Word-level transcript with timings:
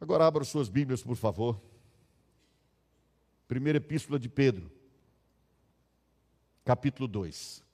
Agora 0.00 0.26
abra 0.26 0.44
suas 0.44 0.68
Bíblias, 0.68 1.02
por 1.02 1.16
favor. 1.16 1.60
Primeira 3.48 3.78
Epístola 3.78 4.18
de 4.18 4.28
Pedro, 4.28 4.70
capítulo 6.64 7.08
2. 7.08 7.64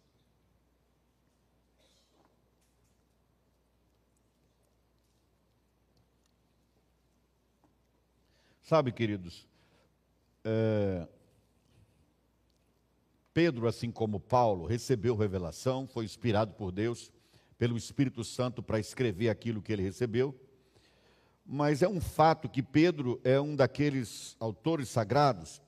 Sabe, 8.63 8.93
queridos, 8.93 9.47
é, 10.43 11.07
Pedro, 13.35 13.69
assim 13.69 13.91
como 13.91 14.19
Paulo, 14.19 14.65
recebeu 14.65 15.15
revelação, 15.15 15.87
foi 15.87 16.07
inspirado 16.07 16.55
por 16.55 16.73
Deus, 16.73 17.13
pelo 17.59 17.77
Espírito 17.77 18.25
Santo, 18.25 18.63
para 18.63 18.79
escrever 18.79 19.29
aquilo 19.29 19.61
que 19.61 19.73
ele 19.73 19.83
recebeu. 19.83 20.35
Mas 21.45 21.83
é 21.83 21.89
um 21.89 22.01
fato 22.01 22.49
que 22.49 22.63
Pedro 22.63 23.21
é 23.23 23.41
um 23.41 23.55
daqueles 23.55 24.37
autores 24.41 24.89
sagrados 24.89 25.61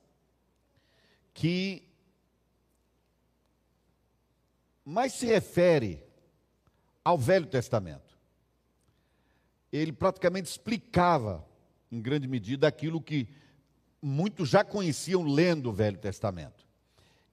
que 1.33 1.87
mais 4.83 5.13
se 5.13 5.25
refere 5.25 6.01
ao 7.03 7.17
Velho 7.17 7.45
Testamento. 7.45 8.17
Ele 9.71 9.91
praticamente 9.91 10.49
explicava, 10.49 11.45
em 11.91 12.01
grande 12.01 12.27
medida, 12.27 12.67
aquilo 12.67 12.99
que 12.99 13.27
muitos 14.01 14.49
já 14.49 14.63
conheciam 14.63 15.23
lendo 15.23 15.69
o 15.69 15.73
Velho 15.73 15.97
Testamento. 15.97 16.65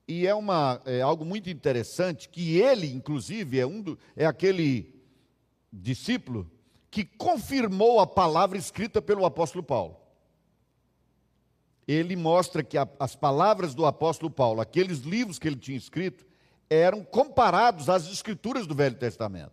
E 0.07 0.27
é, 0.27 0.35
uma, 0.35 0.83
é 0.85 1.01
algo 1.01 1.25
muito 1.25 1.49
interessante 1.49 2.29
que 2.29 2.59
ele, 2.59 2.93
inclusive, 2.93 3.59
é, 3.59 3.67
um 3.67 3.81
do, 3.81 3.99
é 4.15 4.27
aquele 4.27 4.95
discípulo 5.73 6.51
que 6.95 7.05
confirmou 7.05 7.99
a 7.99 8.07
palavra 8.07 8.57
escrita 8.57 9.03
pelo 9.03 9.27
apóstolo 9.27 9.65
Paulo. 9.65 9.97
Ele 11.89 12.15
mostra 12.15 12.63
que 12.63 12.79
a, 12.79 12.89
as 13.01 13.17
palavras 13.17 13.75
do 13.75 13.85
apóstolo 13.85 14.31
Paulo, 14.31 14.61
aqueles 14.61 15.01
livros 15.01 15.37
que 15.37 15.49
ele 15.49 15.57
tinha 15.57 15.77
escrito, 15.77 16.25
eram 16.71 17.03
comparados 17.03 17.89
às 17.89 18.07
escrituras 18.07 18.65
do 18.65 18.77
Velho 18.77 18.95
Testamento. 18.95 19.51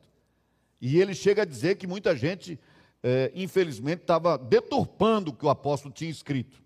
E 0.79 1.01
ele 1.01 1.15
chega 1.15 1.41
a 1.41 1.45
dizer 1.45 1.77
que 1.77 1.87
muita 1.87 2.15
gente, 2.15 2.59
é, 3.01 3.31
infelizmente, 3.33 4.01
estava 4.01 4.37
deturpando 4.37 5.31
o 5.31 5.33
que 5.33 5.43
o 5.47 5.49
apóstolo 5.49 5.91
tinha 5.91 6.11
escrito. 6.11 6.61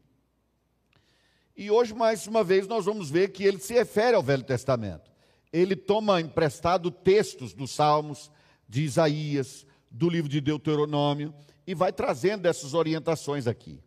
E 1.56 1.72
hoje, 1.72 1.94
mais 1.94 2.28
uma 2.28 2.44
vez, 2.44 2.68
nós 2.68 2.84
vamos 2.84 3.10
ver 3.10 3.30
que 3.30 3.46
ele 3.46 3.60
se 3.60 3.74
refere 3.74 4.18
ao 4.18 4.22
Velho 4.22 4.44
Testamento. 4.44 5.10
Ele 5.54 5.74
toma 5.74 6.20
emprestado 6.20 6.92
textos 6.92 7.54
dos 7.54 7.72
Salmos, 7.72 8.30
de 8.68 8.82
Isaías, 8.84 9.66
do 9.96 10.10
livro 10.10 10.30
de 10.30 10.42
Deuteronômio 10.42 11.34
e 11.66 11.74
vai 11.74 11.92
trazendo 11.94 12.46
essas 12.48 12.74
orientações 12.74 13.48
aqui. 13.48 13.82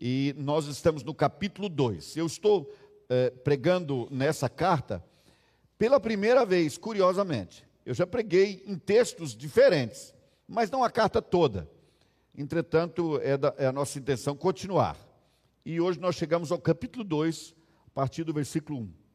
E 0.00 0.32
nós 0.38 0.66
estamos 0.66 1.02
no 1.02 1.12
capítulo 1.12 1.68
2. 1.68 2.16
Eu 2.16 2.26
estou 2.26 2.72
é, 3.08 3.30
pregando 3.30 4.06
nessa 4.08 4.48
carta 4.48 5.04
pela 5.76 5.98
primeira 5.98 6.46
vez, 6.46 6.78
curiosamente. 6.78 7.66
Eu 7.84 7.92
já 7.92 8.06
preguei 8.06 8.62
em 8.66 8.78
textos 8.78 9.36
diferentes, 9.36 10.14
mas 10.46 10.70
não 10.70 10.84
a 10.84 10.90
carta 10.90 11.20
toda. 11.20 11.68
Entretanto, 12.36 13.20
é, 13.20 13.36
da, 13.36 13.52
é 13.58 13.66
a 13.66 13.72
nossa 13.72 13.98
intenção 13.98 14.36
continuar. 14.36 14.96
E 15.64 15.80
hoje 15.80 15.98
nós 15.98 16.14
chegamos 16.14 16.52
ao 16.52 16.58
capítulo 16.60 17.02
2, 17.02 17.52
a 17.88 17.90
partir 17.90 18.22
do 18.22 18.32
versículo 18.32 18.78
1. 18.78 19.05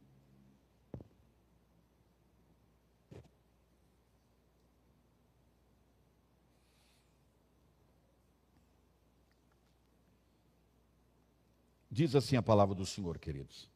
Diz 11.91 12.15
assim 12.15 12.37
a 12.37 12.41
palavra 12.41 12.73
do 12.73 12.85
Senhor, 12.85 13.19
queridos. 13.19 13.69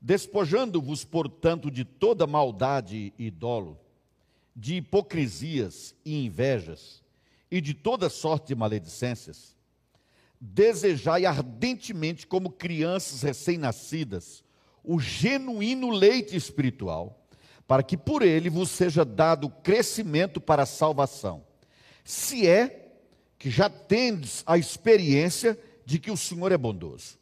Despojando-vos, 0.00 1.02
portanto, 1.02 1.70
de 1.70 1.82
toda 1.82 2.26
maldade 2.26 3.12
e 3.18 3.30
dolo, 3.30 3.80
de 4.54 4.74
hipocrisias 4.74 5.94
e 6.04 6.26
invejas, 6.26 7.02
e 7.50 7.60
de 7.62 7.72
toda 7.72 8.10
sorte 8.10 8.48
de 8.48 8.54
maledicências, 8.54 9.56
desejai 10.38 11.24
ardentemente, 11.24 12.26
como 12.26 12.50
crianças 12.50 13.22
recém-nascidas, 13.22 14.44
o 14.84 15.00
genuíno 15.00 15.90
leite 15.90 16.36
espiritual, 16.36 17.26
para 17.66 17.82
que 17.82 17.96
por 17.96 18.22
ele 18.22 18.50
vos 18.50 18.70
seja 18.70 19.04
dado 19.04 19.48
crescimento 19.48 20.40
para 20.40 20.62
a 20.62 20.66
salvação. 20.66 21.44
Se 22.04 22.46
é 22.46 22.92
que 23.38 23.50
já 23.50 23.70
tendes 23.70 24.42
a 24.46 24.58
experiência 24.58 25.58
de 25.84 25.98
que 25.98 26.10
o 26.10 26.16
Senhor 26.16 26.52
é 26.52 26.58
bondoso. 26.58 27.17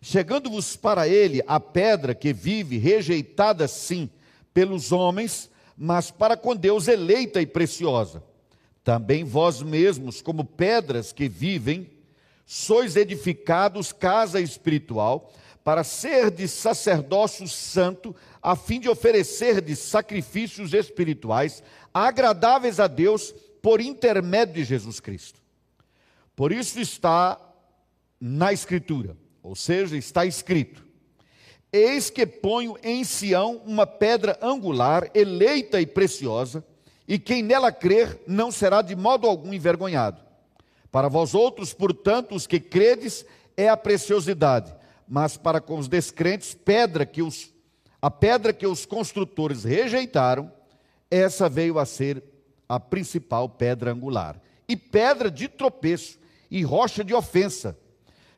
Chegando-vos 0.00 0.76
para 0.76 1.08
ele 1.08 1.42
a 1.46 1.58
pedra 1.58 2.14
que 2.14 2.32
vive, 2.32 2.78
rejeitada 2.78 3.66
sim 3.66 4.10
pelos 4.52 4.92
homens, 4.92 5.50
mas 5.76 6.10
para 6.10 6.36
com 6.36 6.54
Deus 6.54 6.88
eleita 6.88 7.40
e 7.40 7.46
preciosa. 7.46 8.22
Também 8.84 9.24
vós 9.24 9.62
mesmos, 9.62 10.22
como 10.22 10.44
pedras 10.44 11.12
que 11.12 11.28
vivem, 11.28 11.90
sois 12.44 12.94
edificados 12.94 13.92
casa 13.92 14.40
espiritual, 14.40 15.32
para 15.64 15.82
ser 15.82 16.30
de 16.30 16.46
sacerdócio 16.46 17.48
santo, 17.48 18.14
a 18.40 18.54
fim 18.54 18.78
de 18.78 18.88
oferecer 18.88 19.60
de 19.60 19.74
sacrifícios 19.74 20.72
espirituais 20.72 21.62
agradáveis 21.92 22.78
a 22.78 22.86
Deus 22.86 23.34
por 23.60 23.80
intermédio 23.80 24.54
de 24.54 24.64
Jesus 24.64 25.00
Cristo. 25.00 25.40
Por 26.36 26.52
isso 26.52 26.78
está 26.78 27.40
na 28.20 28.52
Escritura 28.52 29.16
ou 29.46 29.54
seja, 29.54 29.96
está 29.96 30.26
escrito: 30.26 30.84
Eis 31.72 32.10
que 32.10 32.26
ponho 32.26 32.76
em 32.82 33.04
Sião 33.04 33.62
uma 33.64 33.86
pedra 33.86 34.36
angular, 34.42 35.08
eleita 35.14 35.80
e 35.80 35.86
preciosa, 35.86 36.64
e 37.06 37.16
quem 37.16 37.44
nela 37.44 37.70
crer 37.70 38.20
não 38.26 38.50
será 38.50 38.82
de 38.82 38.96
modo 38.96 39.24
algum 39.24 39.54
envergonhado. 39.54 40.20
Para 40.90 41.08
vós 41.08 41.32
outros, 41.32 41.72
portanto, 41.72 42.34
os 42.34 42.44
que 42.44 42.58
credes, 42.58 43.24
é 43.56 43.68
a 43.68 43.76
preciosidade, 43.76 44.74
mas 45.08 45.36
para 45.36 45.60
com 45.60 45.78
os 45.78 45.86
descrentes, 45.86 46.52
pedra 46.52 47.06
que 47.06 47.22
os, 47.22 47.52
a 48.02 48.10
pedra 48.10 48.52
que 48.52 48.66
os 48.66 48.84
construtores 48.84 49.62
rejeitaram, 49.62 50.50
essa 51.08 51.48
veio 51.48 51.78
a 51.78 51.86
ser 51.86 52.20
a 52.68 52.80
principal 52.80 53.48
pedra 53.48 53.92
angular, 53.92 54.40
e 54.68 54.76
pedra 54.76 55.30
de 55.30 55.46
tropeço, 55.46 56.18
e 56.50 56.64
rocha 56.64 57.04
de 57.04 57.14
ofensa 57.14 57.78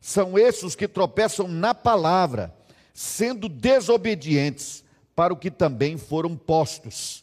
são 0.08 0.38
esses 0.38 0.62
os 0.62 0.74
que 0.74 0.88
tropeçam 0.88 1.46
na 1.46 1.74
palavra, 1.74 2.54
sendo 2.94 3.46
desobedientes 3.46 4.82
para 5.14 5.34
o 5.34 5.36
que 5.36 5.50
também 5.50 5.98
foram 5.98 6.34
postos. 6.34 7.22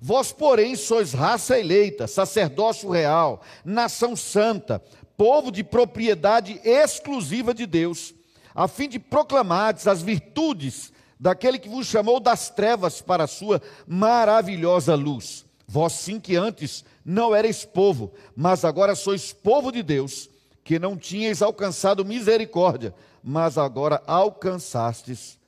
Vós, 0.00 0.30
porém, 0.30 0.76
sois 0.76 1.12
raça 1.12 1.58
eleita, 1.58 2.06
sacerdócio 2.06 2.88
real, 2.90 3.42
nação 3.64 4.14
santa, 4.14 4.80
povo 5.16 5.50
de 5.50 5.64
propriedade 5.64 6.60
exclusiva 6.62 7.52
de 7.52 7.66
Deus, 7.66 8.14
a 8.54 8.68
fim 8.68 8.88
de 8.88 9.00
proclamardes 9.00 9.88
as 9.88 10.00
virtudes 10.00 10.92
daquele 11.18 11.58
que 11.58 11.68
vos 11.68 11.88
chamou 11.88 12.20
das 12.20 12.50
trevas 12.50 13.02
para 13.02 13.24
a 13.24 13.28
sua 13.28 13.60
maravilhosa 13.84 14.94
luz. 14.94 15.44
Vós 15.66 15.94
sim 15.94 16.20
que 16.20 16.36
antes 16.36 16.84
não 17.04 17.34
erais 17.34 17.64
povo, 17.64 18.12
mas 18.36 18.64
agora 18.64 18.94
sois 18.94 19.32
povo 19.32 19.72
de 19.72 19.82
Deus 19.82 20.30
que 20.64 20.78
não 20.78 20.96
tinhas 20.96 21.42
alcançado 21.42 22.04
misericórdia, 22.04 22.94
mas 23.22 23.58
agora 23.58 24.02
alcançastes 24.06 25.38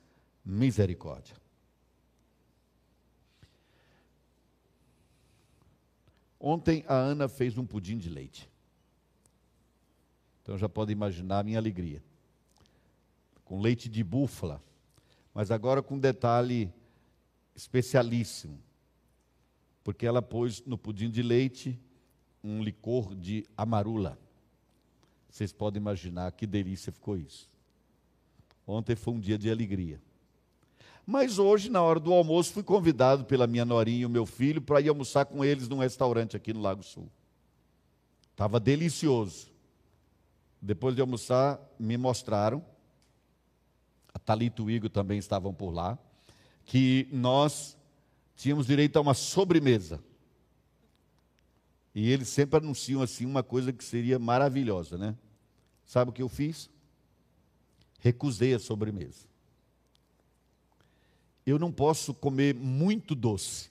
misericórdia. 0.43 1.35
Ontem 6.39 6.83
a 6.87 6.93
Ana 6.93 7.27
fez 7.27 7.57
um 7.57 7.65
pudim 7.65 7.97
de 7.97 8.09
leite. 8.09 8.49
Então 10.43 10.57
já 10.57 10.69
pode 10.69 10.91
imaginar 10.91 11.39
a 11.39 11.43
minha 11.43 11.57
alegria. 11.57 12.03
Com 13.43 13.59
leite 13.59 13.89
de 13.89 14.03
búfala, 14.03 14.61
mas 15.33 15.49
agora 15.49 15.81
com 15.81 15.95
um 15.95 15.99
detalhe 15.99 16.71
especialíssimo. 17.55 18.59
Porque 19.83 20.05
ela 20.05 20.21
pôs 20.21 20.63
no 20.65 20.77
pudim 20.77 21.09
de 21.09 21.23
leite 21.23 21.79
um 22.43 22.61
licor 22.61 23.15
de 23.15 23.43
amarula. 23.57 24.19
Vocês 25.35 25.51
podem 25.51 25.81
imaginar 25.81 26.31
que 26.31 26.47
delícia 26.47 26.93
ficou 26.93 27.17
isso. 27.17 27.49
Ontem 28.65 28.95
foi 28.95 29.15
um 29.15 29.19
dia 29.19 29.37
de 29.37 29.51
alegria. 29.51 30.01
Mas 31.05 31.37
hoje, 31.37 31.69
na 31.69 31.81
hora 31.81 31.99
do 31.99 32.13
almoço, 32.13 32.53
fui 32.53 32.63
convidado 32.63 33.25
pela 33.25 33.45
minha 33.45 33.65
norinha 33.65 34.03
e 34.03 34.05
o 34.05 34.09
meu 34.09 34.25
filho 34.25 34.61
para 34.61 34.79
ir 34.79 34.87
almoçar 34.87 35.25
com 35.25 35.43
eles 35.43 35.67
num 35.67 35.79
restaurante 35.79 36.37
aqui 36.37 36.53
no 36.53 36.61
Lago 36.61 36.81
Sul. 36.83 37.11
Estava 38.31 38.61
delicioso. 38.61 39.51
Depois 40.61 40.95
de 40.95 41.01
almoçar, 41.01 41.59
me 41.77 41.97
mostraram, 41.97 42.63
a 44.13 44.19
Thalita 44.19 44.61
e 44.61 44.65
o 44.65 44.69
Igor 44.71 44.89
também 44.89 45.17
estavam 45.17 45.53
por 45.53 45.69
lá, 45.69 45.99
que 46.63 47.09
nós 47.11 47.75
tínhamos 48.37 48.67
direito 48.67 48.95
a 48.95 49.01
uma 49.01 49.13
sobremesa. 49.13 50.01
E 51.93 52.09
eles 52.09 52.29
sempre 52.29 52.57
anunciam 52.57 53.01
assim 53.01 53.25
uma 53.25 53.43
coisa 53.43 53.73
que 53.73 53.83
seria 53.83 54.17
maravilhosa, 54.17 54.97
né? 54.97 55.13
Sabe 55.85 56.09
o 56.09 56.13
que 56.13 56.21
eu 56.21 56.29
fiz? 56.29 56.69
Recusei 57.99 58.53
a 58.53 58.59
sobremesa. 58.59 59.27
Eu 61.45 61.59
não 61.59 61.71
posso 61.71 62.13
comer 62.13 62.55
muito 62.55 63.13
doce. 63.13 63.69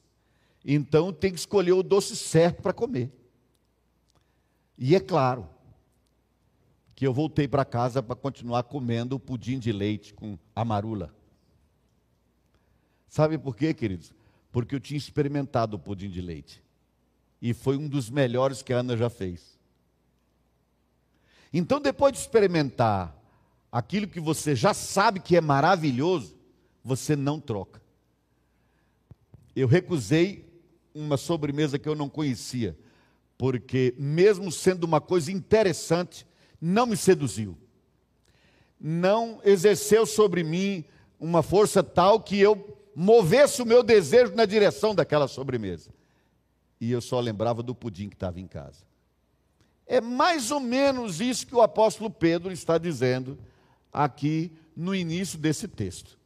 Então 0.64 1.12
tem 1.12 1.32
que 1.32 1.38
escolher 1.38 1.72
o 1.72 1.82
doce 1.82 2.16
certo 2.16 2.62
para 2.62 2.72
comer. 2.72 3.10
E 4.78 4.94
é 4.94 5.00
claro 5.00 5.48
que 6.94 7.06
eu 7.06 7.12
voltei 7.12 7.48
para 7.48 7.64
casa 7.64 8.02
para 8.02 8.14
continuar 8.14 8.62
comendo 8.64 9.16
o 9.16 9.20
pudim 9.20 9.58
de 9.58 9.72
leite 9.72 10.14
com 10.14 10.38
amarula. 10.54 11.14
Sabe 13.08 13.36
por 13.36 13.56
quê, 13.56 13.74
queridos? 13.74 14.12
Porque 14.50 14.74
eu 14.74 14.80
tinha 14.80 14.98
experimentado 14.98 15.76
o 15.76 15.78
pudim 15.78 16.08
de 16.08 16.20
leite. 16.20 16.62
E 17.42 17.52
foi 17.52 17.76
um 17.76 17.88
dos 17.88 18.08
melhores 18.08 18.62
que 18.62 18.72
a 18.72 18.78
Ana 18.78 18.96
já 18.96 19.10
fez. 19.10 19.53
Então, 21.56 21.80
depois 21.80 22.12
de 22.12 22.18
experimentar 22.18 23.16
aquilo 23.70 24.08
que 24.08 24.18
você 24.18 24.56
já 24.56 24.74
sabe 24.74 25.20
que 25.20 25.36
é 25.36 25.40
maravilhoso, 25.40 26.36
você 26.82 27.14
não 27.14 27.38
troca. 27.38 27.80
Eu 29.54 29.68
recusei 29.68 30.52
uma 30.92 31.16
sobremesa 31.16 31.78
que 31.78 31.88
eu 31.88 31.94
não 31.94 32.08
conhecia, 32.08 32.76
porque, 33.38 33.94
mesmo 33.96 34.50
sendo 34.50 34.82
uma 34.82 35.00
coisa 35.00 35.30
interessante, 35.30 36.26
não 36.60 36.86
me 36.86 36.96
seduziu. 36.96 37.56
Não 38.80 39.40
exerceu 39.44 40.04
sobre 40.06 40.42
mim 40.42 40.84
uma 41.20 41.40
força 41.40 41.84
tal 41.84 42.18
que 42.18 42.36
eu 42.40 42.76
movesse 42.96 43.62
o 43.62 43.66
meu 43.66 43.84
desejo 43.84 44.34
na 44.34 44.44
direção 44.44 44.92
daquela 44.92 45.28
sobremesa. 45.28 45.90
E 46.80 46.90
eu 46.90 47.00
só 47.00 47.20
lembrava 47.20 47.62
do 47.62 47.76
pudim 47.76 48.08
que 48.08 48.16
estava 48.16 48.40
em 48.40 48.48
casa. 48.48 48.84
É 49.86 50.00
mais 50.00 50.50
ou 50.50 50.60
menos 50.60 51.20
isso 51.20 51.46
que 51.46 51.54
o 51.54 51.62
apóstolo 51.62 52.10
Pedro 52.10 52.52
está 52.52 52.78
dizendo 52.78 53.38
aqui 53.92 54.52
no 54.76 54.94
início 54.94 55.38
desse 55.38 55.68
texto. 55.68 56.18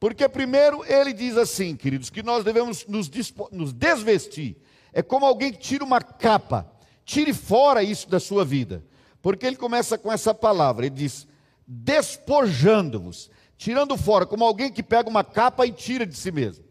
Porque, 0.00 0.28
primeiro, 0.28 0.84
ele 0.84 1.12
diz 1.12 1.36
assim, 1.36 1.76
queridos, 1.76 2.10
que 2.10 2.22
nós 2.22 2.42
devemos 2.42 2.86
nos, 2.86 3.08
nos 3.52 3.72
desvestir. 3.72 4.56
É 4.92 5.00
como 5.02 5.24
alguém 5.24 5.52
que 5.52 5.58
tira 5.58 5.84
uma 5.84 6.00
capa, 6.00 6.70
tire 7.04 7.32
fora 7.32 7.82
isso 7.82 8.08
da 8.08 8.18
sua 8.18 8.44
vida. 8.44 8.84
Porque 9.22 9.46
ele 9.46 9.56
começa 9.56 9.96
com 9.96 10.12
essa 10.12 10.34
palavra, 10.34 10.86
ele 10.86 10.96
diz: 10.96 11.28
despojando-vos, 11.66 13.30
tirando 13.56 13.96
fora, 13.96 14.26
como 14.26 14.44
alguém 14.44 14.72
que 14.72 14.82
pega 14.82 15.08
uma 15.08 15.22
capa 15.22 15.64
e 15.64 15.70
tira 15.70 16.04
de 16.04 16.16
si 16.16 16.32
mesmo. 16.32 16.64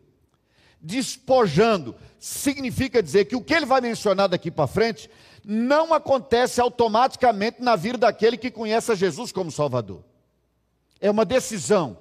Despojando 0.81 1.95
significa 2.19 3.01
dizer 3.01 3.25
que 3.25 3.35
o 3.35 3.41
que 3.41 3.53
ele 3.53 3.65
vai 3.65 3.79
mencionar 3.79 4.27
daqui 4.27 4.51
para 4.51 4.67
frente 4.67 5.09
não 5.43 5.93
acontece 5.93 6.61
automaticamente 6.61 7.61
na 7.61 7.75
vida 7.75 7.97
daquele 7.97 8.37
que 8.37 8.51
conhece 8.51 8.91
a 8.91 8.95
Jesus 8.95 9.31
como 9.31 9.51
Salvador. 9.51 10.03
É 10.99 11.09
uma 11.09 11.25
decisão 11.25 11.97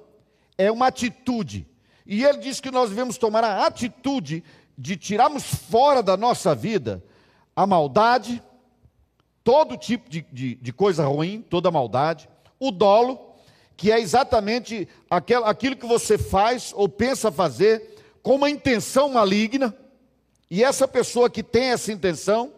é 0.61 0.71
uma 0.71 0.89
atitude. 0.89 1.67
E 2.05 2.23
ele 2.23 2.37
diz 2.37 2.61
que 2.61 2.71
nós 2.71 2.91
devemos 2.91 3.17
tomar 3.17 3.43
a 3.43 3.67
atitude 3.67 4.45
de 4.77 4.95
tirarmos 4.95 5.43
fora 5.43 6.03
da 6.03 6.19
nossa 6.19 6.55
vida 6.55 7.03
a 7.57 7.67
maldade, 7.67 8.43
todo 9.43 9.77
tipo 9.77 10.11
de, 10.11 10.25
de, 10.31 10.55
de 10.57 10.73
coisa 10.73 11.07
ruim, 11.07 11.41
toda 11.41 11.71
maldade, 11.71 12.29
o 12.59 12.71
dolo, 12.71 13.19
que 13.75 13.91
é 13.91 13.99
exatamente 13.99 14.87
aquel, 15.09 15.47
aquilo 15.47 15.77
que 15.77 15.87
você 15.87 16.19
faz 16.19 16.75
ou 16.77 16.89
pensa 16.89 17.33
fazer 17.33 17.97
com 18.23 18.35
uma 18.35 18.51
intenção 18.51 19.09
maligna, 19.09 19.75
e 20.51 20.63
essa 20.63 20.87
pessoa 20.87 21.31
que 21.31 21.43
tem 21.43 21.71
essa 21.71 21.91
intenção 21.91 22.53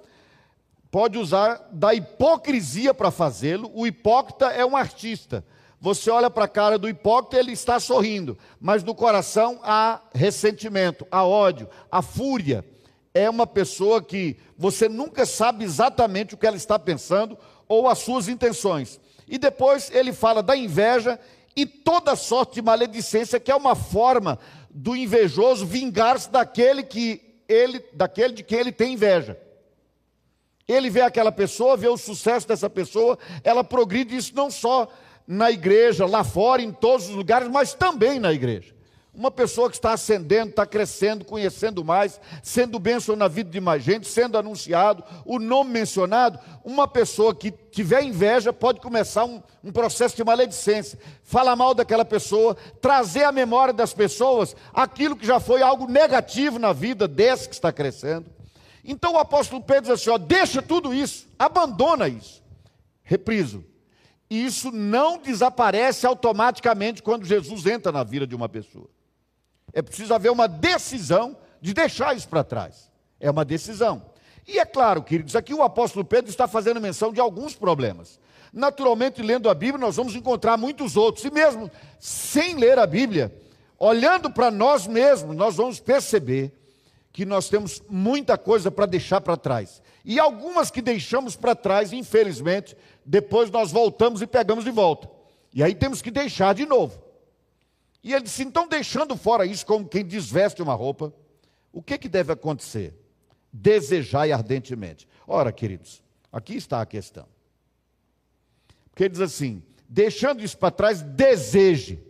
pode 0.93 1.17
usar 1.17 1.71
da 1.73 1.95
hipocrisia 1.95 2.93
para 2.93 3.11
fazê-lo. 3.11 3.73
O 3.75 3.87
hipócrita 3.87 4.49
é 4.49 4.65
um 4.65 4.77
artista. 4.77 5.43
Você 5.81 6.11
olha 6.11 6.29
para 6.29 6.45
a 6.45 6.49
cara 6.49 6.79
do 6.79 6.87
hipócrita, 6.87 7.39
ele 7.39 7.53
está 7.53 7.81
sorrindo, 7.81 8.39
mas 8.61 8.85
no 8.85 8.95
coração 8.95 9.59
há 9.65 10.03
ressentimento, 10.15 11.07
há 11.11 11.25
ódio, 11.25 11.67
há 11.91 12.03
fúria. 12.03 12.63
É 13.15 13.29
uma 13.29 13.47
pessoa 13.47 14.03
que 14.03 14.37
você 14.57 14.87
nunca 14.87 15.25
sabe 15.25 15.65
exatamente 15.65 16.35
o 16.35 16.37
que 16.37 16.47
ela 16.47 16.57
está 16.57 16.79
pensando 16.79 17.39
ou 17.67 17.89
as 17.89 17.99
suas 17.99 18.29
intenções. 18.29 19.01
E 19.27 19.39
depois 19.39 19.91
ele 19.93 20.13
fala 20.13 20.43
da 20.43 20.55
inveja 20.55 21.19
e 21.57 21.65
toda 21.65 22.15
sorte 22.15 22.57
de 22.57 22.63
maledicência, 22.63 23.41
que 23.41 23.51
é 23.51 23.57
uma 23.57 23.75
forma 23.75 24.39
do 24.71 24.95
invejoso 24.95 25.65
vingar-se 25.65 26.31
daquele 26.31 26.83
que 26.83 27.41
ele, 27.49 27.83
daquele 27.95 28.35
de 28.35 28.43
quem 28.43 28.59
ele 28.59 28.73
tem 28.73 28.93
inveja. 28.93 29.39
Ele 30.69 30.89
vê 30.89 31.01
aquela 31.01 31.33
pessoa, 31.33 31.77
vê 31.77 31.89
o 31.89 31.97
sucesso 31.97 32.47
dessa 32.47 32.71
pessoa, 32.71 33.19
ela 33.43 33.65
progride 33.65 34.17
isso 34.17 34.33
não 34.35 34.51
só 34.51 34.89
na 35.27 35.51
igreja, 35.51 36.07
lá 36.07 36.25
fora, 36.25 36.63
em 36.63 36.73
todos 36.73 37.09
os 37.09 37.15
lugares, 37.15 37.49
mas 37.49 37.75
também 37.75 38.19
na 38.19 38.33
igreja. 38.33 38.75
Uma 39.15 39.31
pessoa 39.31 39.69
que 39.69 39.77
está 39.77 39.93
ascendendo, 39.93 40.49
está 40.49 40.65
crescendo, 40.65 41.23
conhecendo 41.23 41.85
mais, 41.85 42.19
sendo 42.43 42.79
bênção 42.79 43.15
na 43.15 43.29
vida 43.29 43.51
de 43.51 43.61
mais 43.61 43.83
gente, 43.83 44.09
sendo 44.09 44.39
anunciado, 44.39 45.05
o 45.27 45.39
nome 45.39 45.71
mencionado, 45.71 46.39
uma 46.65 46.89
pessoa 46.89 47.35
que 47.35 47.51
tiver 47.51 48.03
inveja 48.05 48.55
pode 48.55 48.81
começar 48.81 49.27
um, 49.27 49.43
um 49.63 49.71
processo 49.71 50.17
de 50.17 50.25
maledicência, 50.25 50.99
falar 51.23 51.55
mal 51.55 51.75
daquela 51.75 52.07
pessoa, 52.07 52.57
trazer 52.81 53.25
à 53.25 53.33
memória 53.33 53.75
das 53.75 53.93
pessoas 53.93 54.57
aquilo 54.73 55.15
que 55.15 55.27
já 55.27 55.39
foi 55.39 55.61
algo 55.61 55.87
negativo 55.87 56.59
na 56.59 56.73
vida 56.73 57.07
desse 57.07 57.51
que 57.51 57.55
está 57.55 57.71
crescendo. 57.71 58.32
Então 58.85 59.15
o 59.15 59.19
apóstolo 59.19 59.63
Pedro 59.63 59.83
diz 59.83 60.01
assim: 60.01 60.11
ó, 60.11 60.19
deixa 60.19 60.61
tudo 60.61 60.93
isso, 60.93 61.29
abandona 61.39 62.09
isso. 62.09 62.43
Repriso, 63.03 63.65
e 64.31 64.47
isso 64.47 64.71
não 64.73 65.19
desaparece 65.19 66.07
automaticamente 66.07 67.03
quando 67.03 67.27
Jesus 67.27 67.67
entra 67.67 67.93
na 67.93 68.03
vida 68.03 68.27
de 68.27 68.35
uma 68.35 68.49
pessoa. 68.49 68.89
É 69.73 69.83
preciso 69.83 70.15
haver 70.15 70.31
uma 70.31 70.49
decisão 70.49 71.37
de 71.61 71.75
deixar 71.75 72.17
isso 72.17 72.29
para 72.29 72.43
trás. 72.43 72.91
É 73.21 73.31
uma 73.31 73.45
decisão. 73.45 74.03
E 74.47 74.59
é 74.59 74.65
claro, 74.65 75.03
queridos, 75.03 75.37
aqui 75.37 75.53
o 75.53 75.63
apóstolo 75.63 76.05
Pedro 76.05 76.31
está 76.31 76.49
fazendo 76.49 76.81
menção 76.81 77.13
de 77.13 77.21
alguns 77.21 77.55
problemas. 77.55 78.19
Naturalmente, 78.53 79.23
lendo 79.23 79.49
a 79.49 79.55
Bíblia, 79.55 79.79
nós 79.79 79.97
vamos 79.97 80.15
encontrar 80.15 80.57
muitos 80.57 80.97
outros. 80.97 81.25
E 81.25 81.31
mesmo 81.31 81.71
sem 81.99 82.57
ler 82.57 82.79
a 82.79 82.87
Bíblia, 82.87 83.35
olhando 83.79 84.31
para 84.31 84.51
nós 84.51 84.87
mesmos, 84.87 85.37
nós 85.37 85.57
vamos 85.57 85.79
perceber 85.79 86.53
que 87.13 87.27
nós 87.27 87.49
temos 87.49 87.83
muita 87.89 88.39
coisa 88.39 88.71
para 88.71 88.87
deixar 88.87 89.21
para 89.21 89.37
trás. 89.37 89.83
E 90.05 90.19
algumas 90.19 90.71
que 90.71 90.81
deixamos 90.81 91.37
para 91.37 91.55
trás, 91.55 91.93
infelizmente, 91.93 92.77
depois 93.05 93.51
nós 93.51 93.71
voltamos 93.71 94.23
e 94.23 94.27
pegamos 94.27 94.65
de 94.65 94.71
volta. 94.71 95.11
E 95.53 95.63
aí 95.63 95.75
temos 95.75 96.01
que 96.01 96.11
deixar 96.11 96.55
de 96.55 96.65
novo. 96.65 97.03
E 98.03 98.13
ele 98.15 98.25
disse: 98.25 98.43
então, 98.43 98.67
deixando 98.67 99.17
fora 99.17 99.45
isso, 99.45 99.67
como 99.67 99.87
quem 99.87 100.05
desveste 100.05 100.63
uma 100.63 100.75
roupa, 100.75 101.13
o 101.71 101.83
que, 101.83 101.99
que 101.99 102.09
deve 102.09 102.33
acontecer? 102.33 102.95
Desejai 103.53 104.33
ardentemente. 104.33 105.07
Ora, 105.27 105.53
queridos, 105.53 106.03
aqui 106.33 106.57
está 106.57 106.81
a 106.81 106.87
questão. 106.87 107.27
Porque 108.91 109.05
ele 109.05 109.11
diz 109.11 109.21
assim: 109.21 109.63
deixando 109.87 110.43
isso 110.43 110.57
para 110.57 110.71
trás, 110.71 111.03
deseje. 111.03 112.03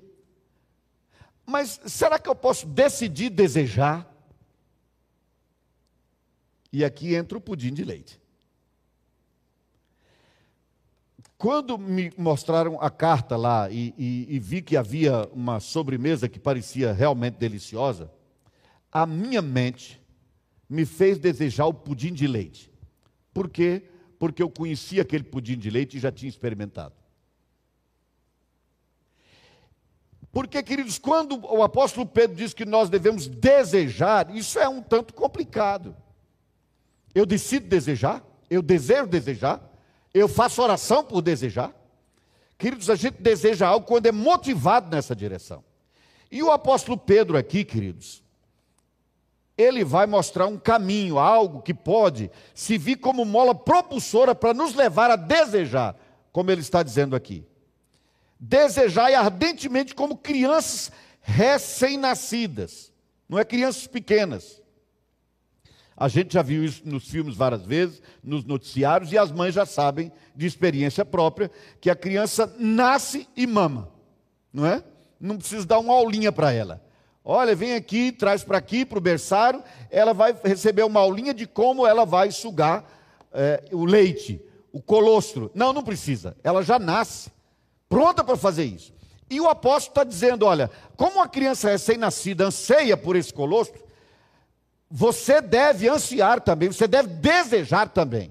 Mas 1.44 1.80
será 1.86 2.20
que 2.20 2.28
eu 2.28 2.34
posso 2.36 2.66
decidir 2.66 3.30
desejar? 3.30 4.11
E 6.72 6.84
aqui 6.84 7.14
entra 7.14 7.36
o 7.36 7.40
pudim 7.40 7.74
de 7.74 7.84
leite. 7.84 8.20
Quando 11.36 11.76
me 11.76 12.12
mostraram 12.16 12.80
a 12.80 12.88
carta 12.88 13.36
lá 13.36 13.68
e, 13.68 13.92
e, 13.98 14.36
e, 14.36 14.38
vi 14.38 14.62
que 14.62 14.76
havia 14.76 15.28
uma 15.32 15.58
sobremesa 15.58 16.28
que 16.28 16.38
parecia 16.38 16.92
realmente 16.92 17.34
deliciosa, 17.34 18.12
a 18.92 19.04
minha 19.04 19.42
mente 19.42 20.00
me 20.68 20.86
fez 20.86 21.18
desejar 21.18 21.66
o 21.66 21.74
pudim 21.74 22.12
de 22.12 22.28
leite. 22.28 22.70
Por 23.34 23.50
quê? 23.50 23.82
Porque 24.18 24.40
eu 24.42 24.48
conhecia 24.48 25.02
aquele 25.02 25.24
pudim 25.24 25.58
de 25.58 25.68
leite 25.68 25.96
e 25.96 26.00
já 26.00 26.12
tinha 26.12 26.28
experimentado. 26.28 26.94
Porque, 30.30 30.62
queridos, 30.62 30.96
quando 30.98 31.44
o 31.44 31.62
apóstolo 31.62 32.06
Pedro 32.06 32.36
diz 32.36 32.54
que 32.54 32.64
nós 32.64 32.88
devemos 32.88 33.26
desejar, 33.26 34.34
isso 34.34 34.58
é 34.58 34.68
um 34.68 34.80
tanto 34.80 35.12
complicado. 35.12 35.94
Eu 37.14 37.26
decido 37.26 37.66
desejar, 37.68 38.24
eu 38.48 38.62
desejo 38.62 39.06
desejar, 39.06 39.60
eu 40.14 40.28
faço 40.28 40.62
oração 40.62 41.04
por 41.04 41.20
desejar. 41.20 41.74
Queridos, 42.56 42.88
a 42.88 42.94
gente 42.94 43.20
deseja 43.20 43.66
algo 43.66 43.86
quando 43.86 44.06
é 44.06 44.12
motivado 44.12 44.94
nessa 44.94 45.16
direção. 45.16 45.64
E 46.30 46.42
o 46.42 46.50
apóstolo 46.50 46.96
Pedro 46.96 47.36
aqui, 47.36 47.64
queridos, 47.64 48.22
ele 49.56 49.84
vai 49.84 50.06
mostrar 50.06 50.46
um 50.46 50.58
caminho, 50.58 51.18
algo 51.18 51.60
que 51.60 51.74
pode 51.74 52.30
servir 52.54 52.96
como 52.96 53.24
mola 53.24 53.54
propulsora 53.54 54.34
para 54.34 54.54
nos 54.54 54.74
levar 54.74 55.10
a 55.10 55.16
desejar, 55.16 55.94
como 56.32 56.50
ele 56.50 56.62
está 56.62 56.82
dizendo 56.82 57.14
aqui. 57.14 57.44
Desejar 58.40 59.12
ardentemente 59.12 59.94
como 59.94 60.16
crianças 60.16 60.90
recém-nascidas, 61.20 62.90
não 63.28 63.38
é 63.38 63.44
crianças 63.44 63.86
pequenas. 63.86 64.61
A 66.02 66.08
gente 66.08 66.34
já 66.34 66.42
viu 66.42 66.64
isso 66.64 66.82
nos 66.84 67.08
filmes 67.08 67.36
várias 67.36 67.64
vezes, 67.64 68.02
nos 68.24 68.44
noticiários, 68.44 69.12
e 69.12 69.16
as 69.16 69.30
mães 69.30 69.54
já 69.54 69.64
sabem 69.64 70.10
de 70.34 70.46
experiência 70.46 71.04
própria 71.04 71.48
que 71.80 71.88
a 71.88 71.94
criança 71.94 72.52
nasce 72.58 73.28
e 73.36 73.46
mama, 73.46 73.88
não 74.52 74.66
é? 74.66 74.82
Não 75.20 75.36
precisa 75.38 75.64
dar 75.64 75.78
uma 75.78 75.94
aulinha 75.94 76.32
para 76.32 76.52
ela. 76.52 76.84
Olha, 77.24 77.54
vem 77.54 77.74
aqui, 77.74 78.10
traz 78.10 78.42
para 78.42 78.58
aqui, 78.58 78.84
para 78.84 78.98
o 78.98 79.00
berçário, 79.00 79.62
ela 79.92 80.12
vai 80.12 80.34
receber 80.42 80.82
uma 80.82 80.98
aulinha 80.98 81.32
de 81.32 81.46
como 81.46 81.86
ela 81.86 82.04
vai 82.04 82.32
sugar 82.32 82.84
é, 83.32 83.62
o 83.70 83.84
leite, 83.84 84.44
o 84.72 84.82
colostro. 84.82 85.52
Não, 85.54 85.72
não 85.72 85.84
precisa, 85.84 86.36
ela 86.42 86.64
já 86.64 86.80
nasce 86.80 87.30
pronta 87.88 88.24
para 88.24 88.36
fazer 88.36 88.64
isso. 88.64 88.92
E 89.30 89.40
o 89.40 89.48
apóstolo 89.48 89.92
está 89.92 90.02
dizendo: 90.02 90.46
olha, 90.46 90.68
como 90.96 91.18
uma 91.18 91.28
criança 91.28 91.70
recém-nascida 91.70 92.46
anseia 92.46 92.96
por 92.96 93.14
esse 93.14 93.32
colostro, 93.32 93.91
você 94.94 95.40
deve 95.40 95.88
ansiar 95.88 96.42
também, 96.42 96.70
você 96.70 96.86
deve 96.86 97.08
desejar 97.08 97.88
também. 97.88 98.30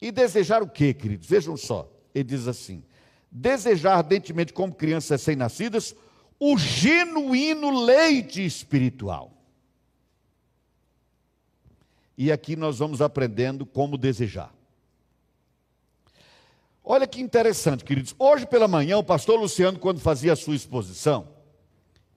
E 0.00 0.10
desejar 0.10 0.62
o 0.62 0.66
que, 0.66 0.94
queridos? 0.94 1.28
Vejam 1.28 1.58
só. 1.58 1.92
Ele 2.14 2.24
diz 2.24 2.48
assim: 2.48 2.82
desejar 3.30 3.96
ardentemente, 3.96 4.50
como 4.50 4.74
crianças 4.74 5.10
recém-nascidas, 5.10 5.94
o 6.38 6.56
genuíno 6.56 7.84
leite 7.84 8.42
espiritual. 8.42 9.30
E 12.16 12.32
aqui 12.32 12.56
nós 12.56 12.78
vamos 12.78 13.02
aprendendo 13.02 13.66
como 13.66 13.98
desejar. 13.98 14.54
Olha 16.82 17.06
que 17.06 17.20
interessante, 17.20 17.84
queridos. 17.84 18.14
Hoje 18.18 18.46
pela 18.46 18.66
manhã, 18.66 18.96
o 18.96 19.04
pastor 19.04 19.38
Luciano, 19.38 19.78
quando 19.78 20.00
fazia 20.00 20.32
a 20.32 20.36
sua 20.36 20.56
exposição, 20.56 21.28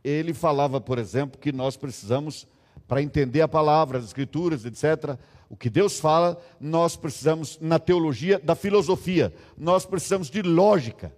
ele 0.01 0.33
falava, 0.33 0.79
por 0.79 0.97
exemplo, 0.97 1.37
que 1.37 1.51
nós 1.51 1.75
precisamos 1.75 2.47
para 2.87 3.01
entender 3.01 3.41
a 3.41 3.47
palavra, 3.47 3.97
as 3.97 4.05
escrituras, 4.05 4.65
etc., 4.65 5.17
o 5.49 5.55
que 5.55 5.69
Deus 5.69 5.99
fala, 5.99 6.41
nós 6.59 6.95
precisamos, 6.95 7.59
na 7.61 7.77
teologia, 7.77 8.39
da 8.39 8.55
filosofia, 8.55 9.33
nós 9.55 9.85
precisamos 9.85 10.29
de 10.29 10.41
lógica. 10.41 11.15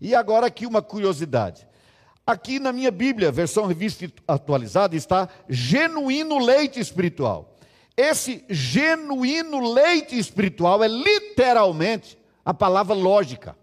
E 0.00 0.14
agora 0.14 0.48
aqui 0.48 0.66
uma 0.66 0.82
curiosidade. 0.82 1.66
Aqui 2.26 2.58
na 2.58 2.72
minha 2.72 2.90
Bíblia, 2.90 3.30
versão 3.30 3.66
revista 3.66 4.10
atualizada, 4.26 4.96
está 4.96 5.28
genuíno 5.48 6.38
leite 6.38 6.80
espiritual. 6.80 7.56
Esse 7.96 8.44
genuíno 8.50 9.72
leite 9.72 10.18
espiritual 10.18 10.82
é 10.82 10.88
literalmente 10.88 12.18
a 12.44 12.52
palavra 12.52 12.94
lógica. 12.94 13.56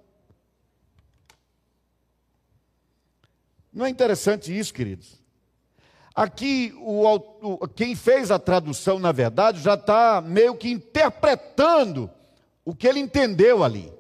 Não 3.74 3.86
é 3.86 3.90
interessante 3.90 4.58
isso, 4.58 4.74
queridos? 4.74 5.21
Aqui, 6.22 6.72
o, 6.78 7.68
quem 7.70 7.96
fez 7.96 8.30
a 8.30 8.38
tradução, 8.38 9.00
na 9.00 9.12
verdade, 9.12 9.60
já 9.60 9.74
está 9.74 10.22
meio 10.22 10.54
que 10.54 10.70
interpretando 10.70 12.12
o 12.64 12.76
que 12.76 12.88
ele 12.88 13.00
entendeu 13.00 13.64
ali. 13.64 13.92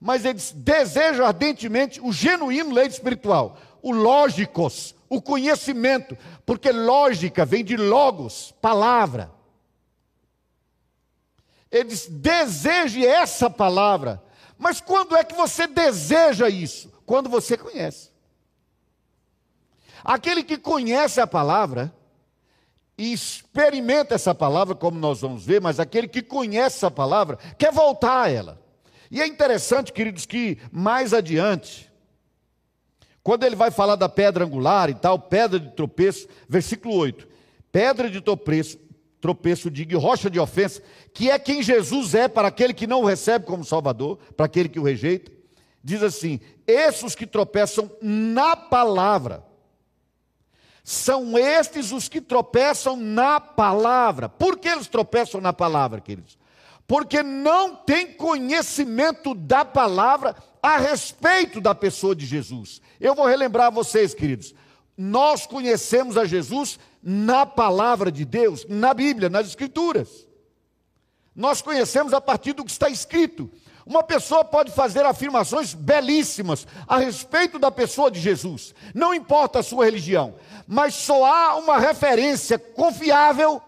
Mas 0.00 0.24
ele 0.24 0.40
deseja 0.56 1.24
ardentemente 1.24 2.00
o 2.00 2.12
genuíno 2.12 2.74
leite 2.74 2.94
espiritual, 2.94 3.56
o 3.80 3.92
lógicos, 3.92 4.96
o 5.08 5.22
conhecimento, 5.22 6.18
porque 6.44 6.72
lógica 6.72 7.44
vem 7.44 7.64
de 7.64 7.76
logos, 7.76 8.52
palavra. 8.60 9.30
Ele 11.70 11.84
diz: 11.84 12.08
deseje 12.08 13.06
essa 13.06 13.48
palavra. 13.48 14.20
Mas 14.58 14.80
quando 14.80 15.14
é 15.14 15.22
que 15.22 15.36
você 15.36 15.68
deseja 15.68 16.48
isso? 16.48 16.92
Quando 17.06 17.28
você 17.28 17.56
conhece. 17.56 18.10
Aquele 20.04 20.44
que 20.44 20.58
conhece 20.58 21.18
a 21.20 21.26
palavra 21.26 21.90
e 22.96 23.12
experimenta 23.12 24.14
essa 24.14 24.34
palavra, 24.34 24.74
como 24.74 24.98
nós 24.98 25.22
vamos 25.22 25.44
ver, 25.44 25.60
mas 25.60 25.80
aquele 25.80 26.06
que 26.06 26.22
conhece 26.22 26.84
a 26.84 26.90
palavra 26.90 27.38
quer 27.58 27.72
voltar 27.72 28.22
a 28.22 28.30
ela. 28.30 28.62
E 29.10 29.20
é 29.20 29.26
interessante, 29.26 29.92
queridos, 29.92 30.26
que 30.26 30.58
mais 30.70 31.14
adiante, 31.14 31.90
quando 33.22 33.44
ele 33.44 33.56
vai 33.56 33.70
falar 33.70 33.96
da 33.96 34.08
pedra 34.08 34.44
angular 34.44 34.90
e 34.90 34.94
tal, 34.94 35.18
pedra 35.18 35.58
de 35.58 35.70
tropeço, 35.70 36.28
versículo 36.48 36.94
8: 36.96 37.26
pedra 37.72 38.10
de 38.10 38.20
tropeço, 38.20 38.78
tropeço, 39.20 39.70
diga, 39.70 39.98
rocha 39.98 40.28
de 40.28 40.38
ofensa, 40.38 40.82
que 41.14 41.30
é 41.30 41.38
quem 41.38 41.62
Jesus 41.62 42.14
é 42.14 42.28
para 42.28 42.48
aquele 42.48 42.74
que 42.74 42.86
não 42.86 43.00
o 43.00 43.06
recebe 43.06 43.46
como 43.46 43.64
Salvador, 43.64 44.18
para 44.36 44.46
aquele 44.46 44.68
que 44.68 44.78
o 44.78 44.84
rejeita. 44.84 45.32
Diz 45.82 46.02
assim: 46.02 46.40
esses 46.66 47.14
que 47.14 47.26
tropeçam 47.26 47.90
na 48.02 48.54
palavra 48.54 49.42
são 50.84 51.38
estes 51.38 51.92
os 51.92 52.10
que 52.10 52.20
tropeçam 52.20 52.94
na 52.94 53.40
palavra. 53.40 54.28
Por 54.28 54.58
que 54.58 54.68
eles 54.68 54.86
tropeçam 54.86 55.40
na 55.40 55.50
palavra, 55.50 55.98
queridos? 55.98 56.38
Porque 56.86 57.22
não 57.22 57.74
têm 57.74 58.12
conhecimento 58.12 59.34
da 59.34 59.64
palavra 59.64 60.36
a 60.62 60.76
respeito 60.76 61.58
da 61.58 61.74
pessoa 61.74 62.14
de 62.14 62.26
Jesus. 62.26 62.82
Eu 63.00 63.14
vou 63.14 63.26
relembrar 63.26 63.68
a 63.68 63.70
vocês, 63.70 64.12
queridos. 64.12 64.54
Nós 64.96 65.46
conhecemos 65.46 66.18
a 66.18 66.26
Jesus 66.26 66.78
na 67.02 67.46
palavra 67.46 68.12
de 68.12 68.26
Deus, 68.26 68.66
na 68.68 68.92
Bíblia, 68.92 69.30
nas 69.30 69.46
Escrituras. 69.48 70.26
Nós 71.34 71.62
conhecemos 71.62 72.12
a 72.12 72.20
partir 72.20 72.52
do 72.52 72.62
que 72.62 72.70
está 72.70 72.90
escrito. 72.90 73.50
Uma 73.86 74.02
pessoa 74.02 74.44
pode 74.44 74.72
fazer 74.72 75.04
afirmações 75.04 75.74
belíssimas 75.74 76.66
a 76.88 76.98
respeito 76.98 77.58
da 77.58 77.70
pessoa 77.70 78.10
de 78.10 78.18
Jesus, 78.18 78.74
não 78.94 79.12
importa 79.12 79.58
a 79.58 79.62
sua 79.62 79.84
religião, 79.84 80.34
mas 80.66 80.94
só 80.94 81.24
há 81.24 81.56
uma 81.56 81.78
referência 81.78 82.58
confiável 82.58 83.60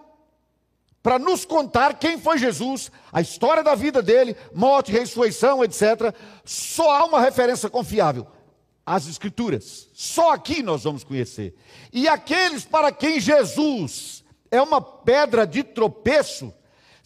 para 1.03 1.21
nos 1.21 1.45
contar 1.45 1.95
quem 2.01 2.19
foi 2.19 2.37
Jesus, 2.37 2.91
a 3.13 3.21
história 3.21 3.63
da 3.63 3.77
vida 3.77 4.03
dele, 4.03 4.37
morte, 4.53 4.91
ressurreição, 4.91 5.63
etc. 5.63 6.13
Só 6.45 6.91
há 6.91 7.05
uma 7.05 7.21
referência 7.21 7.71
confiável: 7.71 8.27
as 8.85 9.07
Escrituras. 9.07 9.89
Só 9.95 10.33
aqui 10.33 10.65
nós 10.65 10.83
vamos 10.83 11.05
conhecer. 11.05 11.55
E 11.93 12.09
aqueles 12.09 12.65
para 12.65 12.91
quem 12.91 13.21
Jesus 13.21 14.25
é 14.51 14.61
uma 14.61 14.81
pedra 14.81 15.47
de 15.47 15.63
tropeço, 15.63 16.53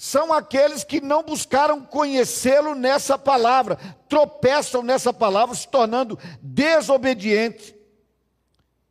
são 0.02 0.33
aqueles 0.33 0.83
que 0.83 0.99
não 0.99 1.23
buscaram 1.23 1.85
conhecê-lo 1.85 2.75
nessa 2.75 3.19
palavra, 3.19 3.76
tropeçam 4.09 4.83
nessa 4.83 5.12
palavra, 5.12 5.54
se 5.54 5.69
tornando 5.69 6.19
desobedientes 6.40 7.75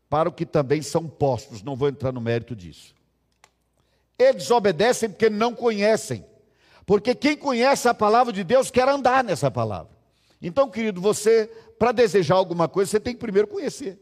para 0.08 0.30
o 0.30 0.32
que 0.32 0.46
também 0.46 0.84
são 0.84 1.10
postos. 1.10 1.64
Não 1.64 1.76
vou 1.76 1.90
entrar 1.90 2.12
no 2.12 2.22
mérito 2.22 2.56
disso. 2.56 2.94
Eles 4.20 4.52
obedecem 4.52 5.10
porque 5.10 5.32
não 5.32 5.56
conhecem. 5.56 6.24
Porque 6.86 7.16
quem 7.16 7.36
conhece 7.36 7.90
a 7.90 7.94
palavra 7.96 8.32
de 8.32 8.44
Deus 8.44 8.70
quer 8.70 8.88
andar 8.88 9.24
nessa 9.24 9.50
palavra. 9.50 9.92
Então, 10.40 10.70
querido, 10.70 11.02
você, 11.02 11.48
para 11.80 11.92
desejar 11.92 12.36
alguma 12.36 12.68
coisa, 12.68 12.92
você 12.92 13.00
tem 13.00 13.16
que 13.16 13.20
primeiro 13.20 13.48
conhecer. 13.48 13.98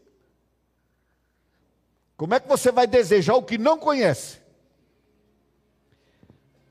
Como 2.18 2.34
é 2.34 2.40
que 2.40 2.48
você 2.48 2.70
vai 2.70 2.86
desejar 2.86 3.34
o 3.34 3.42
que 3.42 3.56
não 3.56 3.78
conhece? 3.78 4.46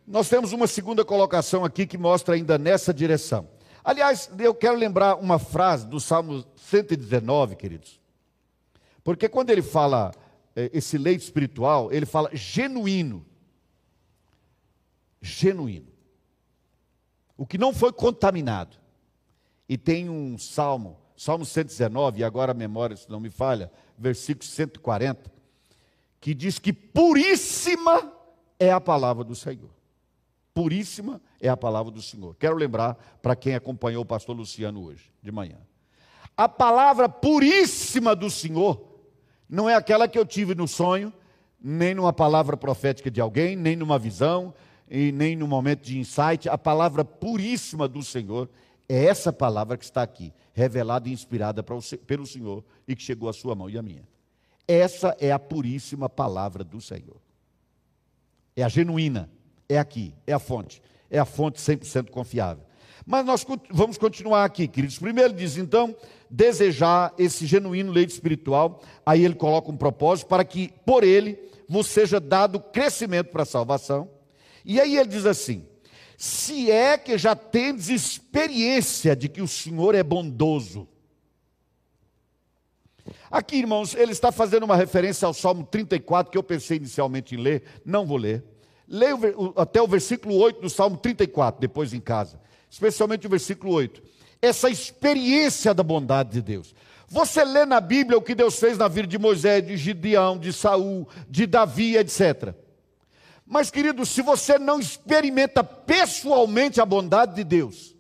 Nós 0.08 0.30
temos 0.30 0.54
uma 0.54 0.68
segunda 0.68 1.04
colocação 1.04 1.66
aqui 1.66 1.86
que 1.86 1.98
mostra 1.98 2.36
ainda 2.36 2.58
nessa 2.58 2.94
direção. 2.94 3.50
Aliás, 3.84 4.32
eu 4.40 4.56
quero 4.56 4.78
lembrar 4.78 5.16
uma 5.16 5.38
frase 5.38 5.86
do 5.86 6.00
Salmo 6.00 6.46
119, 6.56 7.58
queridos. 7.58 8.00
Porque 9.04 9.28
quando 9.28 9.50
ele 9.50 9.62
fala 9.62 10.14
é, 10.56 10.72
esse 10.74 10.98
leite 10.98 11.24
espiritual, 11.24 11.92
ele 11.92 12.06
fala 12.06 12.30
genuíno. 12.32 13.26
Genuíno. 15.22 15.88
O 17.36 17.46
que 17.46 17.58
não 17.58 17.74
foi 17.74 17.92
contaminado. 17.92 18.78
E 19.68 19.78
tem 19.78 20.10
um 20.10 20.38
salmo, 20.38 20.98
Salmo 21.18 21.46
119, 21.46 22.22
e 22.22 22.24
agora 22.24 22.54
a 22.54 22.56
memória, 22.56 22.96
se 22.96 23.10
não 23.10 23.20
me 23.20 23.30
falha, 23.30 23.70
versículo 23.98 24.46
140, 24.46 25.30
que 26.22 26.34
diz 26.34 26.60
que 26.60 26.72
puríssima 26.72 28.14
é 28.58 28.72
a 28.72 28.80
palavra 28.80 29.26
do 29.26 29.36
Senhor 29.36 29.77
puríssima 30.58 31.22
é 31.40 31.48
a 31.48 31.56
palavra 31.56 31.92
do 31.92 32.02
Senhor. 32.02 32.36
Quero 32.40 32.56
lembrar 32.56 32.96
para 33.22 33.36
quem 33.36 33.54
acompanhou 33.54 34.02
o 34.02 34.06
pastor 34.06 34.36
Luciano 34.36 34.86
hoje, 34.86 35.14
de 35.22 35.32
manhã. 35.32 35.60
A 36.36 36.50
palavra 36.50 37.08
puríssima 37.08 38.16
do 38.16 38.28
Senhor 38.28 38.84
não 39.48 39.70
é 39.70 39.76
aquela 39.76 40.08
que 40.08 40.18
eu 40.18 40.26
tive 40.26 40.56
no 40.56 40.68
sonho, 40.68 41.14
nem 41.62 41.94
numa 41.94 42.12
palavra 42.12 42.58
profética 42.58 43.12
de 43.12 43.22
alguém, 43.22 43.56
nem 43.56 43.76
numa 43.76 44.00
visão, 44.00 44.52
e 44.90 45.12
nem 45.12 45.36
no 45.36 45.48
momento 45.48 45.84
de 45.84 46.00
insight. 46.00 46.50
A 46.50 46.58
palavra 46.58 47.06
puríssima 47.06 47.88
do 47.88 48.02
Senhor 48.02 48.50
é 48.90 49.06
essa 49.06 49.32
palavra 49.32 49.78
que 49.78 49.86
está 49.86 50.02
aqui, 50.02 50.34
revelada 50.54 51.08
e 51.08 51.14
inspirada 51.14 51.62
pelo 51.62 52.26
Senhor 52.26 52.66
e 52.88 52.96
que 52.96 53.04
chegou 53.04 53.30
à 53.30 53.34
sua 53.34 53.54
mão 53.54 53.70
e 53.70 53.78
à 53.78 53.84
minha. 53.84 54.08
Essa 54.68 55.16
é 55.20 55.32
a 55.32 55.38
puríssima 55.38 56.10
palavra 56.10 56.64
do 56.64 56.82
Senhor. 56.82 57.22
É 58.56 58.64
a 58.64 58.70
genuína 58.70 59.37
é 59.70 59.78
aqui, 59.78 60.14
é 60.26 60.34
a 60.34 60.40
fonte. 60.40 60.82
É 61.10 61.20
a 61.20 61.26
fonte 61.26 61.60
100% 61.60 62.10
confiável. 62.10 62.64
Mas 63.06 63.26
nós 63.26 63.46
vamos 63.72 63.98
continuar 63.98 64.44
aqui, 64.44 64.68
queridos. 64.68 65.00
Primeiro 65.00 65.34
diz, 65.34 65.58
então, 65.58 65.96
desejar 66.30 67.14
esse 67.18 67.46
genuíno 67.46 67.92
leite 67.92 68.12
espiritual. 68.12 68.82
Aí 69.06 69.24
ele 69.24 69.36
coloca 69.36 69.72
um 69.72 69.78
propósito 69.78 70.28
para 70.28 70.44
que, 70.44 70.74
por 70.86 71.04
ele, 71.04 71.40
vos 71.70 71.88
seja 71.88 72.20
dado 72.20 72.60
crescimento 72.60 73.30
para 73.32 73.44
a 73.44 73.46
salvação. 73.46 74.10
E 74.66 74.82
aí 74.82 74.98
ele 74.98 75.08
diz 75.08 75.26
assim: 75.26 75.66
se 76.18 76.70
é 76.70 76.98
que 76.98 77.18
já 77.18 77.36
tendes 77.36 77.90
experiência 77.90 79.16
de 79.16 79.30
que 79.30 79.42
o 79.42 79.48
Senhor 79.48 79.96
é 79.96 80.04
bondoso. 80.04 80.88
Aqui, 83.32 83.58
irmãos, 83.58 83.96
ele 83.96 84.12
está 84.12 84.34
fazendo 84.34 84.64
uma 84.64 84.76
referência 84.76 85.26
ao 85.26 85.34
Salmo 85.34 85.64
34, 85.64 86.30
que 86.30 86.38
eu 86.38 86.44
pensei 86.44 86.76
inicialmente 86.76 87.36
em 87.36 87.38
ler, 87.38 87.64
não 87.86 88.06
vou 88.06 88.18
ler. 88.18 88.44
Leio 88.88 89.54
até 89.56 89.82
o 89.82 89.88
versículo 89.88 90.36
8 90.36 90.62
do 90.62 90.70
Salmo 90.70 90.98
34, 90.98 91.60
depois 91.60 91.94
em 91.94 92.00
casa, 92.00 92.40
especialmente 92.70 93.28
o 93.28 93.30
versículo 93.30 93.74
8. 93.74 94.02
Essa 94.42 94.70
experiência 94.70 95.74
da 95.74 95.84
bondade 95.84 96.32
de 96.32 96.42
Deus. 96.42 96.74
Você 97.10 97.44
lê 97.44 97.66
na 97.66 97.80
Bíblia 97.82 98.18
o 98.18 98.22
que 98.22 98.36
Deus 98.36 98.60
fez 98.60 98.78
na 98.78 98.88
vida 98.88 99.08
de 99.08 99.18
Moisés, 99.18 99.66
de 99.66 99.78
Gideão, 99.78 100.38
de 100.38 100.52
Saul, 100.54 101.08
de 101.30 101.46
Davi, 101.46 101.98
etc. 101.98 102.54
Mas, 103.46 103.72
querido, 103.72 104.06
se 104.06 104.22
você 104.22 104.60
não 104.60 104.80
experimenta 104.80 105.64
pessoalmente 105.64 106.82
a 106.82 106.86
bondade 106.86 107.36
de 107.36 107.44
Deus, 107.46 107.96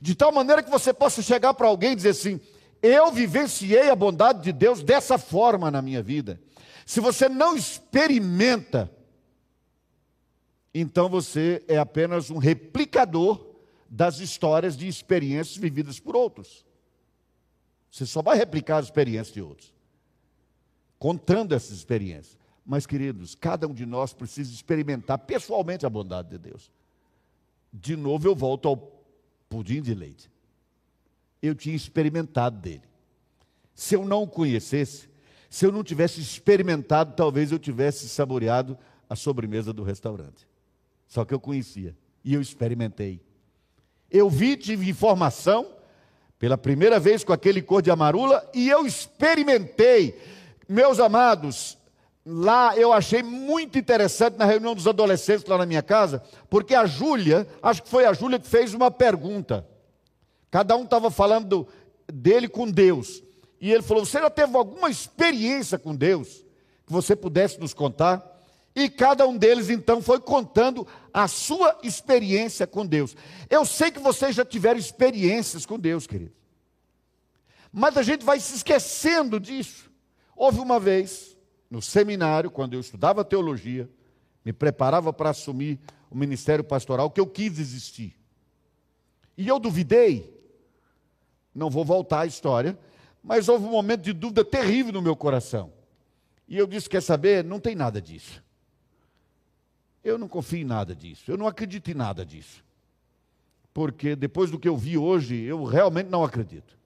de 0.00 0.14
tal 0.14 0.32
maneira 0.32 0.62
que 0.62 0.70
você 0.70 0.94
possa 0.94 1.20
chegar 1.20 1.52
para 1.54 1.68
alguém 1.68 1.92
e 1.92 1.96
dizer 1.96 2.10
assim: 2.10 2.40
eu 2.82 3.12
vivenciei 3.12 3.90
a 3.90 3.96
bondade 3.96 4.42
de 4.42 4.52
Deus 4.52 4.82
dessa 4.82 5.18
forma 5.18 5.70
na 5.70 5.82
minha 5.82 6.02
vida. 6.02 6.40
Se 6.86 7.00
você 7.00 7.28
não 7.28 7.56
experimenta, 7.56 8.90
então 10.80 11.08
você 11.08 11.64
é 11.66 11.78
apenas 11.78 12.30
um 12.30 12.38
replicador 12.38 13.46
das 13.88 14.20
histórias 14.20 14.76
de 14.76 14.86
experiências 14.86 15.56
vividas 15.56 15.98
por 15.98 16.14
outros. 16.14 16.64
Você 17.90 18.04
só 18.04 18.20
vai 18.20 18.36
replicar 18.36 18.78
as 18.78 18.86
experiências 18.86 19.32
de 19.32 19.40
outros, 19.40 19.72
contando 20.98 21.54
essas 21.54 21.76
experiências. 21.76 22.36
Mas, 22.64 22.84
queridos, 22.86 23.34
cada 23.34 23.66
um 23.66 23.72
de 23.72 23.86
nós 23.86 24.12
precisa 24.12 24.52
experimentar 24.52 25.18
pessoalmente 25.20 25.86
a 25.86 25.90
bondade 25.90 26.28
de 26.28 26.38
Deus. 26.38 26.70
De 27.72 27.96
novo, 27.96 28.28
eu 28.28 28.34
volto 28.34 28.68
ao 28.68 28.76
pudim 29.48 29.80
de 29.80 29.94
leite. 29.94 30.30
Eu 31.40 31.54
tinha 31.54 31.74
experimentado 31.74 32.58
dele. 32.58 32.82
Se 33.74 33.94
eu 33.94 34.04
não 34.04 34.24
o 34.24 34.28
conhecesse, 34.28 35.08
se 35.48 35.64
eu 35.64 35.72
não 35.72 35.82
tivesse 35.82 36.20
experimentado, 36.20 37.14
talvez 37.14 37.52
eu 37.52 37.58
tivesse 37.58 38.08
saboreado 38.08 38.76
a 39.08 39.16
sobremesa 39.16 39.72
do 39.72 39.82
restaurante. 39.82 40.47
Só 41.08 41.24
que 41.24 41.34
eu 41.34 41.40
conhecia 41.40 41.96
e 42.22 42.34
eu 42.34 42.40
experimentei. 42.40 43.20
Eu 44.10 44.28
vi, 44.28 44.56
tive 44.56 44.88
informação 44.88 45.66
pela 46.38 46.56
primeira 46.56 47.00
vez 47.00 47.24
com 47.24 47.32
aquele 47.32 47.60
cor 47.60 47.82
de 47.82 47.90
amarula 47.90 48.48
e 48.54 48.68
eu 48.68 48.86
experimentei. 48.86 50.20
Meus 50.68 51.00
amados, 51.00 51.78
lá 52.24 52.76
eu 52.76 52.92
achei 52.92 53.22
muito 53.22 53.78
interessante 53.78 54.36
na 54.36 54.44
reunião 54.44 54.74
dos 54.74 54.86
adolescentes 54.86 55.46
lá 55.46 55.58
na 55.58 55.66
minha 55.66 55.82
casa, 55.82 56.22
porque 56.50 56.74
a 56.74 56.84
Júlia, 56.86 57.48
acho 57.62 57.82
que 57.82 57.88
foi 57.88 58.04
a 58.04 58.12
Júlia 58.12 58.38
que 58.38 58.46
fez 58.46 58.74
uma 58.74 58.90
pergunta. 58.90 59.66
Cada 60.50 60.76
um 60.76 60.84
estava 60.84 61.10
falando 61.10 61.66
dele 62.06 62.48
com 62.48 62.70
Deus. 62.70 63.22
E 63.60 63.72
ele 63.72 63.82
falou: 63.82 64.04
Você 64.04 64.20
já 64.20 64.30
teve 64.30 64.56
alguma 64.56 64.90
experiência 64.90 65.78
com 65.78 65.94
Deus 65.94 66.44
que 66.86 66.92
você 66.92 67.16
pudesse 67.16 67.58
nos 67.58 67.74
contar? 67.74 68.37
E 68.78 68.88
cada 68.88 69.26
um 69.26 69.36
deles 69.36 69.70
então 69.70 70.00
foi 70.00 70.20
contando 70.20 70.86
a 71.12 71.26
sua 71.26 71.76
experiência 71.82 72.64
com 72.64 72.86
Deus. 72.86 73.16
Eu 73.50 73.64
sei 73.64 73.90
que 73.90 73.98
vocês 73.98 74.36
já 74.36 74.44
tiveram 74.44 74.78
experiências 74.78 75.66
com 75.66 75.76
Deus, 75.76 76.06
querido. 76.06 76.30
Mas 77.72 77.96
a 77.96 78.04
gente 78.04 78.24
vai 78.24 78.38
se 78.38 78.54
esquecendo 78.54 79.40
disso. 79.40 79.90
Houve 80.36 80.60
uma 80.60 80.78
vez, 80.78 81.36
no 81.68 81.82
seminário, 81.82 82.52
quando 82.52 82.74
eu 82.74 82.78
estudava 82.78 83.24
teologia, 83.24 83.90
me 84.44 84.52
preparava 84.52 85.12
para 85.12 85.30
assumir 85.30 85.80
o 86.08 86.16
ministério 86.16 86.62
pastoral, 86.62 87.10
que 87.10 87.20
eu 87.20 87.26
quis 87.26 87.52
desistir. 87.52 88.16
E 89.36 89.48
eu 89.48 89.58
duvidei. 89.58 90.32
Não 91.52 91.68
vou 91.68 91.84
voltar 91.84 92.20
à 92.20 92.26
história, 92.26 92.78
mas 93.24 93.48
houve 93.48 93.64
um 93.64 93.72
momento 93.72 94.02
de 94.02 94.12
dúvida 94.12 94.44
terrível 94.44 94.92
no 94.92 95.02
meu 95.02 95.16
coração. 95.16 95.72
E 96.46 96.56
eu 96.56 96.66
disse: 96.68 96.88
Quer 96.88 97.02
saber? 97.02 97.42
Não 97.42 97.58
tem 97.58 97.74
nada 97.74 98.00
disso. 98.00 98.40
Eu 100.02 100.18
não 100.18 100.28
confio 100.28 100.60
em 100.60 100.64
nada 100.64 100.94
disso. 100.94 101.30
Eu 101.30 101.36
não 101.36 101.46
acredito 101.46 101.90
em 101.90 101.94
nada 101.94 102.24
disso. 102.24 102.64
Porque 103.72 104.16
depois 104.16 104.50
do 104.50 104.58
que 104.58 104.68
eu 104.68 104.76
vi 104.76 104.96
hoje, 104.98 105.36
eu 105.36 105.64
realmente 105.64 106.08
não 106.08 106.24
acredito. 106.24 106.76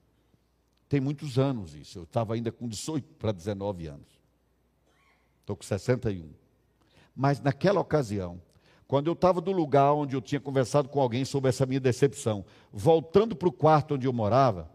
Tem 0.89 0.99
muitos 0.99 1.39
anos 1.39 1.73
isso. 1.73 1.99
Eu 1.99 2.03
estava 2.03 2.33
ainda 2.33 2.51
com 2.51 2.67
18 2.67 3.15
para 3.15 3.31
19 3.31 3.87
anos. 3.87 4.07
Estou 5.41 5.55
com 5.55 5.63
61. 5.63 6.29
Mas 7.15 7.39
naquela 7.39 7.79
ocasião, 7.79 8.41
quando 8.87 9.07
eu 9.07 9.13
estava 9.13 9.41
no 9.41 9.51
lugar 9.51 9.93
onde 9.93 10.15
eu 10.15 10.21
tinha 10.21 10.39
conversado 10.39 10.89
com 10.89 11.01
alguém 11.01 11.25
sobre 11.25 11.49
essa 11.49 11.65
minha 11.65 11.79
decepção, 11.79 12.45
voltando 12.71 13.35
para 13.35 13.47
o 13.47 13.51
quarto 13.51 13.95
onde 13.95 14.07
eu 14.07 14.13
morava, 14.13 14.69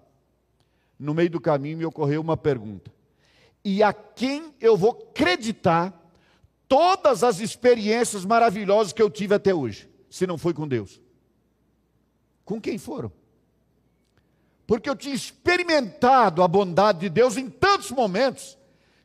no 0.98 1.14
meio 1.14 1.30
do 1.30 1.40
caminho 1.40 1.78
me 1.78 1.84
ocorreu 1.84 2.20
uma 2.20 2.36
pergunta: 2.36 2.92
e 3.64 3.82
a 3.82 3.92
quem 3.92 4.52
eu 4.60 4.76
vou 4.76 4.90
acreditar 4.90 6.07
todas 6.68 7.24
as 7.24 7.40
experiências 7.40 8.24
maravilhosas 8.24 8.92
que 8.92 9.02
eu 9.02 9.10
tive 9.10 9.34
até 9.34 9.54
hoje, 9.54 9.88
se 10.10 10.26
não 10.26 10.36
foi 10.36 10.52
com 10.52 10.68
Deus? 10.68 11.00
Com 12.44 12.60
quem 12.60 12.78
foram? 12.78 13.10
Porque 14.66 14.88
eu 14.88 14.94
tinha 14.94 15.14
experimentado 15.14 16.42
a 16.42 16.48
bondade 16.48 17.00
de 17.00 17.08
Deus 17.08 17.36
em 17.36 17.48
tantos 17.48 17.90
momentos 17.90 18.58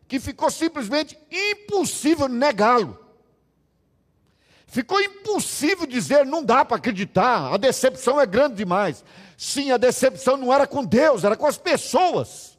que 0.08 0.20
ficou 0.20 0.52
simplesmente 0.52 1.18
impossível 1.32 2.28
negá-lo. 2.28 3.00
Ficou 4.68 5.00
impossível 5.00 5.86
dizer, 5.86 6.26
não 6.26 6.44
dá 6.44 6.66
para 6.66 6.78
acreditar, 6.78 7.54
a 7.54 7.58
decepção 7.58 8.20
é 8.20 8.26
grande 8.26 8.56
demais. 8.56 9.06
Sim, 9.38 9.72
a 9.72 9.78
decepção 9.78 10.36
não 10.36 10.52
era 10.52 10.68
com 10.68 10.84
Deus, 10.84 11.24
era 11.24 11.38
com 11.38 11.46
as 11.46 11.58
pessoas. 11.58 12.58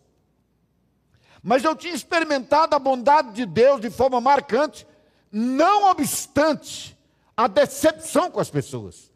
Mas 1.42 1.62
eu 1.62 1.76
tinha 1.76 1.92
experimentado 1.92 2.74
a 2.74 2.78
bondade 2.78 3.32
de 3.32 3.44
Deus 3.44 3.80
de 3.80 3.90
forma 3.90 4.20
marcante, 4.20 4.86
não 5.34 5.90
obstante 5.90 6.96
a 7.36 7.48
decepção 7.48 8.30
com 8.30 8.38
as 8.38 8.48
pessoas. 8.48 9.12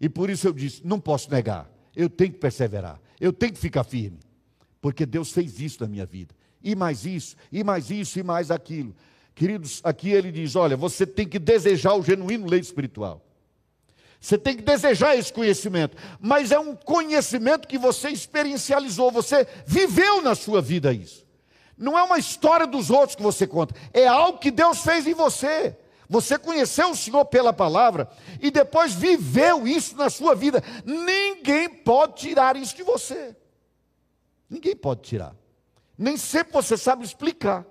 E 0.00 0.08
por 0.08 0.30
isso 0.30 0.46
eu 0.46 0.52
disse: 0.52 0.80
não 0.84 1.00
posso 1.00 1.30
negar, 1.30 1.68
eu 1.96 2.08
tenho 2.08 2.32
que 2.32 2.38
perseverar, 2.38 3.00
eu 3.20 3.32
tenho 3.32 3.52
que 3.52 3.58
ficar 3.58 3.82
firme, 3.82 4.20
porque 4.80 5.04
Deus 5.04 5.32
fez 5.32 5.58
isso 5.60 5.82
na 5.82 5.88
minha 5.88 6.06
vida 6.06 6.32
e 6.62 6.74
mais 6.74 7.04
isso, 7.04 7.36
e 7.50 7.62
mais 7.62 7.90
isso, 7.90 8.18
e 8.18 8.22
mais 8.22 8.50
aquilo. 8.50 8.94
Queridos, 9.34 9.80
aqui 9.84 10.10
ele 10.10 10.30
diz: 10.30 10.56
olha, 10.56 10.76
você 10.76 11.06
tem 11.06 11.26
que 11.26 11.38
desejar 11.38 11.94
o 11.94 12.02
genuíno 12.02 12.46
leite 12.46 12.64
espiritual. 12.64 13.24
Você 14.20 14.36
tem 14.36 14.56
que 14.56 14.62
desejar 14.62 15.16
esse 15.16 15.32
conhecimento, 15.32 15.96
mas 16.20 16.50
é 16.50 16.58
um 16.58 16.74
conhecimento 16.74 17.68
que 17.68 17.78
você 17.78 18.08
experiencializou, 18.08 19.12
você 19.12 19.46
viveu 19.64 20.20
na 20.20 20.34
sua 20.34 20.60
vida 20.60 20.92
isso. 20.92 21.27
Não 21.78 21.96
é 21.96 22.02
uma 22.02 22.18
história 22.18 22.66
dos 22.66 22.90
outros 22.90 23.14
que 23.14 23.22
você 23.22 23.46
conta, 23.46 23.74
é 23.92 24.06
algo 24.06 24.38
que 24.38 24.50
Deus 24.50 24.80
fez 24.80 25.06
em 25.06 25.14
você. 25.14 25.76
Você 26.08 26.38
conheceu 26.38 26.90
o 26.90 26.96
Senhor 26.96 27.24
pela 27.26 27.52
palavra 27.52 28.08
e 28.40 28.50
depois 28.50 28.94
viveu 28.94 29.68
isso 29.68 29.94
na 29.96 30.08
sua 30.08 30.34
vida. 30.34 30.62
Ninguém 30.84 31.68
pode 31.68 32.14
tirar 32.14 32.56
isso 32.56 32.74
de 32.74 32.82
você. 32.82 33.36
Ninguém 34.48 34.74
pode 34.74 35.02
tirar. 35.02 35.36
Nem 35.96 36.16
sempre 36.16 36.54
você 36.54 36.76
sabe 36.76 37.04
explicar, 37.04 37.66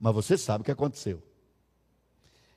mas 0.00 0.14
você 0.14 0.38
sabe 0.38 0.62
o 0.62 0.64
que 0.64 0.70
aconteceu. 0.70 1.22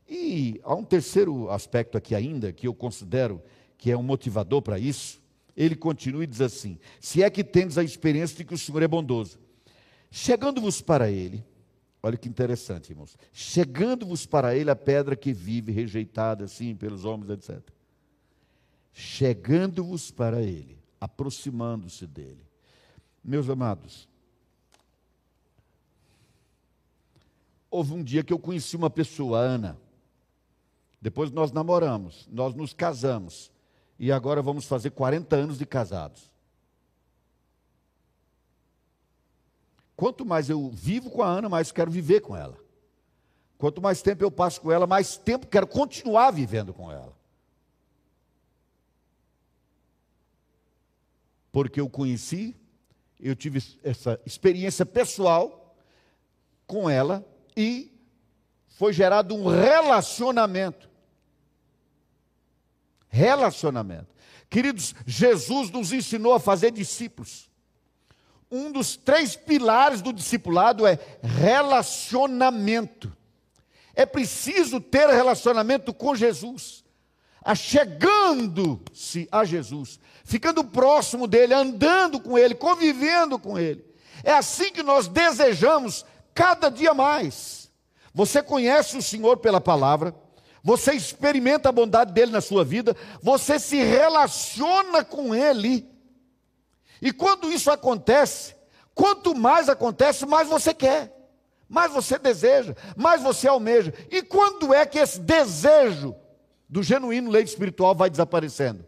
E 0.08 0.60
há 0.64 0.74
um 0.74 0.84
terceiro 0.84 1.52
aspecto 1.52 1.98
aqui 1.98 2.16
ainda, 2.16 2.52
que 2.54 2.68
eu 2.68 2.74
considero 2.74 3.42
que 3.78 3.92
é 3.92 3.98
um 3.98 4.04
motivador 4.04 4.62
para 4.62 4.80
isso. 4.80 5.22
Ele 5.56 5.76
continua 5.76 6.24
e 6.24 6.28
diz 6.28 6.42
assim: 6.42 6.80
Se 7.02 7.22
é 7.22 7.30
que 7.30 7.44
tendes 7.44 7.78
a 7.78 7.84
experiência 7.84 8.38
de 8.38 8.46
que 8.46 8.54
o 8.54 8.58
Senhor 8.58 8.82
é 8.82 8.88
bondoso, 8.88 9.38
chegando-vos 10.10 10.82
para 10.82 11.10
Ele, 11.10 11.44
olha 12.02 12.18
que 12.18 12.30
interessante, 12.30 12.92
irmãos, 12.92 13.18
chegando-vos 13.32 14.26
para 14.26 14.56
Ele 14.56 14.70
a 14.70 14.76
pedra 14.76 15.16
que 15.16 15.34
vive, 15.34 15.72
rejeitada 15.72 16.46
assim 16.46 16.76
pelos 16.76 17.06
homens, 17.06 17.30
etc. 17.30 17.62
Chegando-vos 18.92 20.12
para 20.12 20.42
Ele, 20.42 20.78
aproximando-se 21.00 22.08
dele. 22.08 22.44
Meus 23.24 23.50
amados, 23.50 24.10
Houve 27.72 27.94
um 27.94 28.04
dia 28.04 28.24
que 28.24 28.34
eu 28.34 28.40
conheci 28.40 28.76
uma 28.76 28.90
pessoa, 28.90 29.40
Ana. 29.40 29.78
Depois 31.02 31.32
nós 31.32 31.52
namoramos, 31.52 32.28
nós 32.32 32.56
nos 32.56 32.74
casamos. 32.74 33.52
E 33.98 34.12
agora 34.12 34.42
vamos 34.42 34.66
fazer 34.66 34.92
40 34.92 35.36
anos 35.36 35.58
de 35.58 35.66
casados. 35.66 36.29
Quanto 40.00 40.26
mais 40.26 40.50
eu 40.50 40.70
vivo 40.70 41.10
com 41.10 41.22
a 41.22 41.28
Ana, 41.28 41.50
mais 41.50 41.74
quero 41.74 41.92
viver 41.92 42.22
com 42.22 42.34
ela. 42.34 42.58
Quanto 43.58 43.82
mais 43.82 44.02
tempo 44.02 44.24
eu 44.24 44.32
passo 44.32 44.62
com 44.62 44.72
ela, 44.72 44.88
mais 44.88 45.18
tempo 45.18 45.46
quero 45.46 45.68
continuar 45.68 46.32
vivendo 46.32 46.74
com 46.74 46.90
ela. 46.90 47.14
Porque 51.52 51.82
eu 51.82 51.90
conheci, 51.90 52.56
eu 53.20 53.36
tive 53.36 53.62
essa 53.84 54.18
experiência 54.26 54.86
pessoal 54.86 55.76
com 56.66 56.90
ela 56.90 57.28
e 57.58 57.92
foi 58.70 58.94
gerado 58.94 59.36
um 59.36 59.48
relacionamento. 59.48 60.90
Relacionamento. 63.10 64.16
Queridos, 64.50 64.96
Jesus 65.06 65.70
nos 65.72 65.92
ensinou 65.92 66.34
a 66.34 66.40
fazer 66.40 66.72
discípulos. 66.72 67.49
Um 68.52 68.72
dos 68.72 68.96
três 68.96 69.36
pilares 69.36 70.02
do 70.02 70.12
discipulado 70.12 70.88
é 70.88 70.98
relacionamento. 71.22 73.16
É 73.96 74.06
preciso 74.06 74.80
ter 74.80 75.08
relacionamento 75.10 75.94
com 75.94 76.16
Jesus, 76.16 76.84
achegando-se 77.44 79.28
a 79.32 79.44
Jesus, 79.44 80.00
ficando 80.24 80.64
próximo 80.64 81.28
dele, 81.28 81.54
andando 81.54 82.20
com 82.20 82.38
ele, 82.38 82.56
convivendo 82.56 83.38
com 83.38 83.60
ele. 83.60 83.86
É 84.24 84.34
assim 84.34 84.72
que 84.72 84.82
nós 84.82 85.08
desejamos 85.08 86.06
cada 86.34 86.70
dia 86.70 86.94
mais. 86.94 87.70
Você 88.14 88.42
conhece 88.42 88.98
o 88.98 89.02
Senhor 89.02 89.38
pela 89.38 89.62
palavra, 89.62 90.16
você 90.64 90.94
experimenta 90.94 91.70
a 91.70 91.74
bondade 91.74 92.12
dele 92.12 92.32
na 92.32 92.42
sua 92.42 92.64
vida, 92.64 92.96
você 93.22 93.60
se 93.60 93.78
relaciona 93.78 95.04
com 95.04 95.36
ele. 95.36 95.88
E 97.02 97.12
quando 97.12 97.52
isso 97.52 97.72
acontece, 97.72 98.56
quanto 98.94 99.36
mais 99.36 99.70
acontece, 99.70 100.26
mais 100.26 100.48
você 100.48 100.74
quer, 100.74 101.16
mais 101.68 101.92
você 101.92 102.18
deseja, 102.18 102.76
mais 102.96 103.22
você 103.22 103.48
almeja. 103.48 103.94
E 104.10 104.22
quando 104.22 104.74
é 104.74 104.86
que 104.86 104.98
esse 104.98 105.20
desejo 105.20 106.16
do 106.68 106.84
genuíno 106.84 107.32
leite 107.32 107.48
espiritual 107.48 107.96
vai 107.96 108.10
desaparecendo? 108.10 108.86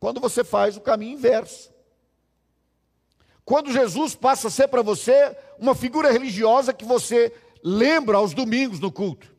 Quando 0.00 0.20
você 0.20 0.42
faz 0.42 0.76
o 0.76 0.80
caminho 0.80 1.12
inverso. 1.12 1.72
Quando 3.44 3.70
Jesus 3.70 4.14
passa 4.14 4.48
a 4.48 4.50
ser 4.50 4.68
para 4.68 4.82
você 4.82 5.36
uma 5.58 5.74
figura 5.74 6.10
religiosa 6.10 6.72
que 6.72 6.84
você 6.84 7.32
lembra 7.62 8.16
aos 8.16 8.34
domingos 8.34 8.80
no 8.80 8.90
culto. 8.90 9.34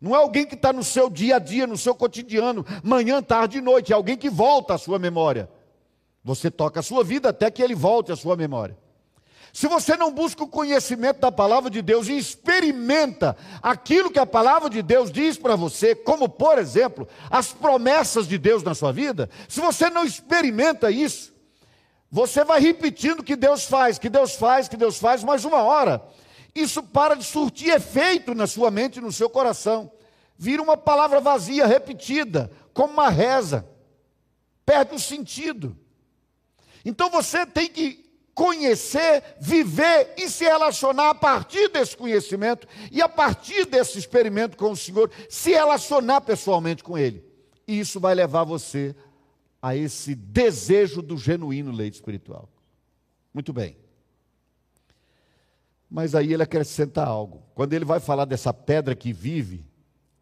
Não 0.00 0.16
é 0.16 0.18
alguém 0.18 0.44
que 0.44 0.54
está 0.54 0.72
no 0.72 0.82
seu 0.82 1.08
dia 1.08 1.36
a 1.36 1.38
dia, 1.38 1.66
no 1.66 1.78
seu 1.78 1.94
cotidiano, 1.94 2.66
manhã, 2.82 3.22
tarde 3.22 3.58
e 3.58 3.60
noite, 3.60 3.92
é 3.92 3.94
alguém 3.94 4.16
que 4.16 4.28
volta 4.28 4.74
à 4.74 4.78
sua 4.78 4.98
memória. 4.98 5.48
Você 6.24 6.50
toca 6.50 6.80
a 6.80 6.82
sua 6.82 7.02
vida 7.02 7.30
até 7.30 7.50
que 7.50 7.62
ele 7.62 7.74
volte 7.74 8.12
à 8.12 8.16
sua 8.16 8.36
memória. 8.36 8.76
Se 9.52 9.66
você 9.66 9.96
não 9.96 10.10
busca 10.10 10.44
o 10.44 10.48
conhecimento 10.48 11.20
da 11.20 11.30
palavra 11.30 11.68
de 11.68 11.82
Deus 11.82 12.08
e 12.08 12.16
experimenta 12.16 13.36
aquilo 13.60 14.10
que 14.10 14.18
a 14.18 14.24
palavra 14.24 14.70
de 14.70 14.80
Deus 14.80 15.12
diz 15.12 15.36
para 15.36 15.56
você, 15.56 15.94
como 15.94 16.28
por 16.28 16.58
exemplo, 16.58 17.06
as 17.30 17.52
promessas 17.52 18.26
de 18.26 18.38
Deus 18.38 18.62
na 18.62 18.74
sua 18.74 18.92
vida, 18.92 19.28
se 19.48 19.60
você 19.60 19.90
não 19.90 20.04
experimenta 20.04 20.90
isso, 20.90 21.34
você 22.10 22.44
vai 22.44 22.60
repetindo 22.60 23.22
que 23.22 23.36
Deus 23.36 23.64
faz, 23.64 23.98
que 23.98 24.08
Deus 24.08 24.34
faz, 24.34 24.68
que 24.68 24.76
Deus 24.76 24.98
faz, 24.98 25.22
mais 25.22 25.44
uma 25.44 25.62
hora 25.62 26.02
isso 26.54 26.82
para 26.82 27.14
de 27.14 27.24
surtir 27.24 27.70
efeito 27.70 28.34
na 28.34 28.46
sua 28.46 28.70
mente 28.70 28.98
e 28.98 29.02
no 29.02 29.12
seu 29.12 29.30
coração. 29.30 29.90
Vira 30.36 30.62
uma 30.62 30.76
palavra 30.76 31.20
vazia, 31.20 31.66
repetida, 31.66 32.50
como 32.74 32.92
uma 32.92 33.08
reza. 33.08 33.66
Perde 34.64 34.94
o 34.94 34.98
sentido. 34.98 35.76
Então 36.84 37.10
você 37.10 37.46
tem 37.46 37.68
que 37.68 38.02
conhecer, 38.34 39.22
viver 39.40 40.14
e 40.16 40.28
se 40.28 40.44
relacionar 40.44 41.10
a 41.10 41.14
partir 41.14 41.68
desse 41.68 41.96
conhecimento 41.96 42.66
e 42.90 43.02
a 43.02 43.08
partir 43.08 43.66
desse 43.66 43.98
experimento 43.98 44.56
com 44.56 44.70
o 44.70 44.76
Senhor, 44.76 45.10
se 45.28 45.50
relacionar 45.50 46.22
pessoalmente 46.22 46.82
com 46.82 46.96
Ele. 46.96 47.24
E 47.66 47.78
isso 47.78 48.00
vai 48.00 48.14
levar 48.14 48.44
você 48.44 48.94
a 49.60 49.76
esse 49.76 50.14
desejo 50.14 51.00
do 51.00 51.16
genuíno 51.16 51.70
leite 51.70 51.94
espiritual. 51.94 52.48
Muito 53.32 53.52
bem. 53.52 53.76
Mas 55.88 56.14
aí 56.14 56.32
ele 56.32 56.42
acrescenta 56.42 57.04
algo. 57.04 57.42
Quando 57.54 57.74
ele 57.74 57.84
vai 57.84 58.00
falar 58.00 58.24
dessa 58.24 58.52
pedra 58.52 58.94
que 58.96 59.12
vive, 59.12 59.64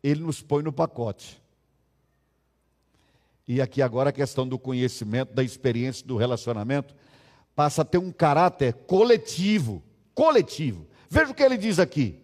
ele 0.02 0.20
nos 0.20 0.42
põe 0.42 0.62
no 0.62 0.72
pacote. 0.72 1.39
E 3.52 3.60
aqui 3.60 3.82
agora 3.82 4.10
a 4.10 4.12
questão 4.12 4.46
do 4.46 4.56
conhecimento, 4.56 5.34
da 5.34 5.42
experiência, 5.42 6.06
do 6.06 6.16
relacionamento, 6.16 6.94
passa 7.56 7.82
a 7.82 7.84
ter 7.84 7.98
um 7.98 8.12
caráter 8.12 8.72
coletivo. 8.86 9.82
Coletivo. 10.14 10.86
Veja 11.08 11.32
o 11.32 11.34
que 11.34 11.42
ele 11.42 11.56
diz 11.56 11.80
aqui. 11.80 12.20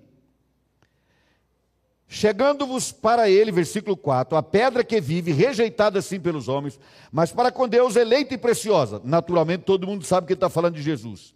Chegando-vos 2.06 2.92
para 2.92 3.28
ele, 3.28 3.50
versículo 3.50 3.96
4, 3.96 4.38
a 4.38 4.42
pedra 4.42 4.84
que 4.84 5.00
vive, 5.00 5.32
rejeitada 5.32 5.98
assim 5.98 6.20
pelos 6.20 6.46
homens, 6.46 6.78
mas 7.10 7.32
para 7.32 7.50
com 7.50 7.66
Deus 7.66 7.96
eleita 7.96 8.34
e 8.34 8.38
preciosa. 8.38 9.00
Naturalmente, 9.02 9.64
todo 9.64 9.84
mundo 9.84 10.04
sabe 10.04 10.28
que 10.28 10.34
está 10.34 10.48
falando 10.48 10.76
de 10.76 10.82
Jesus 10.82 11.34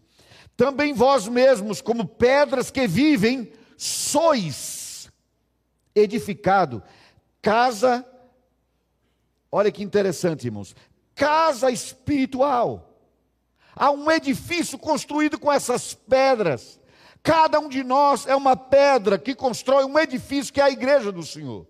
também 0.61 0.93
vós 0.93 1.27
mesmos, 1.27 1.81
como 1.81 2.07
pedras 2.07 2.71
que 2.71 2.87
vivem, 2.87 3.51
sois 3.79 5.11
edificado, 5.95 6.83
casa, 7.41 8.05
olha 9.51 9.71
que 9.73 9.83
interessante, 9.83 10.47
irmãos, 10.47 10.75
casa 11.15 11.71
espiritual. 11.71 12.91
Há 13.75 13.91
um 13.91 14.11
edifício 14.11 14.79
construído 14.79 15.39
com 15.39 15.51
essas 15.51 15.95
pedras. 15.95 16.81
Cada 17.23 17.61
um 17.61 17.69
de 17.69 17.85
nós 17.85 18.27
é 18.27 18.35
uma 18.35 18.57
pedra 18.57 19.19
que 19.19 19.35
constrói 19.35 19.85
um 19.85 19.99
edifício 19.99 20.53
que 20.53 20.61
é 20.61 20.65
a 20.65 20.71
igreja 20.71 21.13
do 21.13 21.23
Senhor. 21.23 21.67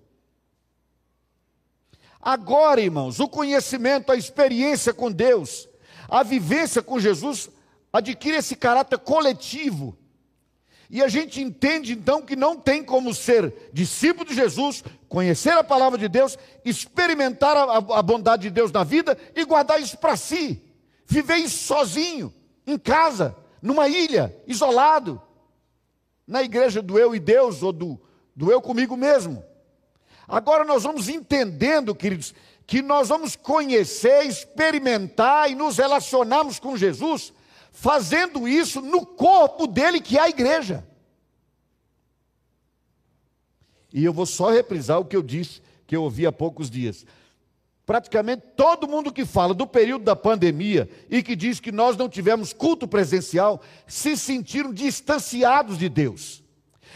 Agora, 2.21 2.81
irmãos, 2.81 3.19
o 3.19 3.29
conhecimento, 3.29 4.13
a 4.13 4.17
experiência 4.17 4.93
com 4.93 5.11
Deus, 5.11 5.69
a 6.09 6.23
vivência 6.23 6.83
com 6.83 7.01
Jesus 7.01 7.49
adquire 7.93 8.37
esse 8.37 8.55
caráter 8.55 8.99
coletivo. 8.99 9.97
E 10.91 11.01
a 11.01 11.07
gente 11.07 11.41
entende 11.41 11.93
então 11.93 12.21
que 12.21 12.35
não 12.35 12.57
tem 12.57 12.83
como 12.83 13.15
ser 13.15 13.71
discípulo 13.73 14.29
de 14.29 14.35
Jesus, 14.35 14.83
conhecer 15.09 15.51
a 15.51 15.63
palavra 15.63 15.97
de 15.97 16.09
Deus, 16.09 16.37
experimentar 16.65 17.57
a, 17.57 17.77
a 17.77 18.03
bondade 18.03 18.43
de 18.43 18.51
Deus 18.51 18.73
na 18.73 18.83
vida 18.83 19.17
e 19.37 19.45
guardar 19.45 19.81
isso 19.81 19.97
para 19.97 20.17
si. 20.17 20.61
Viver 21.07 21.37
isso 21.37 21.65
sozinho, 21.65 22.35
em 22.67 22.77
casa, 22.77 23.37
numa 23.63 23.89
ilha, 23.89 24.37
isolado, 24.49 25.23
na 26.27 26.43
igreja 26.43 26.83
do 26.83 26.99
eu 26.99 27.15
e 27.15 27.21
Deus 27.21 27.63
ou 27.63 27.73
do, 27.73 28.01
do 28.35 28.51
eu 28.51 28.61
comigo 28.61 28.97
mesmo. 28.97 29.45
Agora 30.27 30.65
nós 30.65 30.83
vamos 30.83 31.09
entendendo, 31.09 31.95
queridos, 31.95 32.35
que 32.67 32.83
nós 32.83 33.09
vamos 33.09 33.37
conhecer, 33.37 34.27
experimentar 34.27 35.51
e 35.51 35.55
nos 35.55 35.79
relacionarmos 35.79 36.59
com 36.59 36.77
Jesus 36.77 37.33
fazendo 37.71 38.47
isso 38.47 38.81
no 38.81 39.05
corpo 39.05 39.67
dele, 39.67 40.01
que 40.01 40.19
é 40.19 40.23
a 40.23 40.29
igreja. 40.29 40.87
E 43.93 44.05
eu 44.05 44.13
vou 44.13 44.27
só 44.27 44.51
reprisar 44.51 44.99
o 44.99 45.05
que 45.05 45.17
eu 45.17 45.23
disse, 45.23 45.63
que 45.87 45.97
eu 45.97 46.03
ouvi 46.03 46.27
há 46.27 46.33
poucos 46.33 46.71
dias. 46.71 47.05
Praticamente 47.85 48.43
todo 48.57 48.87
mundo 48.87 49.13
que 49.13 49.25
fala 49.25 49.53
do 49.53 49.67
período 49.67 50.05
da 50.05 50.15
pandemia 50.15 50.89
e 51.09 51.23
que 51.23 51.35
diz 51.35 51.59
que 51.59 51.73
nós 51.73 51.97
não 51.97 52.09
tivemos 52.09 52.53
culto 52.53 52.87
presencial 52.87 53.61
se 53.87 54.17
sentiram 54.17 54.73
distanciados 54.73 55.77
de 55.77 55.89
Deus. 55.89 56.45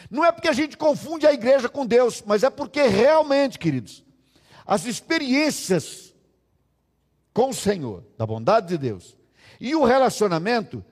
Não 0.09 0.25
é 0.25 0.31
porque 0.31 0.49
a 0.49 0.53
gente 0.53 0.77
confunde 0.77 1.27
a 1.27 1.33
igreja 1.33 1.69
com 1.69 1.85
Deus, 1.85 2.23
mas 2.25 2.45
é 2.45 2.51
porque 2.51 2.83
realmente, 2.83 3.59
queridos, 3.59 4.05
as 4.65 4.85
experiências 4.85 6.15
com 7.33 7.51
o 7.51 7.55
Senhor, 7.55 8.05
da 8.17 8.25
bondade 8.25 8.69
de 8.69 8.79
Deus, 8.79 9.17
e 9.61 9.75
o 9.75 9.85
relacionamento 9.85 10.85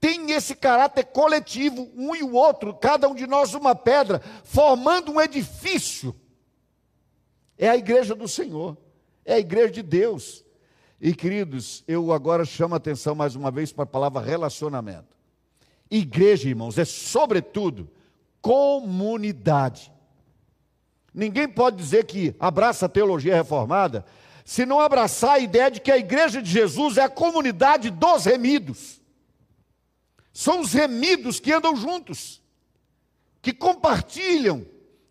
tem 0.00 0.30
esse 0.32 0.54
caráter 0.54 1.04
coletivo, 1.04 1.90
um 1.96 2.14
e 2.14 2.22
o 2.22 2.34
outro, 2.34 2.74
cada 2.74 3.08
um 3.08 3.14
de 3.14 3.26
nós 3.26 3.54
uma 3.54 3.74
pedra, 3.74 4.20
formando 4.44 5.12
um 5.12 5.20
edifício. 5.20 6.14
É 7.58 7.68
a 7.68 7.76
igreja 7.76 8.14
do 8.14 8.28
Senhor, 8.28 8.76
é 9.24 9.34
a 9.34 9.38
igreja 9.38 9.72
de 9.72 9.82
Deus. 9.82 10.44
E 11.00 11.14
queridos, 11.14 11.82
eu 11.88 12.12
agora 12.12 12.44
chamo 12.44 12.74
a 12.74 12.76
atenção 12.76 13.14
mais 13.14 13.34
uma 13.34 13.50
vez 13.50 13.72
para 13.72 13.84
a 13.84 13.86
palavra 13.86 14.20
relacionamento. 14.20 15.16
Igreja, 15.90 16.48
irmãos, 16.48 16.78
é 16.78 16.84
sobretudo 16.84 17.90
comunidade. 18.40 19.92
Ninguém 21.12 21.48
pode 21.48 21.76
dizer 21.76 22.04
que 22.04 22.34
abraça 22.38 22.86
a 22.86 22.88
teologia 22.88 23.34
reformada 23.34 24.04
se 24.46 24.64
não 24.64 24.78
abraçar 24.78 25.32
a 25.32 25.38
ideia 25.40 25.68
de 25.68 25.80
que 25.80 25.90
a 25.90 25.98
igreja 25.98 26.40
de 26.40 26.48
Jesus 26.48 26.98
é 26.98 27.02
a 27.02 27.08
comunidade 27.08 27.90
dos 27.90 28.26
remidos. 28.26 29.00
São 30.32 30.60
os 30.60 30.72
remidos 30.72 31.40
que 31.40 31.52
andam 31.52 31.74
juntos, 31.74 32.40
que 33.42 33.52
compartilham, 33.52 34.64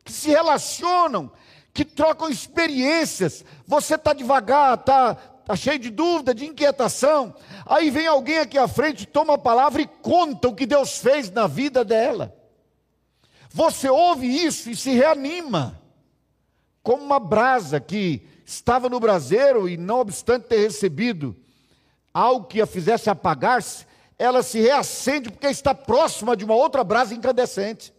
que 0.05 0.13
se 0.13 0.29
relacionam, 0.29 1.29
que 1.73 1.83
trocam 1.83 2.29
experiências. 2.29 3.43
Você 3.67 3.95
está 3.95 4.13
devagar, 4.13 4.75
está 4.75 5.15
tá 5.15 5.53
cheio 5.53 5.79
de 5.79 5.89
dúvida, 5.89 6.33
de 6.33 6.45
inquietação. 6.45 7.35
Aí 7.65 7.89
vem 7.89 8.07
alguém 8.07 8.39
aqui 8.39 8.57
à 8.57 8.69
frente, 8.69 9.05
toma 9.05 9.33
a 9.33 9.37
palavra 9.37 9.81
e 9.81 9.85
conta 9.85 10.47
o 10.47 10.55
que 10.55 10.65
Deus 10.65 10.99
fez 10.99 11.29
na 11.29 11.45
vida 11.45 11.83
dela. 11.83 12.33
Você 13.49 13.89
ouve 13.89 14.27
isso 14.27 14.69
e 14.69 14.77
se 14.77 14.91
reanima, 14.91 15.81
como 16.81 17.03
uma 17.03 17.19
brasa 17.19 17.81
que 17.81 18.33
estava 18.45 18.87
no 18.87 18.99
braseiro 18.99 19.67
e, 19.67 19.75
não 19.75 19.99
obstante 19.99 20.47
ter 20.47 20.59
recebido 20.59 21.35
algo 22.13 22.45
que 22.45 22.61
a 22.61 22.65
fizesse 22.65 23.09
apagar-se, 23.09 23.85
ela 24.17 24.43
se 24.43 24.59
reacende 24.59 25.29
porque 25.29 25.47
está 25.47 25.73
próxima 25.73 26.37
de 26.37 26.45
uma 26.45 26.55
outra 26.55 26.83
brasa 26.83 27.13
incandescente. 27.13 27.93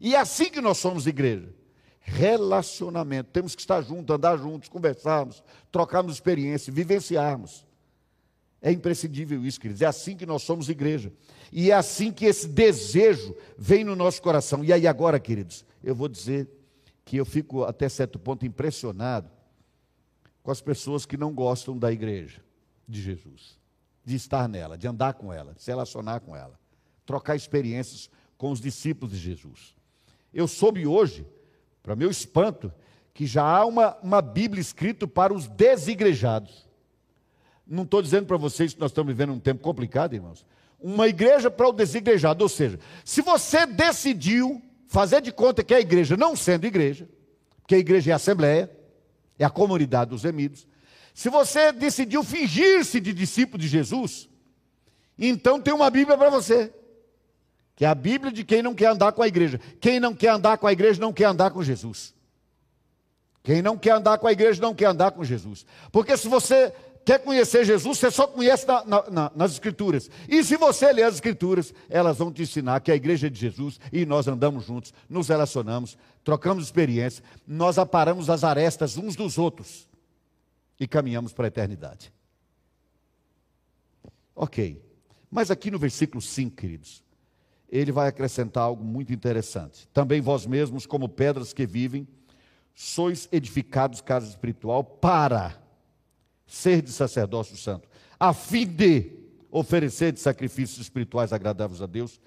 E 0.00 0.14
é 0.14 0.18
assim 0.18 0.46
que 0.46 0.60
nós 0.60 0.78
somos 0.78 1.06
igreja. 1.06 1.54
Relacionamento. 2.00 3.30
Temos 3.30 3.54
que 3.54 3.60
estar 3.60 3.82
juntos, 3.82 4.14
andar 4.14 4.38
juntos, 4.38 4.68
conversarmos, 4.68 5.42
trocarmos 5.70 6.14
experiência, 6.14 6.72
vivenciarmos. 6.72 7.66
É 8.60 8.72
imprescindível 8.72 9.44
isso, 9.44 9.60
queridos. 9.60 9.82
É 9.82 9.86
assim 9.86 10.16
que 10.16 10.26
nós 10.26 10.42
somos 10.42 10.68
igreja. 10.68 11.12
E 11.52 11.70
é 11.70 11.74
assim 11.74 12.10
que 12.10 12.24
esse 12.24 12.48
desejo 12.48 13.36
vem 13.56 13.84
no 13.84 13.94
nosso 13.94 14.20
coração. 14.20 14.64
E 14.64 14.72
aí, 14.72 14.86
agora, 14.86 15.20
queridos, 15.20 15.64
eu 15.84 15.94
vou 15.94 16.08
dizer 16.08 16.48
que 17.04 17.16
eu 17.16 17.24
fico 17.24 17.64
até 17.64 17.88
certo 17.88 18.18
ponto 18.18 18.44
impressionado 18.44 19.30
com 20.48 20.52
as 20.52 20.62
pessoas 20.62 21.04
que 21.04 21.18
não 21.18 21.34
gostam 21.34 21.76
da 21.76 21.92
igreja 21.92 22.40
de 22.88 23.02
Jesus, 23.02 23.58
de 24.02 24.16
estar 24.16 24.48
nela, 24.48 24.78
de 24.78 24.88
andar 24.88 25.12
com 25.12 25.30
ela, 25.30 25.52
de 25.52 25.62
se 25.62 25.70
relacionar 25.70 26.20
com 26.20 26.34
ela, 26.34 26.58
trocar 27.04 27.36
experiências 27.36 28.08
com 28.38 28.50
os 28.50 28.58
discípulos 28.58 29.12
de 29.12 29.18
Jesus. 29.18 29.74
Eu 30.32 30.48
soube 30.48 30.86
hoje, 30.86 31.26
para 31.82 31.94
meu 31.94 32.10
espanto, 32.10 32.72
que 33.12 33.26
já 33.26 33.44
há 33.44 33.66
uma, 33.66 33.98
uma 34.02 34.22
Bíblia 34.22 34.62
escrita 34.62 35.06
para 35.06 35.34
os 35.34 35.46
desigrejados. 35.48 36.66
Não 37.66 37.82
estou 37.82 38.00
dizendo 38.00 38.24
para 38.24 38.38
vocês 38.38 38.72
que 38.72 38.80
nós 38.80 38.90
estamos 38.90 39.12
vivendo 39.12 39.34
um 39.34 39.38
tempo 39.38 39.60
complicado, 39.60 40.14
irmãos. 40.14 40.46
Uma 40.80 41.08
igreja 41.08 41.50
para 41.50 41.68
o 41.68 41.72
desigrejado, 41.74 42.42
ou 42.42 42.48
seja, 42.48 42.80
se 43.04 43.20
você 43.20 43.66
decidiu 43.66 44.62
fazer 44.86 45.20
de 45.20 45.30
conta 45.30 45.62
que 45.62 45.74
a 45.74 45.80
igreja, 45.80 46.16
não 46.16 46.34
sendo 46.34 46.66
igreja, 46.66 47.06
porque 47.60 47.74
a 47.74 47.78
igreja 47.78 48.12
é 48.12 48.14
a 48.14 48.16
assembleia, 48.16 48.77
é 49.38 49.44
a 49.44 49.50
comunidade 49.50 50.10
dos 50.10 50.22
remidos, 50.24 50.66
se 51.14 51.28
você 51.28 51.72
decidiu 51.72 52.22
fingir-se 52.22 53.00
de 53.00 53.12
discípulo 53.12 53.58
de 53.60 53.68
Jesus, 53.68 54.28
então 55.18 55.60
tem 55.60 55.74
uma 55.74 55.90
Bíblia 55.90 56.16
para 56.16 56.30
você 56.30 56.72
que 57.78 57.84
é 57.84 57.88
a 57.88 57.94
Bíblia 57.94 58.32
de 58.32 58.42
quem 58.42 58.60
não 58.60 58.74
quer 58.74 58.86
andar 58.86 59.12
com 59.12 59.22
a 59.22 59.28
igreja. 59.28 59.60
Quem 59.80 60.00
não 60.00 60.12
quer 60.12 60.30
andar 60.30 60.58
com 60.58 60.66
a 60.66 60.72
igreja 60.72 61.00
não 61.00 61.12
quer 61.12 61.26
andar 61.26 61.52
com 61.52 61.62
Jesus. 61.62 62.12
Quem 63.40 63.62
não 63.62 63.78
quer 63.78 63.92
andar 63.92 64.18
com 64.18 64.26
a 64.26 64.32
igreja 64.32 64.60
não 64.60 64.74
quer 64.74 64.86
andar 64.86 65.12
com 65.12 65.22
Jesus. 65.22 65.64
Porque 65.92 66.16
se 66.16 66.26
você 66.26 66.72
quer 67.08 67.20
conhecer 67.20 67.64
Jesus, 67.64 67.96
você 67.96 68.10
só 68.10 68.26
conhece 68.26 68.66
na, 68.66 68.84
na, 68.84 69.10
na, 69.10 69.32
nas 69.34 69.52
Escrituras. 69.52 70.10
E 70.28 70.44
se 70.44 70.58
você 70.58 70.92
ler 70.92 71.04
as 71.04 71.14
Escrituras, 71.14 71.72
elas 71.88 72.18
vão 72.18 72.30
te 72.30 72.42
ensinar 72.42 72.80
que 72.80 72.92
a 72.92 72.94
igreja 72.94 73.30
de 73.30 73.40
Jesus 73.40 73.80
e 73.90 74.04
nós 74.04 74.28
andamos 74.28 74.66
juntos, 74.66 74.92
nos 75.08 75.26
relacionamos, 75.26 75.96
trocamos 76.22 76.64
experiência, 76.64 77.24
nós 77.46 77.78
aparamos 77.78 78.28
as 78.28 78.44
arestas 78.44 78.98
uns 78.98 79.16
dos 79.16 79.38
outros 79.38 79.88
e 80.78 80.86
caminhamos 80.86 81.32
para 81.32 81.46
a 81.46 81.48
eternidade. 81.48 82.12
Ok. 84.36 84.84
Mas 85.30 85.50
aqui 85.50 85.70
no 85.70 85.78
versículo 85.78 86.20
5, 86.20 86.56
queridos, 86.56 87.02
ele 87.70 87.90
vai 87.90 88.08
acrescentar 88.08 88.64
algo 88.64 88.84
muito 88.84 89.14
interessante. 89.14 89.88
Também 89.94 90.20
vós 90.20 90.44
mesmos, 90.44 90.84
como 90.84 91.08
pedras 91.08 91.54
que 91.54 91.64
vivem, 91.64 92.06
sois 92.74 93.30
edificados 93.32 94.02
casa 94.02 94.28
espiritual 94.28 94.84
para 94.84 95.67
ser 96.48 96.82
de 96.82 96.90
sacerdócio 96.90 97.56
santo, 97.56 97.88
a 98.18 98.32
fim 98.32 98.66
de 98.66 99.12
oferecer 99.50 100.12
de 100.12 100.18
sacrifícios 100.18 100.80
espirituais 100.80 101.32
agradáveis 101.32 101.80
a 101.80 101.86
Deus 101.86 102.20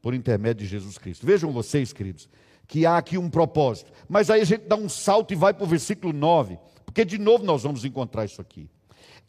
por 0.00 0.14
intermédio 0.14 0.64
de 0.64 0.70
Jesus 0.70 0.96
Cristo. 0.96 1.26
Vejam 1.26 1.52
vocês, 1.52 1.92
queridos, 1.92 2.28
que 2.66 2.86
há 2.86 2.96
aqui 2.96 3.18
um 3.18 3.28
propósito. 3.28 3.92
Mas 4.08 4.30
aí 4.30 4.40
a 4.40 4.44
gente 4.44 4.66
dá 4.66 4.76
um 4.76 4.88
salto 4.88 5.32
e 5.32 5.36
vai 5.36 5.52
para 5.52 5.64
o 5.64 5.68
versículo 5.68 6.12
9, 6.12 6.58
porque 6.84 7.04
de 7.04 7.18
novo 7.18 7.44
nós 7.44 7.64
vamos 7.64 7.84
encontrar 7.84 8.24
isso 8.24 8.40
aqui. 8.40 8.70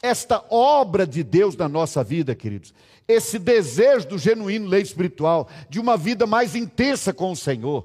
Esta 0.00 0.44
obra 0.48 1.04
de 1.04 1.24
Deus 1.24 1.56
na 1.56 1.68
nossa 1.68 2.04
vida, 2.04 2.34
queridos, 2.34 2.72
esse 3.06 3.38
desejo 3.38 4.06
do 4.06 4.18
genuíno 4.18 4.68
lei 4.68 4.82
espiritual, 4.82 5.48
de 5.68 5.80
uma 5.80 5.96
vida 5.96 6.26
mais 6.26 6.54
intensa 6.54 7.12
com 7.12 7.32
o 7.32 7.36
Senhor, 7.36 7.84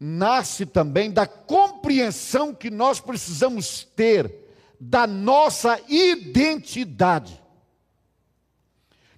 nasce 0.00 0.64
também 0.64 1.12
da 1.12 1.26
compreensão 1.26 2.54
que 2.54 2.70
nós 2.70 2.98
precisamos 2.98 3.84
ter 3.84 4.34
da 4.80 5.06
nossa 5.06 5.78
identidade. 5.86 7.38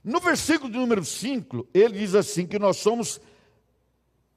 No 0.02 0.18
versículo 0.18 0.68
de 0.70 0.76
número 0.76 1.04
5, 1.04 1.68
ele 1.72 2.00
diz 2.00 2.16
assim: 2.16 2.44
que 2.44 2.58
nós 2.58 2.78
somos 2.78 3.20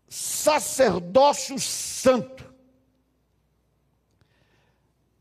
sacerdócio 0.08 1.60
santo. 1.60 2.46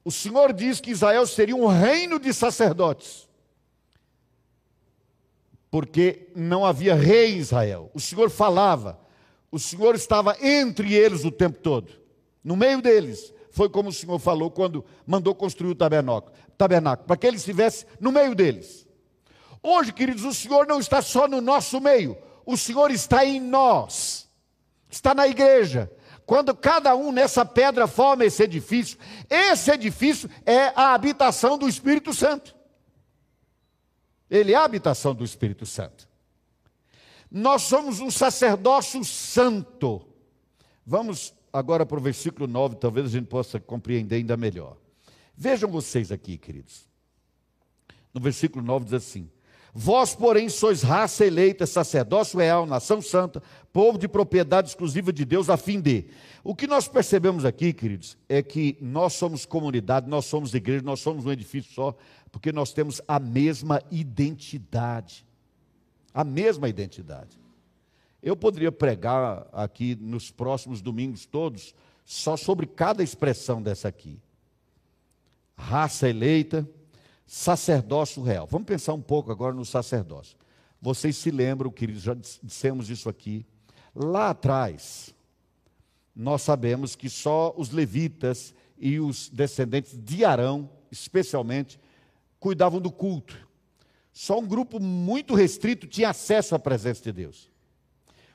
O 0.05 0.13
Senhor 0.13 0.53
diz 0.53 0.81
que 0.81 0.91
Israel 0.91 1.27
seria 1.27 1.57
um 1.57 1.67
reino 1.67 2.21
de 2.21 2.35
sacerdotes 2.35 3.27
porque 5.75 6.29
não 6.37 6.65
havia 6.65 6.95
rei 6.95 7.35
em 7.35 7.39
Israel. 7.39 7.91
O 7.93 7.99
Senhor 7.99 8.31
falava, 8.31 8.97
o 9.55 9.59
Senhor 9.61 9.95
estava 9.95 10.37
entre 10.40 10.95
eles 10.95 11.25
o 11.25 11.31
tempo 11.31 11.61
todo, 11.61 11.93
no 12.43 12.57
meio 12.57 12.83
deles. 12.83 13.33
Foi 13.53 13.69
como 13.69 13.90
o 13.90 13.93
Senhor 13.93 14.19
falou 14.19 14.51
quando 14.51 14.85
mandou 15.07 15.33
construir 15.33 15.71
o 15.71 15.77
tabernáculo, 15.77 16.35
tabernáculo 16.59 17.07
para 17.07 17.17
que 17.17 17.25
ele 17.25 17.37
estivesse 17.37 17.87
no 18.01 18.11
meio 18.11 18.35
deles. 18.35 18.85
Hoje, 19.62 19.93
queridos, 19.93 20.25
o 20.25 20.35
Senhor 20.35 20.67
não 20.67 20.81
está 20.81 21.01
só 21.01 21.29
no 21.29 21.40
nosso 21.40 21.81
meio, 21.81 22.19
o 22.45 22.57
Senhor 22.57 22.90
está 22.90 23.25
em 23.25 23.40
nós, 23.40 24.29
está 24.90 25.14
na 25.14 25.29
igreja. 25.29 25.88
Quando 26.27 26.53
cada 26.53 26.97
um 26.97 27.12
nessa 27.12 27.45
pedra 27.45 27.87
forma 27.87 28.25
esse 28.25 28.43
edifício, 28.43 28.99
esse 29.31 29.71
edifício 29.71 30.29
é 30.45 30.73
a 30.75 30.95
habitação 30.95 31.57
do 31.57 31.69
Espírito 31.69 32.12
Santo. 32.12 32.57
Ele 34.29 34.53
é 34.53 34.57
a 34.57 34.64
habitação 34.64 35.14
do 35.14 35.23
Espírito 35.23 35.64
Santo. 35.64 36.09
Nós 37.37 37.62
somos 37.62 37.99
um 37.99 38.12
sacerdócio 38.12 39.05
santo. 39.05 40.07
Vamos 40.87 41.35
agora 41.53 41.85
para 41.85 41.99
o 41.99 42.01
versículo 42.01 42.47
9, 42.47 42.77
talvez 42.77 43.07
a 43.07 43.09
gente 43.09 43.27
possa 43.27 43.59
compreender 43.59 44.14
ainda 44.14 44.37
melhor. 44.37 44.77
Vejam 45.37 45.68
vocês 45.68 46.12
aqui, 46.12 46.38
queridos. 46.38 46.88
No 48.14 48.20
versículo 48.20 48.64
9 48.64 48.85
diz 48.85 48.94
assim: 48.94 49.29
Vós, 49.75 50.14
porém, 50.14 50.49
sois 50.49 50.85
raça 50.85 51.27
eleita, 51.27 51.66
sacerdócio 51.66 52.38
real, 52.38 52.66
nação 52.66 53.03
santa, 53.03 53.42
povo 53.73 53.99
de 53.99 54.07
propriedade 54.07 54.68
exclusiva 54.68 55.12
de 55.12 55.25
Deus, 55.25 55.51
a 55.51 55.57
fim 55.57 55.81
de. 55.81 56.07
O 56.44 56.55
que 56.55 56.68
nós 56.68 56.87
percebemos 56.87 57.44
aqui, 57.44 57.73
queridos, 57.73 58.16
é 58.29 58.44
que 58.44 58.79
nós 58.81 59.14
somos 59.14 59.44
comunidade, 59.44 60.09
nós 60.09 60.27
somos 60.27 60.55
igreja, 60.55 60.85
nós 60.85 61.01
somos 61.01 61.27
um 61.27 61.33
edifício 61.33 61.73
só, 61.73 61.97
porque 62.31 62.53
nós 62.53 62.73
temos 62.73 63.03
a 63.09 63.18
mesma 63.18 63.83
identidade. 63.90 65.27
A 66.14 66.22
mesma 66.24 66.68
identidade. 66.68 67.37
Eu 68.22 68.37
poderia 68.37 68.72
pregar 68.72 69.46
aqui 69.53 69.94
nos 69.96 70.31
próximos 70.31 70.81
domingos 70.81 71.27
todos 71.27 71.74
só 72.05 72.37
sobre 72.37 72.66
cada 72.66 73.03
expressão 73.03 73.61
dessa 73.61 73.88
aqui. 73.88 74.18
Raça 75.57 76.09
eleita, 76.09 76.66
sacerdócio 77.27 78.22
real. 78.22 78.46
Vamos 78.46 78.66
pensar 78.66 78.94
um 78.94 79.03
pouco 79.03 79.31
agora 79.31 79.55
no 79.55 79.64
sacerdócio. 79.64 80.37
Vocês 80.81 81.16
se 81.16 81.31
lembram, 81.31 81.70
queridos, 81.70 82.03
já 82.03 82.14
dissemos 82.14 82.90
isso 82.90 83.09
aqui. 83.09 83.44
Lá 83.94 84.31
atrás, 84.31 85.14
nós 86.14 86.42
sabemos 86.42 86.94
que 86.94 87.11
só 87.11 87.53
os 87.57 87.70
levitas 87.70 88.55
e 88.79 89.00
os 89.00 89.29
descendentes 89.29 89.98
de 89.98 90.24
Arão, 90.24 90.70
especialmente, 90.90 91.79
cuidavam 92.38 92.81
do 92.81 92.90
culto. 92.90 93.44
Só 94.14 94.38
um 94.38 94.46
grupo 94.46 94.79
muito 94.79 95.35
restrito 95.35 95.88
tinha 95.88 96.11
acesso 96.11 96.55
à 96.55 96.59
presença 96.59 97.03
de 97.03 97.11
Deus. 97.11 97.50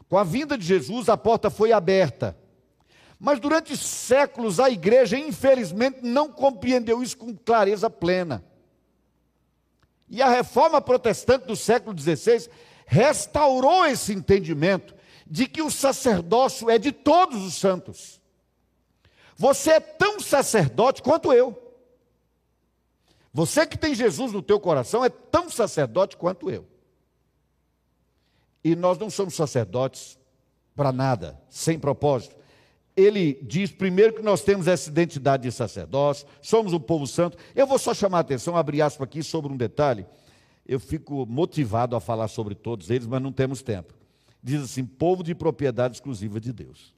Com 0.09 0.17
a 0.17 0.25
vinda 0.25 0.57
de 0.57 0.65
Jesus, 0.65 1.07
a 1.07 1.15
porta 1.15 1.49
foi 1.49 1.71
aberta. 1.71 2.37
Mas 3.17 3.39
durante 3.39 3.77
séculos, 3.77 4.59
a 4.59 4.69
igreja, 4.69 5.17
infelizmente, 5.17 5.99
não 6.01 6.29
compreendeu 6.29 7.01
isso 7.01 7.17
com 7.17 7.33
clareza 7.33 7.89
plena. 7.89 8.43
E 10.09 10.21
a 10.21 10.27
reforma 10.27 10.81
protestante 10.81 11.45
do 11.45 11.55
século 11.55 11.97
XVI 11.97 12.49
restaurou 12.85 13.85
esse 13.85 14.11
entendimento 14.11 14.93
de 15.25 15.47
que 15.47 15.61
o 15.61 15.71
sacerdócio 15.71 16.69
é 16.69 16.77
de 16.77 16.91
todos 16.91 17.41
os 17.41 17.53
santos. 17.53 18.19
Você 19.37 19.71
é 19.71 19.79
tão 19.79 20.19
sacerdote 20.19 21.01
quanto 21.01 21.31
eu. 21.31 21.68
Você 23.33 23.65
que 23.65 23.77
tem 23.77 23.93
Jesus 23.93 24.31
no 24.31 24.41
teu 24.41 24.59
coração 24.59 25.05
é 25.05 25.09
tão 25.09 25.49
sacerdote 25.49 26.17
quanto 26.17 26.49
eu. 26.49 26.67
E 28.63 28.75
nós 28.75 28.97
não 28.97 29.09
somos 29.09 29.35
sacerdotes 29.35 30.19
para 30.75 30.91
nada, 30.91 31.39
sem 31.49 31.79
propósito. 31.79 32.35
Ele 32.95 33.39
diz 33.43 33.71
primeiro 33.71 34.13
que 34.13 34.21
nós 34.21 34.41
temos 34.41 34.67
essa 34.67 34.89
identidade 34.89 35.43
de 35.43 35.51
sacerdócio, 35.51 36.27
somos 36.41 36.73
um 36.73 36.79
povo 36.79 37.07
santo. 37.07 37.37
Eu 37.55 37.65
vou 37.65 37.79
só 37.79 37.93
chamar 37.93 38.17
a 38.17 38.21
atenção, 38.21 38.57
abrir 38.57 38.81
aspas 38.81 39.07
aqui 39.07 39.23
sobre 39.23 39.51
um 39.51 39.57
detalhe. 39.57 40.05
Eu 40.67 40.79
fico 40.79 41.25
motivado 41.25 41.95
a 41.95 41.99
falar 41.99 42.27
sobre 42.27 42.55
todos 42.55 42.89
eles, 42.89 43.07
mas 43.07 43.21
não 43.21 43.31
temos 43.31 43.61
tempo. 43.61 43.93
Diz 44.43 44.63
assim: 44.63 44.85
povo 44.85 45.23
de 45.23 45.33
propriedade 45.33 45.95
exclusiva 45.95 46.39
de 46.39 46.51
Deus. 46.51 46.93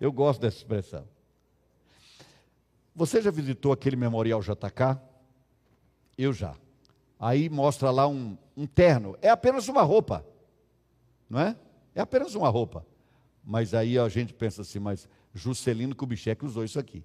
Eu 0.00 0.12
gosto 0.12 0.40
dessa 0.40 0.58
expressão. 0.58 1.04
Você 2.94 3.20
já 3.20 3.30
visitou 3.30 3.72
aquele 3.72 3.96
memorial 3.96 4.40
JK? 4.40 4.98
Eu 6.18 6.32
já. 6.32 6.54
Aí 7.18 7.48
mostra 7.48 7.90
lá 7.90 8.08
um, 8.08 8.36
um 8.56 8.66
terno. 8.66 9.16
É 9.22 9.30
apenas 9.30 9.68
uma 9.68 9.82
roupa, 9.82 10.26
não 11.30 11.40
é? 11.40 11.56
É 11.94 12.00
apenas 12.00 12.34
uma 12.34 12.48
roupa. 12.48 12.84
Mas 13.44 13.72
aí 13.72 13.98
a 13.98 14.08
gente 14.08 14.34
pensa 14.34 14.62
assim, 14.62 14.80
mas 14.80 15.08
Juscelino 15.32 15.94
Kubitschek 15.94 16.44
usou 16.44 16.64
isso 16.64 16.78
aqui. 16.78 17.04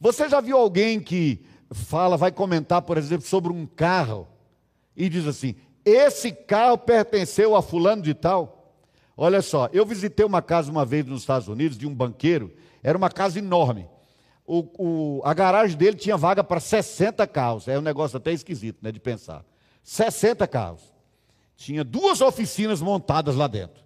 Você 0.00 0.28
já 0.28 0.40
viu 0.40 0.56
alguém 0.56 1.00
que 1.00 1.44
fala, 1.70 2.16
vai 2.16 2.32
comentar, 2.32 2.82
por 2.82 2.96
exemplo, 2.96 3.26
sobre 3.26 3.52
um 3.52 3.66
carro 3.66 4.26
e 4.96 5.08
diz 5.08 5.26
assim: 5.26 5.54
esse 5.84 6.32
carro 6.32 6.78
pertenceu 6.78 7.54
a 7.54 7.62
fulano 7.62 8.02
de 8.02 8.14
tal? 8.14 8.74
Olha 9.16 9.42
só, 9.42 9.68
eu 9.72 9.84
visitei 9.84 10.24
uma 10.24 10.40
casa 10.40 10.70
uma 10.70 10.84
vez 10.84 11.04
nos 11.06 11.20
Estados 11.20 11.48
Unidos 11.48 11.76
de 11.76 11.86
um 11.86 11.94
banqueiro, 11.94 12.52
era 12.82 12.96
uma 12.96 13.10
casa 13.10 13.38
enorme. 13.38 13.88
O, 14.46 15.18
o, 15.18 15.22
a 15.24 15.32
garagem 15.32 15.76
dele 15.76 15.96
tinha 15.96 16.16
vaga 16.16 16.42
para 16.42 16.60
60 16.60 17.26
carros, 17.26 17.68
é 17.68 17.78
um 17.78 17.82
negócio 17.82 18.16
até 18.16 18.32
esquisito 18.32 18.78
né, 18.82 18.90
de 18.90 19.00
pensar. 19.00 19.44
60 19.82 20.46
carros. 20.48 20.92
Tinha 21.56 21.84
duas 21.84 22.20
oficinas 22.20 22.80
montadas 22.80 23.36
lá 23.36 23.46
dentro. 23.46 23.82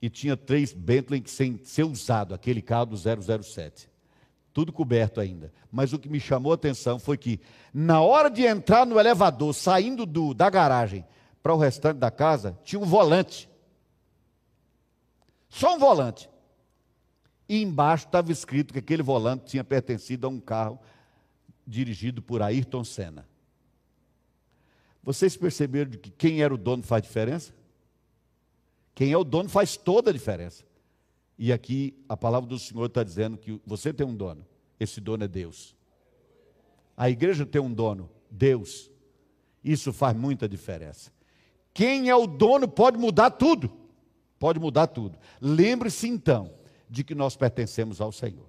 E 0.00 0.08
tinha 0.08 0.36
três 0.36 0.72
Bentley 0.72 1.22
sem 1.26 1.60
ser 1.62 1.84
usado, 1.84 2.34
aquele 2.34 2.62
carro 2.62 2.86
do 2.86 2.96
007 2.96 3.94
tudo 4.54 4.72
coberto 4.72 5.20
ainda. 5.20 5.52
Mas 5.70 5.92
o 5.92 5.98
que 5.98 6.08
me 6.08 6.20
chamou 6.20 6.52
a 6.52 6.54
atenção 6.54 6.98
foi 7.00 7.18
que, 7.18 7.40
na 7.74 8.00
hora 8.00 8.30
de 8.30 8.46
entrar 8.46 8.86
no 8.86 8.98
elevador, 8.98 9.52
saindo 9.52 10.06
do, 10.06 10.32
da 10.32 10.48
garagem 10.48 11.04
para 11.42 11.52
o 11.52 11.58
restante 11.58 11.98
da 11.98 12.10
casa, 12.10 12.56
tinha 12.62 12.80
um 12.80 12.86
volante. 12.86 13.50
Só 15.48 15.74
um 15.74 15.78
volante. 15.78 16.30
E 17.48 17.62
embaixo 17.62 18.06
estava 18.06 18.32
escrito 18.32 18.72
que 18.72 18.78
aquele 18.78 19.02
volante 19.02 19.44
tinha 19.46 19.64
pertencido 19.64 20.26
a 20.26 20.30
um 20.30 20.40
carro 20.40 20.78
dirigido 21.66 22.22
por 22.22 22.42
Ayrton 22.42 22.84
Senna. 22.84 23.28
Vocês 25.02 25.36
perceberam 25.36 25.90
que 25.92 26.10
quem 26.10 26.42
era 26.42 26.54
o 26.54 26.56
dono 26.56 26.82
faz 26.82 27.02
diferença? 27.02 27.54
Quem 28.94 29.12
é 29.12 29.16
o 29.18 29.24
dono 29.24 29.48
faz 29.48 29.76
toda 29.76 30.10
a 30.10 30.12
diferença. 30.12 30.64
E 31.38 31.52
aqui 31.52 31.94
a 32.08 32.16
palavra 32.16 32.48
do 32.48 32.58
Senhor 32.58 32.86
está 32.86 33.02
dizendo 33.02 33.36
que 33.36 33.60
você 33.66 33.92
tem 33.92 34.06
um 34.06 34.14
dono, 34.14 34.46
esse 34.78 35.00
dono 35.00 35.24
é 35.24 35.28
Deus. 35.28 35.74
A 36.96 37.10
igreja 37.10 37.44
tem 37.44 37.60
um 37.60 37.72
dono, 37.72 38.08
Deus. 38.30 38.90
Isso 39.62 39.92
faz 39.92 40.16
muita 40.16 40.48
diferença. 40.48 41.12
Quem 41.72 42.08
é 42.08 42.14
o 42.14 42.26
dono 42.26 42.68
pode 42.68 42.98
mudar 42.98 43.30
tudo. 43.30 43.70
Pode 44.38 44.60
mudar 44.60 44.86
tudo. 44.86 45.18
Lembre-se 45.40 46.08
então 46.08 46.52
de 46.88 47.04
que 47.04 47.14
nós 47.14 47.36
pertencemos 47.36 48.00
ao 48.00 48.12
Senhor. 48.12 48.46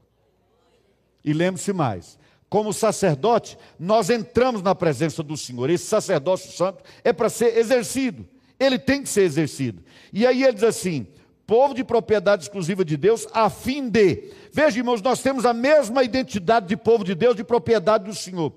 E 1.23 1.33
lembre-se 1.33 1.73
mais: 1.73 2.17
como 2.49 2.71
sacerdote, 2.71 3.57
nós 3.79 4.09
entramos 4.09 4.61
na 4.61 4.75
presença 4.75 5.23
do 5.23 5.35
Senhor. 5.35 5.69
Esse 5.69 5.85
sacerdócio 5.85 6.51
santo 6.51 6.83
é 7.03 7.11
para 7.11 7.29
ser 7.29 7.57
exercido. 7.57 8.27
Ele 8.59 8.79
tem 8.79 9.01
que 9.01 9.09
ser 9.09 9.23
exercido. 9.23 9.83
E 10.13 10.25
aí 10.25 10.43
ele 10.43 10.53
diz 10.53 10.63
assim: 10.63 11.07
povo 11.45 11.73
de 11.73 11.83
propriedade 11.83 12.43
exclusiva 12.43 12.85
de 12.85 12.97
Deus, 12.97 13.27
a 13.33 13.49
fim 13.49 13.89
de. 13.89 14.31
Veja, 14.51 14.77
irmãos, 14.77 15.01
nós 15.01 15.21
temos 15.21 15.45
a 15.45 15.53
mesma 15.53 16.03
identidade 16.03 16.67
de 16.67 16.77
povo 16.77 17.03
de 17.03 17.13
Deus, 17.15 17.35
de 17.35 17.43
propriedade 17.43 18.05
do 18.05 18.15
Senhor. 18.15 18.53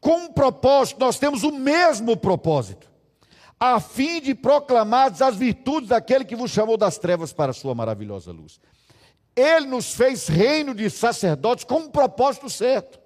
Com 0.00 0.26
um 0.26 0.32
propósito, 0.32 1.00
nós 1.00 1.18
temos 1.18 1.42
o 1.42 1.52
mesmo 1.52 2.16
propósito, 2.16 2.90
a 3.58 3.78
fim 3.80 4.20
de 4.20 4.34
proclamar 4.34 5.12
as 5.20 5.36
virtudes 5.36 5.90
daquele 5.90 6.24
que 6.24 6.34
vos 6.34 6.50
chamou 6.50 6.76
das 6.76 6.96
trevas 6.96 7.32
para 7.32 7.50
a 7.50 7.54
sua 7.54 7.74
maravilhosa 7.74 8.32
luz. 8.32 8.58
Ele 9.40 9.66
nos 9.66 9.94
fez 9.94 10.28
reino 10.28 10.74
de 10.74 10.90
sacerdotes 10.90 11.64
com 11.64 11.80
um 11.80 11.90
propósito 11.90 12.50
certo. 12.50 13.00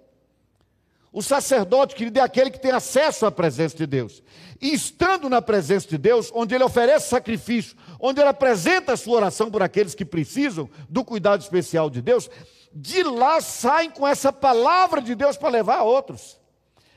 O 1.13 1.23
sacerdote, 1.23 1.95
querido, 1.95 2.19
é 2.19 2.23
aquele 2.23 2.51
que 2.51 2.59
tem 2.59 2.73
acesso 2.73 3.25
à 3.25 3.31
presença 3.31 3.77
de 3.77 3.87
Deus. 3.87 4.21
E 4.61 4.75
estando 4.75 5.29
na 5.29 5.41
presença 5.41 5.87
de 5.87 5.97
Deus, 5.97 6.29
onde 6.35 6.57
ele 6.57 6.65
oferece 6.65 7.09
sacrifício, 7.09 7.77
onde 8.01 8.21
ele 8.21 8.29
apresenta 8.29 8.95
a 8.95 8.97
sua 8.97 9.19
oração 9.19 9.49
por 9.49 9.63
aqueles 9.63 9.95
que 9.95 10.05
precisam 10.05 10.69
do 10.89 11.05
cuidado 11.05 11.41
especial 11.41 11.89
de 11.89 12.03
Deus, 12.03 12.29
de 12.75 13.05
lá 13.05 13.41
saem 13.41 13.91
com 13.91 14.09
essa 14.09 14.33
palavra 14.33 15.01
de 15.01 15.15
Deus 15.15 15.37
para 15.37 15.51
levar 15.51 15.79
a 15.79 15.85
outros. 15.85 16.41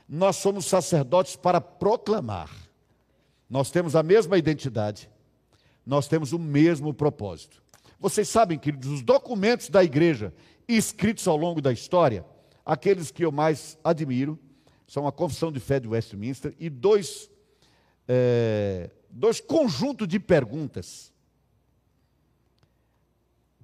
Nós 0.08 0.34
somos 0.36 0.66
sacerdotes 0.66 1.36
para 1.36 1.60
proclamar. 1.60 2.50
Nós 3.48 3.70
temos 3.70 3.94
a 3.94 4.02
mesma 4.02 4.36
identidade. 4.36 5.08
Nós 5.86 6.08
temos 6.08 6.32
o 6.32 6.38
mesmo 6.40 6.92
propósito. 6.92 7.62
Vocês 7.98 8.28
sabem, 8.28 8.58
queridos, 8.58 8.90
os 8.90 9.02
documentos 9.02 9.68
da 9.68 9.82
igreja 9.82 10.32
escritos 10.68 11.26
ao 11.26 11.36
longo 11.36 11.60
da 11.60 11.72
história, 11.72 12.24
Aqueles 12.68 13.10
que 13.10 13.24
eu 13.24 13.32
mais 13.32 13.78
admiro 13.82 14.38
são 14.86 15.06
a 15.06 15.10
Confissão 15.10 15.50
de 15.50 15.58
Fé 15.58 15.80
de 15.80 15.88
Westminster 15.88 16.54
e 16.60 16.68
dois, 16.68 17.30
é, 18.06 18.90
dois 19.08 19.40
conjuntos 19.40 20.06
de 20.06 20.20
perguntas, 20.20 21.10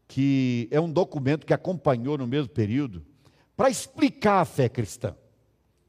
que 0.09 0.67
é 0.71 0.81
um 0.81 0.91
documento 0.91 1.45
que 1.45 1.53
acompanhou 1.53 2.17
no 2.17 2.27
mesmo 2.27 2.49
período, 2.49 3.05
para 3.55 3.69
explicar 3.69 4.41
a 4.41 4.47
fé 4.47 4.71
cristã. 4.71 5.15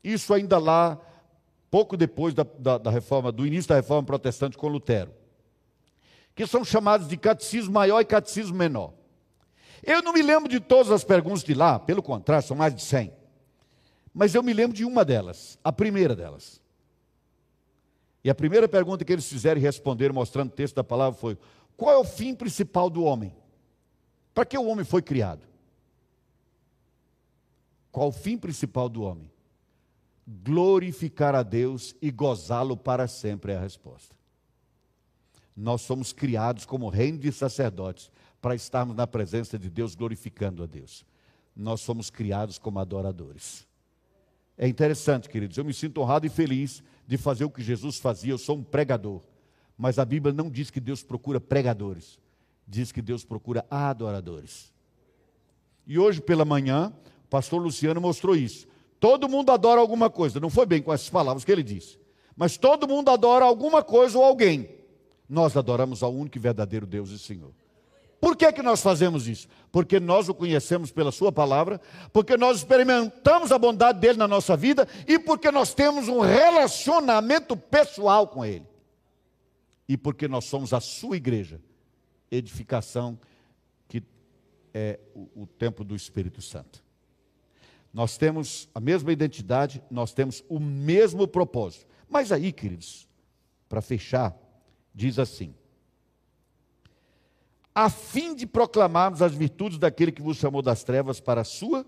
Isso 0.03 0.33
ainda 0.33 0.57
lá, 0.57 0.99
pouco 1.71 1.95
depois 1.95 2.33
da, 2.33 2.45
da, 2.59 2.77
da 2.77 2.91
reforma, 2.91 3.31
do 3.31 3.47
início 3.47 3.69
da 3.69 3.75
reforma 3.77 4.03
protestante 4.03 4.57
com 4.57 4.67
Lutero, 4.67 5.13
que 6.35 6.45
são 6.45 6.65
chamados 6.65 7.07
de 7.07 7.15
catecismo 7.15 7.73
maior 7.73 8.01
e 8.01 8.05
catecismo 8.05 8.57
menor. 8.57 8.93
Eu 9.81 10.01
não 10.03 10.11
me 10.11 10.21
lembro 10.21 10.49
de 10.49 10.59
todas 10.59 10.91
as 10.91 11.03
perguntas 11.03 11.43
de 11.43 11.53
lá, 11.53 11.79
pelo 11.79 12.03
contrário, 12.03 12.45
são 12.45 12.57
mais 12.57 12.75
de 12.75 12.81
100. 12.81 13.13
Mas 14.13 14.35
eu 14.35 14.43
me 14.43 14.53
lembro 14.53 14.75
de 14.75 14.83
uma 14.83 15.05
delas, 15.05 15.57
a 15.63 15.71
primeira 15.71 16.15
delas. 16.15 16.61
E 18.23 18.29
a 18.29 18.35
primeira 18.35 18.67
pergunta 18.67 19.05
que 19.05 19.13
eles 19.13 19.29
fizeram 19.29 19.61
e 19.61 19.63
responderam, 19.63 20.15
mostrando 20.15 20.49
o 20.49 20.53
texto 20.55 20.75
da 20.75 20.83
palavra, 20.83 21.17
foi: 21.17 21.37
qual 21.77 21.93
é 21.93 21.97
o 21.97 22.03
fim 22.03 22.33
principal 22.33 22.89
do 22.89 23.03
homem? 23.03 23.35
Para 24.33 24.45
que 24.45 24.57
o 24.57 24.65
homem 24.65 24.83
foi 24.83 25.01
criado? 25.01 25.47
Qual 27.91 28.07
o 28.07 28.11
fim 28.11 28.37
principal 28.37 28.89
do 28.89 29.03
homem? 29.03 29.31
Glorificar 30.27 31.35
a 31.35 31.43
Deus 31.43 31.95
e 32.01 32.09
gozá-lo 32.09 32.75
para 32.75 33.07
sempre 33.07 33.51
é 33.51 33.57
a 33.57 33.61
resposta. 33.61 34.14
Nós 35.55 35.81
somos 35.81 36.11
criados 36.11 36.65
como 36.65 36.89
reino 36.89 37.17
de 37.17 37.31
sacerdotes 37.31 38.11
para 38.41 38.55
estarmos 38.55 38.95
na 38.95 39.07
presença 39.07 39.57
de 39.57 39.69
Deus 39.69 39.95
glorificando 39.95 40.61
a 40.61 40.65
Deus. 40.65 41.05
Nós 41.55 41.81
somos 41.81 42.09
criados 42.09 42.57
como 42.57 42.79
adoradores. 42.79 43.65
É 44.57 44.67
interessante, 44.67 45.29
queridos, 45.29 45.57
eu 45.57 45.65
me 45.65 45.73
sinto 45.73 46.01
honrado 46.01 46.25
e 46.25 46.29
feliz 46.29 46.83
de 47.07 47.17
fazer 47.17 47.45
o 47.45 47.49
que 47.49 47.63
Jesus 47.63 47.97
fazia, 47.97 48.33
eu 48.33 48.37
sou 48.37 48.57
um 48.57 48.63
pregador. 48.63 49.21
Mas 49.77 49.99
a 49.99 50.05
Bíblia 50.05 50.33
não 50.33 50.49
diz 50.49 50.69
que 50.69 50.79
Deus 50.79 51.03
procura 51.03 51.39
pregadores, 51.39 52.19
diz 52.67 52.91
que 52.91 53.01
Deus 53.01 53.23
procura 53.23 53.65
adoradores. 53.69 54.73
E 55.85 55.99
hoje 55.99 56.21
pela 56.21 56.45
manhã, 56.45 56.93
o 57.25 57.27
pastor 57.27 57.61
Luciano 57.61 57.99
mostrou 57.99 58.35
isso. 58.35 58.67
Todo 58.99 59.29
mundo 59.29 59.51
adora 59.51 59.79
alguma 59.79 60.09
coisa, 60.09 60.39
não 60.39 60.49
foi 60.49 60.65
bem 60.65 60.81
com 60.81 60.93
essas 60.93 61.09
palavras 61.09 61.43
que 61.43 61.51
ele 61.51 61.63
disse, 61.63 61.99
mas 62.35 62.57
todo 62.57 62.87
mundo 62.87 63.09
adora 63.09 63.45
alguma 63.45 63.83
coisa 63.83 64.17
ou 64.17 64.23
alguém. 64.23 64.69
Nós 65.27 65.57
adoramos 65.57 66.03
ao 66.03 66.13
único 66.13 66.37
e 66.37 66.39
verdadeiro 66.39 66.85
Deus 66.85 67.09
e 67.09 67.19
Senhor. 67.19 67.51
Por 68.19 68.35
que, 68.35 68.51
que 68.51 68.63
nós 68.63 68.81
fazemos 68.81 69.27
isso? 69.27 69.47
Porque 69.71 69.99
nós 69.99 70.29
o 70.29 70.33
conhecemos 70.33 70.91
pela 70.91 71.11
Sua 71.11 71.31
palavra, 71.31 71.79
porque 72.11 72.37
nós 72.37 72.57
experimentamos 72.57 73.51
a 73.51 73.59
bondade 73.59 73.99
dele 73.99 74.17
na 74.17 74.27
nossa 74.27 74.55
vida 74.55 74.87
e 75.07 75.19
porque 75.19 75.51
nós 75.51 75.73
temos 75.73 76.07
um 76.07 76.21
relacionamento 76.21 77.55
pessoal 77.55 78.27
com 78.27 78.43
Ele. 78.43 78.65
E 79.87 79.95
porque 79.95 80.27
nós 80.27 80.45
somos 80.45 80.73
a 80.73 80.79
Sua 80.79 81.17
igreja, 81.17 81.61
edificação 82.31 83.19
que 83.87 84.01
é 84.73 84.99
o, 85.13 85.43
o 85.43 85.45
templo 85.45 85.85
do 85.85 85.95
Espírito 85.95 86.41
Santo. 86.41 86.83
Nós 87.93 88.17
temos 88.17 88.67
a 88.73 88.79
mesma 88.79 89.13
identidade, 89.13 89.83
nós 89.89 90.13
temos 90.13 90.43
o 90.49 90.59
mesmo 90.59 91.27
propósito. 91.27 91.85
Mas 92.09 92.31
aí, 92.31 92.51
queridos, 92.51 93.07
para 93.69 93.81
fechar, 93.81 94.35
diz 94.95 95.19
assim 95.19 95.53
a 97.75 97.89
fim 97.89 98.33
de 98.33 98.47
proclamarmos 98.47 99.21
as 99.21 99.33
virtudes 99.33 99.77
daquele 99.77 100.13
que 100.13 100.21
vos 100.21 100.37
chamou 100.37 100.61
das 100.61 100.81
trevas 100.85 101.19
para 101.19 101.41
a 101.41 101.43
sua 101.43 101.85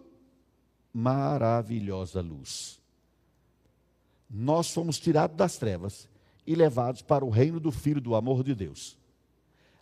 maravilhosa 0.93 2.19
luz. 2.19 2.81
Nós 4.29 4.67
somos 4.67 4.99
tirados 4.99 5.37
das 5.37 5.57
trevas 5.57 6.09
e 6.45 6.55
levados 6.55 7.01
para 7.01 7.23
o 7.23 7.29
reino 7.29 7.57
do 7.57 7.71
Filho 7.71 8.01
do 8.01 8.15
amor 8.15 8.43
de 8.43 8.53
Deus. 8.53 8.97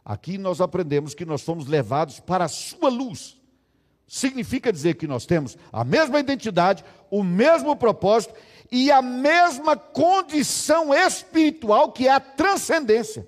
Aqui 0.03 0.37
nós 0.37 0.61
aprendemos 0.61 1.15
que 1.15 1.25
nós 1.25 1.41
somos 1.41 1.65
levados 1.65 2.19
para 2.19 2.45
a 2.45 2.49
sua 2.49 2.89
luz. 2.89 3.41
Significa 4.07 4.71
dizer 4.71 4.93
que 4.95 5.07
nós 5.07 5.25
temos 5.25 5.57
a 5.73 5.83
mesma 5.83 6.19
identidade, 6.19 6.85
o 7.09 7.23
mesmo 7.23 7.75
propósito 7.75 8.35
e 8.71 8.91
a 8.91 9.01
mesma 9.01 9.75
condição 9.77 10.93
espiritual 10.93 11.91
que 11.91 12.07
é 12.07 12.11
a 12.11 12.19
transcendência. 12.19 13.27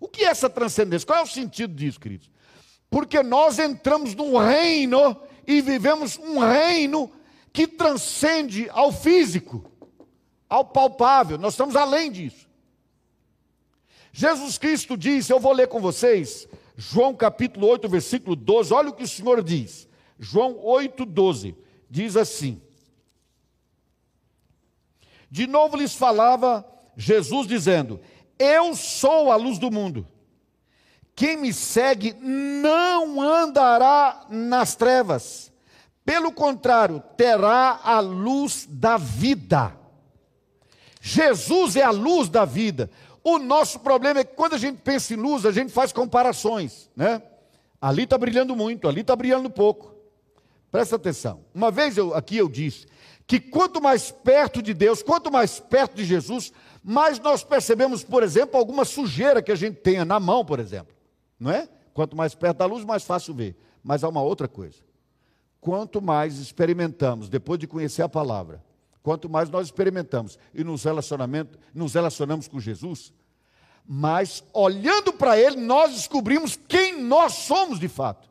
O 0.00 0.08
que 0.08 0.24
é 0.24 0.28
essa 0.28 0.48
transcendência? 0.48 1.06
Qual 1.06 1.18
é 1.18 1.22
o 1.22 1.26
sentido 1.26 1.74
disso, 1.74 1.98
queridos? 1.98 2.30
Porque 2.88 3.22
nós 3.22 3.58
entramos 3.58 4.14
num 4.14 4.36
reino 4.36 5.16
e 5.46 5.60
vivemos 5.60 6.18
um 6.18 6.38
reino 6.38 7.10
que 7.52 7.66
transcende 7.66 8.68
ao 8.70 8.92
físico, 8.92 9.70
ao 10.48 10.64
palpável. 10.64 11.36
Nós 11.36 11.54
estamos 11.54 11.74
além 11.74 12.10
disso. 12.10 12.48
Jesus 14.12 14.56
Cristo 14.58 14.96
disse, 14.96 15.32
eu 15.32 15.40
vou 15.40 15.52
ler 15.52 15.68
com 15.68 15.80
vocês, 15.80 16.48
João 16.76 17.14
capítulo 17.14 17.66
8, 17.66 17.88
versículo 17.88 18.36
12, 18.36 18.72
olha 18.72 18.90
o 18.90 18.92
que 18.92 19.02
o 19.02 19.08
Senhor 19.08 19.42
diz. 19.42 19.88
João 20.18 20.58
8, 20.64 21.04
12, 21.04 21.56
diz 21.90 22.16
assim: 22.16 22.60
De 25.30 25.46
novo 25.46 25.76
lhes 25.76 25.94
falava 25.94 26.64
Jesus 26.96 27.46
dizendo: 27.46 28.00
Eu 28.38 28.74
sou 28.74 29.30
a 29.30 29.36
luz 29.36 29.58
do 29.58 29.70
mundo. 29.70 30.06
Quem 31.14 31.36
me 31.36 31.52
segue 31.52 32.14
não 32.20 33.20
andará 33.20 34.26
nas 34.30 34.76
trevas, 34.76 35.52
pelo 36.04 36.30
contrário, 36.30 37.02
terá 37.16 37.80
a 37.82 37.98
luz 37.98 38.66
da 38.70 38.96
vida. 38.96 39.76
Jesus 41.00 41.74
é 41.74 41.82
a 41.82 41.90
luz 41.90 42.28
da 42.28 42.44
vida. 42.44 42.88
O 43.22 43.38
nosso 43.38 43.80
problema 43.80 44.20
é 44.20 44.24
que 44.24 44.34
quando 44.34 44.54
a 44.54 44.58
gente 44.58 44.78
pensa 44.78 45.12
em 45.12 45.16
luz, 45.16 45.44
a 45.44 45.50
gente 45.50 45.72
faz 45.72 45.92
comparações, 45.92 46.88
né? 46.96 47.20
Ali 47.80 48.04
está 48.04 48.16
brilhando 48.16 48.54
muito, 48.56 48.88
ali 48.88 49.00
está 49.00 49.14
brilhando 49.14 49.50
pouco. 49.50 49.94
Presta 50.70 50.96
atenção. 50.96 51.44
Uma 51.54 51.70
vez 51.70 51.96
eu, 51.96 52.14
aqui 52.14 52.36
eu 52.36 52.48
disse 52.48 52.86
que 53.28 53.38
quanto 53.38 53.78
mais 53.78 54.10
perto 54.10 54.62
de 54.62 54.72
Deus, 54.72 55.02
quanto 55.02 55.30
mais 55.30 55.60
perto 55.60 55.94
de 55.94 56.04
Jesus, 56.04 56.50
mais 56.82 57.20
nós 57.20 57.44
percebemos, 57.44 58.02
por 58.02 58.22
exemplo, 58.22 58.58
alguma 58.58 58.86
sujeira 58.86 59.42
que 59.42 59.52
a 59.52 59.54
gente 59.54 59.76
tenha 59.76 60.02
na 60.02 60.18
mão, 60.18 60.42
por 60.42 60.58
exemplo. 60.58 60.96
Não 61.38 61.50
é? 61.50 61.68
Quanto 61.92 62.16
mais 62.16 62.34
perto 62.34 62.56
da 62.56 62.64
luz, 62.64 62.86
mais 62.86 63.04
fácil 63.04 63.34
ver. 63.34 63.54
Mas 63.84 64.02
há 64.02 64.08
uma 64.08 64.22
outra 64.22 64.48
coisa. 64.48 64.78
Quanto 65.60 66.00
mais 66.00 66.38
experimentamos, 66.38 67.28
depois 67.28 67.60
de 67.60 67.66
conhecer 67.66 68.00
a 68.00 68.08
palavra, 68.08 68.64
quanto 69.02 69.28
mais 69.28 69.50
nós 69.50 69.66
experimentamos 69.66 70.38
e 70.54 70.64
nos, 70.64 70.84
relacionamento, 70.84 71.58
nos 71.74 71.92
relacionamos 71.92 72.48
com 72.48 72.58
Jesus, 72.58 73.12
mais 73.86 74.42
olhando 74.54 75.12
para 75.12 75.38
Ele, 75.38 75.56
nós 75.56 75.92
descobrimos 75.92 76.58
quem 76.66 77.02
nós 77.02 77.34
somos 77.34 77.78
de 77.78 77.88
fato. 77.88 78.27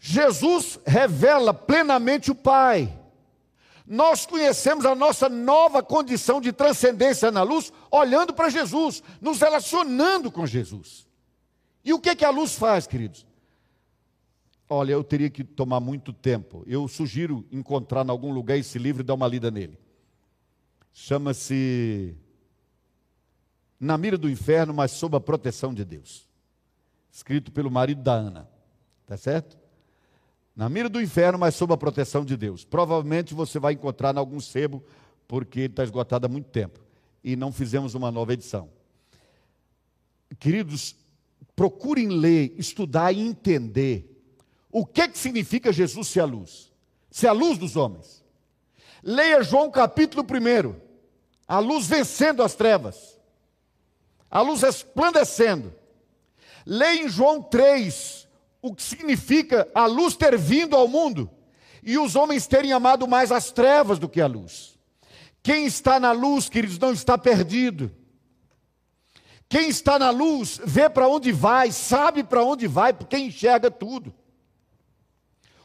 Jesus 0.00 0.78
revela 0.86 1.52
plenamente 1.52 2.30
o 2.30 2.34
Pai. 2.34 2.96
Nós 3.86 4.26
conhecemos 4.26 4.84
a 4.84 4.94
nossa 4.94 5.28
nova 5.28 5.82
condição 5.82 6.40
de 6.40 6.52
transcendência 6.52 7.30
na 7.30 7.42
luz, 7.42 7.72
olhando 7.90 8.34
para 8.34 8.50
Jesus, 8.50 9.02
nos 9.20 9.40
relacionando 9.40 10.30
com 10.30 10.46
Jesus. 10.46 11.08
E 11.82 11.92
o 11.92 11.98
que, 11.98 12.14
que 12.14 12.24
a 12.24 12.30
luz 12.30 12.54
faz, 12.54 12.86
queridos? 12.86 13.26
Olha, 14.68 14.92
eu 14.92 15.02
teria 15.02 15.30
que 15.30 15.42
tomar 15.42 15.80
muito 15.80 16.12
tempo. 16.12 16.62
Eu 16.66 16.86
sugiro 16.86 17.46
encontrar 17.50 18.04
em 18.04 18.10
algum 18.10 18.30
lugar 18.30 18.58
esse 18.58 18.78
livro 18.78 19.00
e 19.00 19.04
dar 19.04 19.14
uma 19.14 19.26
lida 19.26 19.50
nele. 19.50 19.78
Chama-se 20.92 22.14
Na 23.80 23.96
Mira 23.96 24.18
do 24.18 24.28
Inferno, 24.28 24.74
mas 24.74 24.90
sob 24.90 25.16
a 25.16 25.20
proteção 25.20 25.72
de 25.72 25.84
Deus. 25.84 26.28
Escrito 27.10 27.50
pelo 27.50 27.70
marido 27.70 28.02
da 28.02 28.12
Ana. 28.12 28.48
Tá 29.06 29.16
certo? 29.16 29.56
Na 30.58 30.68
mira 30.68 30.88
do 30.88 31.00
inferno, 31.00 31.38
mas 31.38 31.54
sob 31.54 31.72
a 31.72 31.76
proteção 31.76 32.24
de 32.24 32.36
Deus. 32.36 32.64
Provavelmente 32.64 33.32
você 33.32 33.60
vai 33.60 33.74
encontrar 33.74 34.12
em 34.12 34.18
algum 34.18 34.40
sebo, 34.40 34.82
porque 35.28 35.60
ele 35.60 35.66
está 35.66 35.84
esgotado 35.84 36.26
há 36.26 36.28
muito 36.28 36.50
tempo. 36.50 36.80
E 37.22 37.36
não 37.36 37.52
fizemos 37.52 37.94
uma 37.94 38.10
nova 38.10 38.32
edição. 38.32 38.68
Queridos, 40.40 40.96
procurem 41.54 42.08
ler, 42.08 42.56
estudar 42.58 43.12
e 43.12 43.20
entender 43.20 44.20
o 44.68 44.84
que, 44.84 45.06
que 45.06 45.16
significa 45.16 45.72
Jesus 45.72 46.08
ser 46.08 46.20
a 46.20 46.24
luz? 46.24 46.72
Ser 47.08 47.28
a 47.28 47.32
luz 47.32 47.56
dos 47.56 47.76
homens. 47.76 48.24
Leia 49.00 49.44
João 49.44 49.70
capítulo 49.70 50.24
1. 50.24 50.74
A 51.46 51.60
luz 51.60 51.86
vencendo 51.86 52.42
as 52.42 52.56
trevas. 52.56 53.16
A 54.28 54.40
luz 54.40 54.62
resplandecendo. 54.62 55.72
Leia 56.66 57.04
em 57.04 57.08
João 57.08 57.40
3 57.40 58.26
o 58.60 58.74
que 58.74 58.82
significa 58.82 59.68
a 59.74 59.86
luz 59.86 60.16
ter 60.16 60.36
vindo 60.36 60.74
ao 60.74 60.88
mundo 60.88 61.30
e 61.82 61.96
os 61.98 62.16
homens 62.16 62.46
terem 62.46 62.72
amado 62.72 63.06
mais 63.06 63.30
as 63.30 63.50
trevas 63.50 63.98
do 63.98 64.08
que 64.08 64.20
a 64.20 64.26
luz. 64.26 64.78
Quem 65.42 65.66
está 65.66 65.98
na 66.00 66.12
luz, 66.12 66.48
queridos, 66.48 66.78
não 66.78 66.92
está 66.92 67.16
perdido. 67.16 67.94
Quem 69.48 69.68
está 69.68 69.98
na 69.98 70.10
luz 70.10 70.60
vê 70.62 70.90
para 70.90 71.08
onde 71.08 71.32
vai, 71.32 71.72
sabe 71.72 72.22
para 72.22 72.44
onde 72.44 72.66
vai, 72.66 72.92
porque 72.92 73.16
enxerga 73.16 73.70
tudo. 73.70 74.12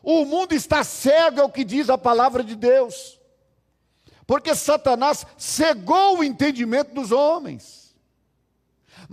O 0.01 0.23
mundo 0.25 0.53
está 0.53 0.83
cego, 0.83 1.39
é 1.39 1.43
o 1.43 1.49
que 1.49 1.63
diz 1.63 1.89
a 1.89 1.97
palavra 1.97 2.43
de 2.43 2.55
Deus. 2.55 3.19
Porque 4.25 4.55
Satanás 4.55 5.25
cegou 5.37 6.19
o 6.19 6.23
entendimento 6.23 6.93
dos 6.93 7.11
homens. 7.11 7.82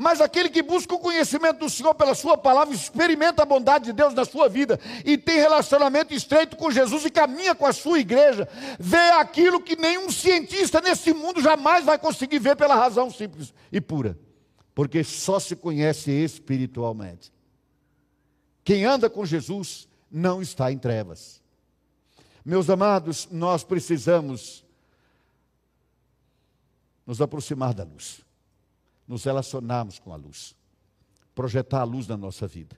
Mas 0.02 0.18
aquele 0.22 0.48
que 0.48 0.62
busca 0.62 0.94
o 0.94 0.98
conhecimento 0.98 1.58
do 1.58 1.68
Senhor 1.68 1.94
pela 1.94 2.14
Sua 2.14 2.34
palavra, 2.34 2.74
experimenta 2.74 3.42
a 3.42 3.44
bondade 3.44 3.84
de 3.84 3.92
Deus 3.92 4.14
na 4.14 4.24
sua 4.24 4.48
vida 4.48 4.80
e 5.04 5.18
tem 5.18 5.36
relacionamento 5.36 6.14
estreito 6.14 6.56
com 6.56 6.70
Jesus 6.70 7.04
e 7.04 7.10
caminha 7.10 7.54
com 7.54 7.66
a 7.66 7.72
sua 7.74 7.98
igreja, 7.98 8.48
vê 8.78 8.96
aquilo 8.96 9.60
que 9.60 9.76
nenhum 9.76 10.10
cientista 10.10 10.80
nesse 10.80 11.12
mundo 11.12 11.42
jamais 11.42 11.84
vai 11.84 11.98
conseguir 11.98 12.38
ver 12.38 12.56
pela 12.56 12.74
razão 12.74 13.10
simples 13.10 13.52
e 13.70 13.78
pura, 13.78 14.18
porque 14.74 15.04
só 15.04 15.38
se 15.38 15.54
conhece 15.54 16.10
espiritualmente. 16.10 17.30
Quem 18.64 18.86
anda 18.86 19.10
com 19.10 19.26
Jesus 19.26 19.86
não 20.10 20.40
está 20.40 20.72
em 20.72 20.78
trevas. 20.78 21.42
Meus 22.42 22.70
amados, 22.70 23.28
nós 23.30 23.62
precisamos 23.62 24.64
nos 27.06 27.20
aproximar 27.20 27.74
da 27.74 27.84
luz, 27.84 28.22
nos 29.10 29.24
relacionarmos 29.24 29.98
com 29.98 30.12
a 30.12 30.16
luz, 30.16 30.54
projetar 31.34 31.80
a 31.80 31.84
luz 31.84 32.06
na 32.06 32.16
nossa 32.16 32.46
vida. 32.46 32.76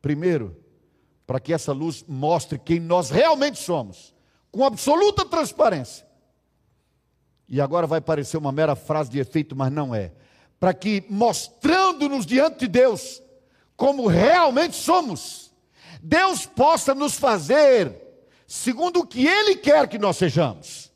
Primeiro, 0.00 0.56
para 1.26 1.40
que 1.40 1.52
essa 1.52 1.72
luz 1.72 2.04
mostre 2.06 2.56
quem 2.56 2.78
nós 2.78 3.10
realmente 3.10 3.58
somos, 3.58 4.14
com 4.52 4.64
absoluta 4.64 5.24
transparência. 5.24 6.06
E 7.48 7.60
agora 7.60 7.84
vai 7.84 8.00
parecer 8.00 8.36
uma 8.36 8.52
mera 8.52 8.76
frase 8.76 9.10
de 9.10 9.18
efeito, 9.18 9.56
mas 9.56 9.72
não 9.72 9.92
é. 9.92 10.12
Para 10.60 10.72
que, 10.72 11.04
mostrando-nos 11.10 12.24
diante 12.24 12.60
de 12.60 12.68
Deus, 12.68 13.20
como 13.76 14.06
realmente 14.06 14.76
somos, 14.76 15.52
Deus 16.00 16.46
possa 16.46 16.94
nos 16.94 17.18
fazer 17.18 17.92
segundo 18.46 19.00
o 19.00 19.06
que 19.06 19.26
Ele 19.26 19.56
quer 19.56 19.88
que 19.88 19.98
nós 19.98 20.16
sejamos. 20.16 20.92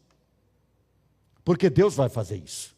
Porque 1.45 1.69
Deus 1.69 1.97
vai 1.97 2.09
fazer 2.09 2.37
isso. 2.37 2.74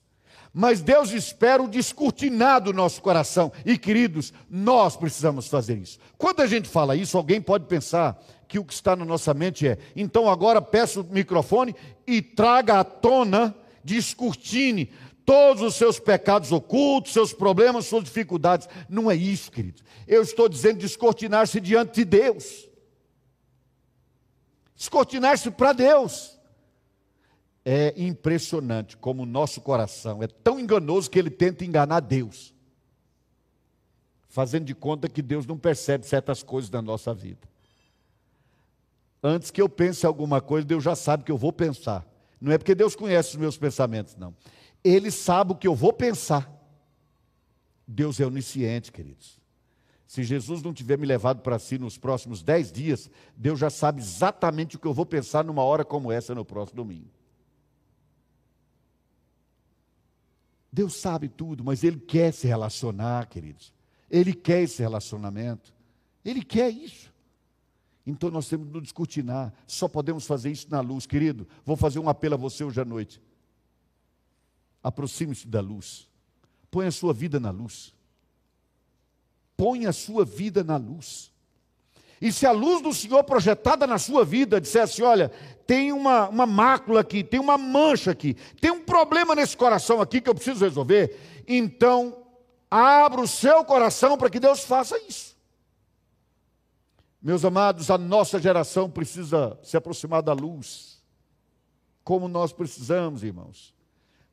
Mas 0.59 0.81
Deus 0.81 1.11
espera 1.11 1.63
o 1.63 1.69
descortinar 1.69 2.63
do 2.63 2.73
nosso 2.73 3.03
coração. 3.03 3.53
E 3.63 3.77
queridos, 3.77 4.33
nós 4.49 4.97
precisamos 4.97 5.49
fazer 5.49 5.77
isso. 5.77 5.99
Quando 6.17 6.41
a 6.41 6.47
gente 6.47 6.67
fala 6.67 6.97
isso, 6.97 7.19
alguém 7.19 7.43
pode 7.43 7.67
pensar 7.67 8.19
que 8.49 8.59
o 8.59 8.65
que 8.65 8.73
está 8.73 8.97
na 8.97 9.05
nossa 9.05 9.35
mente 9.35 9.69
é: 9.69 9.77
então 9.95 10.31
agora 10.31 10.63
peço 10.63 11.03
o 11.03 11.05
microfone 11.05 11.77
e 12.07 12.23
traga 12.23 12.81
à 12.81 12.85
tona, 12.85 13.55
descortine 13.85 14.91
todos 15.27 15.63
os 15.63 15.75
seus 15.75 15.99
pecados 15.99 16.51
ocultos, 16.51 17.13
seus 17.13 17.35
problemas, 17.35 17.85
suas 17.85 18.05
dificuldades. 18.05 18.67
Não 18.89 19.11
é 19.11 19.15
isso, 19.15 19.53
querido. 19.53 19.83
Eu 20.09 20.23
estou 20.23 20.49
dizendo 20.49 20.79
descortinar-se 20.79 21.61
diante 21.61 21.97
de 21.97 22.05
Deus. 22.07 22.67
Descortinar-se 24.75 25.51
para 25.51 25.75
Deus. 25.75 26.36
É 27.69 27.93
impressionante 28.01 28.97
como 28.97 29.25
o 29.25 29.27
nosso 29.27 29.61
coração 29.61 30.23
é 30.23 30.29
tão 30.29 30.61
enganoso 30.61 31.11
que 31.11 31.19
ele 31.19 31.31
tenta 31.31 31.65
enganar 31.65 31.99
Deus. 31.99 32.55
Fazendo 34.29 34.67
de 34.67 34.75
conta 34.75 35.09
que 35.09 35.21
Deus 35.21 35.45
não 35.47 35.59
percebe 35.59 36.07
certas 36.07 36.45
coisas 36.45 36.71
da 36.71 36.81
nossa 36.81 37.13
vida. 37.13 37.41
Antes 39.21 39.51
que 39.51 39.61
eu 39.61 39.69
pense 39.69 40.07
alguma 40.07 40.41
coisa, 40.41 40.65
Deus 40.65 40.85
já 40.85 40.95
sabe 40.95 41.25
que 41.25 41.33
eu 41.33 41.37
vou 41.37 41.53
pensar. 41.53 42.07
Não 42.41 42.53
é 42.53 42.59
porque 42.59 42.73
Deus 42.73 42.95
conhece 42.95 43.31
os 43.31 43.37
meus 43.37 43.59
pensamentos, 43.59 44.15
não. 44.15 44.33
Ele 44.85 45.11
sabe 45.11 45.51
o 45.51 45.57
que 45.57 45.67
eu 45.67 45.75
vou 45.75 45.93
pensar. 45.93 46.49
Deus 47.85 48.21
é 48.21 48.27
onisciente, 48.27 48.93
queridos. 48.93 49.41
Se 50.07 50.23
Jesus 50.23 50.63
não 50.63 50.73
tiver 50.73 50.97
me 50.97 51.07
levado 51.07 51.41
para 51.41 51.59
si 51.59 51.79
nos 51.79 51.99
próximos 51.99 52.45
dez 52.45 52.71
dias, 52.71 53.11
Deus 53.37 53.59
já 53.59 53.71
sabe 53.71 54.01
exatamente 54.01 54.77
o 54.77 54.79
que 54.79 54.87
eu 54.87 54.95
vou 54.95 55.05
pensar 55.05 55.45
numa 55.45 55.65
hora 55.65 55.85
como 55.85 56.13
essa 56.13 56.33
no 56.33 56.45
próximo 56.45 56.77
domingo. 56.77 57.16
Deus 60.77 60.95
sabe 60.97 61.29
tudo, 61.29 61.65
mas 61.65 61.83
Ele 61.83 61.99
quer 61.99 62.33
se 62.33 62.47
relacionar, 62.47 63.27
queridos. 63.29 63.73
Ele 64.11 64.35
quer 64.35 64.63
esse 64.63 64.83
relacionamento. 64.83 65.73
Ele 66.25 66.43
quer 66.43 66.69
isso. 66.71 67.11
Então 68.07 68.31
nós 68.31 68.47
temos 68.47 68.67
que 68.67 68.75
nos 68.75 68.83
descortinar. 68.83 69.53
Só 69.67 69.89
podemos 69.89 70.27
fazer 70.27 70.51
isso 70.51 70.67
na 70.71 70.81
luz, 70.81 71.07
querido. 71.07 71.49
Vou 71.65 71.77
fazer 71.77 71.99
um 71.99 72.09
apelo 72.09 72.35
a 72.35 72.37
você 72.37 72.63
hoje 72.63 72.81
à 72.81 72.85
noite 72.85 73.21
aproxime-se 74.87 75.49
da 75.49 75.61
luz. 75.61 76.09
Põe 76.71 76.87
a 76.87 76.93
sua 76.93 77.13
vida 77.13 77.41
na 77.41 77.51
luz. 77.51 77.93
Põe 79.57 79.85
a 79.85 79.93
sua 79.93 80.25
vida 80.25 80.63
na 80.63 80.77
luz. 80.77 81.33
E 82.21 82.33
se 82.33 82.47
a 82.47 82.53
luz 82.53 82.83
do 82.83 82.95
Senhor 82.95 83.23
projetada 83.25 83.87
na 83.87 83.99
sua 83.99 84.25
vida 84.25 84.61
dissesse: 84.61 85.03
olha, 85.03 85.31
tem 85.67 85.93
uma, 85.93 86.29
uma 86.29 86.47
mácula 86.47 87.01
aqui, 87.01 87.23
tem 87.23 87.39
uma 87.39 87.59
mancha 87.59 88.11
aqui, 88.11 88.35
tem 88.61 88.71
um 88.71 88.83
problema 88.83 89.35
nesse 89.35 89.57
coração 89.57 90.01
aqui 90.01 90.21
que 90.21 90.31
eu 90.31 90.35
preciso 90.35 90.65
resolver, 90.65 91.45
então 91.47 92.17
abra 92.71 93.21
o 93.21 93.29
seu 93.29 93.65
coração 93.65 94.17
para 94.17 94.31
que 94.31 94.41
Deus 94.41 94.61
faça 94.65 94.99
isso. 95.07 95.37
Meus 97.21 97.45
amados, 97.45 97.91
a 97.91 97.99
nossa 97.99 98.41
geração 98.41 98.89
precisa 98.89 99.59
se 99.63 99.77
aproximar 99.77 100.23
da 100.23 100.33
luz. 100.33 101.03
Como 102.05 102.29
nós 102.29 102.53
precisamos, 102.53 103.25
irmãos. 103.25 103.75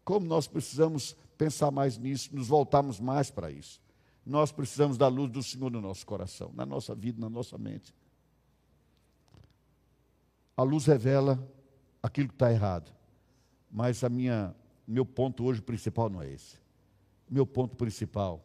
Como 0.06 0.28
nós 0.28 0.46
precisamos 0.46 1.16
pensar 1.36 1.72
mais 1.72 1.98
nisso, 1.98 2.30
nos 2.34 2.48
voltarmos 2.48 3.00
mais 3.00 3.32
para 3.32 3.50
isso. 3.50 3.82
Nós 4.26 4.51
precisamos 4.51 4.97
da 4.97 5.07
luz 5.07 5.30
do 5.32 5.43
Senhor 5.43 5.69
no 5.69 5.82
nosso 5.82 6.05
coração, 6.05 6.51
na 6.53 6.65
nossa 6.65 6.95
vida, 6.95 7.19
na 7.19 7.30
nossa 7.30 7.57
mente. 7.57 7.93
A 10.55 10.63
luz 10.63 10.86
revela 10.86 11.39
aquilo 12.01 12.30
que 12.30 12.36
está 12.36 12.51
errado. 12.51 12.91
Mas 13.71 14.03
a 14.03 14.09
minha, 14.09 14.55
meu 14.88 15.05
ponto 15.05 15.43
hoje 15.43 15.61
principal 15.61 16.09
não 16.09 16.21
é 16.21 16.32
esse. 16.32 16.57
Meu 17.30 17.45
ponto 17.45 17.76
principal 17.76 18.41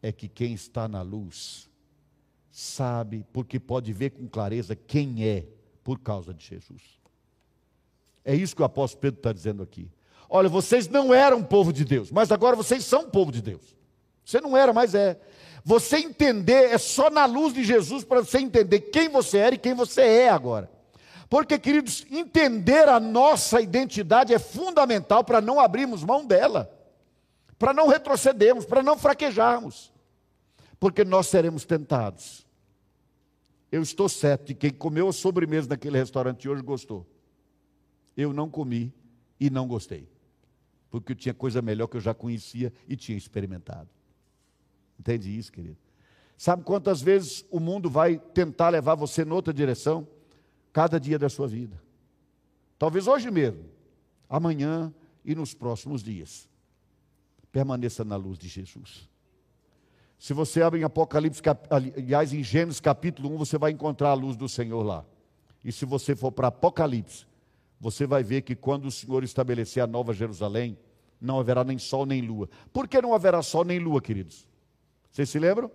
é 0.00 0.12
que 0.12 0.28
quem 0.28 0.54
está 0.54 0.86
na 0.86 1.02
luz 1.02 1.68
sabe, 2.50 3.26
porque 3.32 3.58
pode 3.58 3.92
ver 3.92 4.10
com 4.10 4.28
clareza 4.28 4.74
quem 4.76 5.24
é 5.24 5.46
por 5.82 5.98
causa 5.98 6.32
de 6.32 6.44
Jesus. 6.44 6.82
É 8.24 8.34
isso 8.34 8.54
que 8.54 8.62
o 8.62 8.64
apóstolo 8.64 9.00
Pedro 9.00 9.18
está 9.18 9.32
dizendo 9.32 9.62
aqui. 9.62 9.90
Olha, 10.28 10.48
vocês 10.48 10.88
não 10.88 11.12
eram 11.14 11.42
povo 11.42 11.72
de 11.72 11.84
Deus, 11.84 12.10
mas 12.10 12.30
agora 12.30 12.54
vocês 12.54 12.84
são 12.84 13.08
povo 13.10 13.32
de 13.32 13.40
Deus. 13.40 13.77
Você 14.28 14.42
não 14.42 14.54
era, 14.54 14.74
mas 14.74 14.94
é. 14.94 15.18
Você 15.64 15.96
entender 15.96 16.70
é 16.70 16.76
só 16.76 17.08
na 17.08 17.24
luz 17.24 17.54
de 17.54 17.64
Jesus 17.64 18.04
para 18.04 18.20
você 18.20 18.36
entender 18.36 18.80
quem 18.80 19.08
você 19.08 19.38
era 19.38 19.54
e 19.54 19.58
quem 19.58 19.72
você 19.72 20.02
é 20.02 20.28
agora. 20.28 20.70
Porque, 21.30 21.58
queridos, 21.58 22.04
entender 22.10 22.90
a 22.90 23.00
nossa 23.00 23.58
identidade 23.58 24.34
é 24.34 24.38
fundamental 24.38 25.24
para 25.24 25.40
não 25.40 25.58
abrirmos 25.58 26.04
mão 26.04 26.26
dela, 26.26 26.70
para 27.58 27.72
não 27.72 27.88
retrocedermos, 27.88 28.66
para 28.66 28.82
não 28.82 28.98
fraquejarmos, 28.98 29.90
porque 30.78 31.04
nós 31.04 31.28
seremos 31.28 31.64
tentados. 31.64 32.46
Eu 33.72 33.80
estou 33.80 34.10
certo 34.10 34.48
de 34.48 34.54
quem 34.54 34.70
comeu 34.70 35.08
a 35.08 35.12
sobremesa 35.12 35.70
naquele 35.70 35.96
restaurante 35.96 36.46
hoje 36.46 36.62
gostou. 36.62 37.06
Eu 38.14 38.34
não 38.34 38.50
comi 38.50 38.92
e 39.40 39.48
não 39.48 39.66
gostei, 39.66 40.06
porque 40.90 41.12
eu 41.12 41.16
tinha 41.16 41.32
coisa 41.32 41.62
melhor 41.62 41.86
que 41.86 41.96
eu 41.96 42.00
já 42.02 42.12
conhecia 42.12 42.70
e 42.86 42.94
tinha 42.94 43.16
experimentado. 43.16 43.88
Entende 44.98 45.36
isso, 45.36 45.52
querido? 45.52 45.76
Sabe 46.36 46.62
quantas 46.62 47.02
vezes 47.02 47.44
o 47.50 47.58
mundo 47.58 47.90
vai 47.90 48.18
tentar 48.18 48.68
levar 48.68 48.94
você 48.94 49.24
noutra 49.24 49.52
direção? 49.52 50.06
Cada 50.72 50.98
dia 50.98 51.18
da 51.18 51.28
sua 51.28 51.48
vida. 51.48 51.82
Talvez 52.78 53.08
hoje 53.08 53.30
mesmo, 53.30 53.64
amanhã 54.28 54.94
e 55.24 55.34
nos 55.34 55.52
próximos 55.52 56.02
dias. 56.02 56.48
Permaneça 57.50 58.04
na 58.04 58.16
luz 58.16 58.38
de 58.38 58.46
Jesus. 58.48 59.08
Se 60.18 60.32
você 60.32 60.62
abre 60.62 60.80
em 60.80 60.84
Apocalipse, 60.84 61.40
aliás, 61.70 62.32
em 62.32 62.42
Gênesis 62.42 62.80
capítulo 62.80 63.32
1, 63.34 63.38
você 63.38 63.58
vai 63.58 63.70
encontrar 63.70 64.10
a 64.10 64.14
luz 64.14 64.36
do 64.36 64.48
Senhor 64.48 64.82
lá. 64.82 65.04
E 65.64 65.70
se 65.70 65.84
você 65.84 66.16
for 66.16 66.32
para 66.32 66.48
Apocalipse, 66.48 67.26
você 67.80 68.06
vai 68.06 68.22
ver 68.22 68.42
que 68.42 68.56
quando 68.56 68.86
o 68.86 68.90
Senhor 68.90 69.22
estabelecer 69.22 69.82
a 69.82 69.86
nova 69.86 70.12
Jerusalém, 70.12 70.76
não 71.20 71.38
haverá 71.38 71.62
nem 71.62 71.78
sol 71.78 72.06
nem 72.06 72.20
lua. 72.20 72.48
Por 72.72 72.88
que 72.88 73.00
não 73.00 73.14
haverá 73.14 73.42
sol 73.42 73.64
nem 73.64 73.78
lua, 73.78 74.00
queridos? 74.00 74.47
Vocês 75.10 75.28
se 75.28 75.38
lembram? 75.38 75.70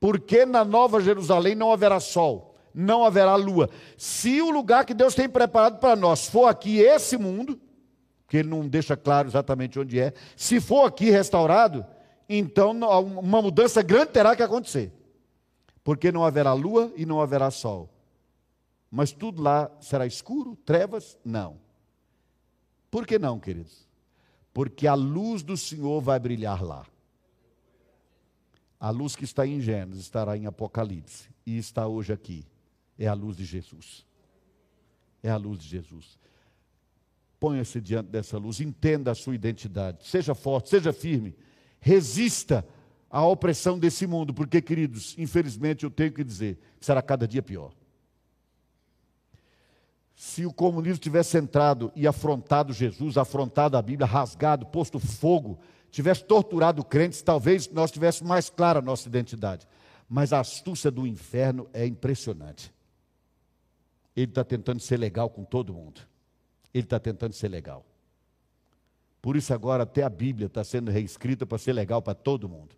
Porque 0.00 0.44
na 0.44 0.64
Nova 0.64 1.00
Jerusalém 1.00 1.54
não 1.54 1.72
haverá 1.72 2.00
sol, 2.00 2.56
não 2.74 3.04
haverá 3.04 3.36
lua. 3.36 3.70
Se 3.96 4.42
o 4.42 4.50
lugar 4.50 4.84
que 4.84 4.94
Deus 4.94 5.14
tem 5.14 5.28
preparado 5.28 5.78
para 5.78 5.94
nós 5.94 6.26
for 6.26 6.46
aqui 6.46 6.80
esse 6.80 7.16
mundo, 7.16 7.60
que 8.26 8.38
ele 8.38 8.48
não 8.48 8.66
deixa 8.66 8.96
claro 8.96 9.28
exatamente 9.28 9.78
onde 9.78 10.00
é, 10.00 10.12
se 10.36 10.60
for 10.60 10.86
aqui 10.86 11.10
restaurado, 11.10 11.86
então 12.28 12.70
uma 12.70 13.42
mudança 13.42 13.82
grande 13.82 14.12
terá 14.12 14.34
que 14.34 14.42
acontecer. 14.42 14.92
Porque 15.84 16.10
não 16.10 16.24
haverá 16.24 16.52
lua 16.52 16.92
e 16.96 17.04
não 17.04 17.20
haverá 17.20 17.50
sol. 17.50 17.88
Mas 18.90 19.12
tudo 19.12 19.42
lá 19.42 19.70
será 19.80 20.06
escuro, 20.06 20.56
trevas? 20.64 21.16
Não. 21.24 21.58
Por 22.90 23.06
que 23.06 23.18
não, 23.18 23.38
queridos? 23.40 23.88
Porque 24.52 24.86
a 24.86 24.94
luz 24.94 25.42
do 25.42 25.56
Senhor 25.56 26.00
vai 26.00 26.18
brilhar 26.18 26.62
lá. 26.62 26.86
A 28.82 28.90
luz 28.90 29.14
que 29.14 29.22
está 29.22 29.46
em 29.46 29.60
Gênesis 29.60 30.02
estará 30.02 30.36
em 30.36 30.44
Apocalipse 30.44 31.28
e 31.46 31.56
está 31.56 31.86
hoje 31.86 32.12
aqui. 32.12 32.44
É 32.98 33.06
a 33.06 33.14
luz 33.14 33.36
de 33.36 33.44
Jesus. 33.44 34.04
É 35.22 35.30
a 35.30 35.36
luz 35.36 35.60
de 35.60 35.68
Jesus. 35.68 36.18
Ponha-se 37.38 37.80
diante 37.80 38.08
dessa 38.08 38.36
luz, 38.38 38.58
entenda 38.58 39.12
a 39.12 39.14
sua 39.14 39.36
identidade, 39.36 40.04
seja 40.04 40.34
forte, 40.34 40.68
seja 40.68 40.92
firme, 40.92 41.32
resista 41.78 42.66
à 43.08 43.24
opressão 43.24 43.78
desse 43.78 44.04
mundo, 44.04 44.34
porque, 44.34 44.60
queridos, 44.60 45.16
infelizmente 45.16 45.84
eu 45.84 45.90
tenho 45.90 46.10
que 46.10 46.24
dizer, 46.24 46.58
será 46.80 47.00
cada 47.00 47.26
dia 47.28 47.40
pior. 47.40 47.72
Se 50.16 50.44
o 50.44 50.52
comunismo 50.52 50.98
tivesse 50.98 51.38
entrado 51.38 51.92
e 51.94 52.04
afrontado 52.04 52.72
Jesus, 52.72 53.16
afrontado 53.16 53.76
a 53.76 53.82
Bíblia, 53.82 54.08
rasgado, 54.08 54.66
posto 54.66 54.98
fogo 54.98 55.60
tivesse 55.92 56.24
torturado 56.24 56.82
crentes, 56.82 57.22
talvez 57.22 57.68
nós 57.68 57.92
tivéssemos 57.92 58.28
mais 58.28 58.48
clara 58.48 58.80
a 58.80 58.82
nossa 58.82 59.06
identidade. 59.06 59.68
Mas 60.08 60.32
a 60.32 60.40
astúcia 60.40 60.90
do 60.90 61.06
inferno 61.06 61.68
é 61.72 61.86
impressionante. 61.86 62.72
Ele 64.16 64.30
está 64.30 64.42
tentando 64.42 64.80
ser 64.80 64.96
legal 64.96 65.30
com 65.30 65.44
todo 65.44 65.72
mundo. 65.72 66.00
Ele 66.74 66.84
está 66.84 66.98
tentando 66.98 67.34
ser 67.34 67.48
legal. 67.48 67.84
Por 69.20 69.36
isso, 69.36 69.54
agora, 69.54 69.84
até 69.84 70.02
a 70.02 70.08
Bíblia 70.08 70.46
está 70.46 70.64
sendo 70.64 70.90
reescrita 70.90 71.46
para 71.46 71.58
ser 71.58 71.74
legal 71.74 72.02
para 72.02 72.14
todo 72.14 72.48
mundo. 72.48 72.74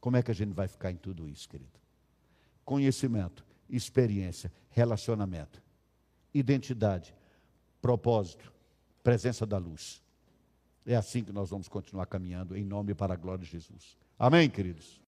Como 0.00 0.16
é 0.16 0.22
que 0.22 0.30
a 0.30 0.34
gente 0.34 0.52
vai 0.52 0.66
ficar 0.66 0.90
em 0.90 0.96
tudo 0.96 1.28
isso, 1.28 1.48
querido? 1.48 1.78
Conhecimento, 2.64 3.44
experiência, 3.68 4.50
relacionamento, 4.70 5.62
identidade, 6.32 7.14
propósito, 7.80 8.52
presença 9.02 9.46
da 9.46 9.58
luz. 9.58 10.02
É 10.86 10.96
assim 10.96 11.22
que 11.22 11.32
nós 11.32 11.50
vamos 11.50 11.68
continuar 11.68 12.06
caminhando, 12.06 12.56
em 12.56 12.64
nome 12.64 12.92
e 12.92 12.94
para 12.94 13.14
a 13.14 13.16
glória 13.16 13.44
de 13.44 13.50
Jesus. 13.50 13.96
Amém, 14.18 14.48
queridos? 14.48 15.00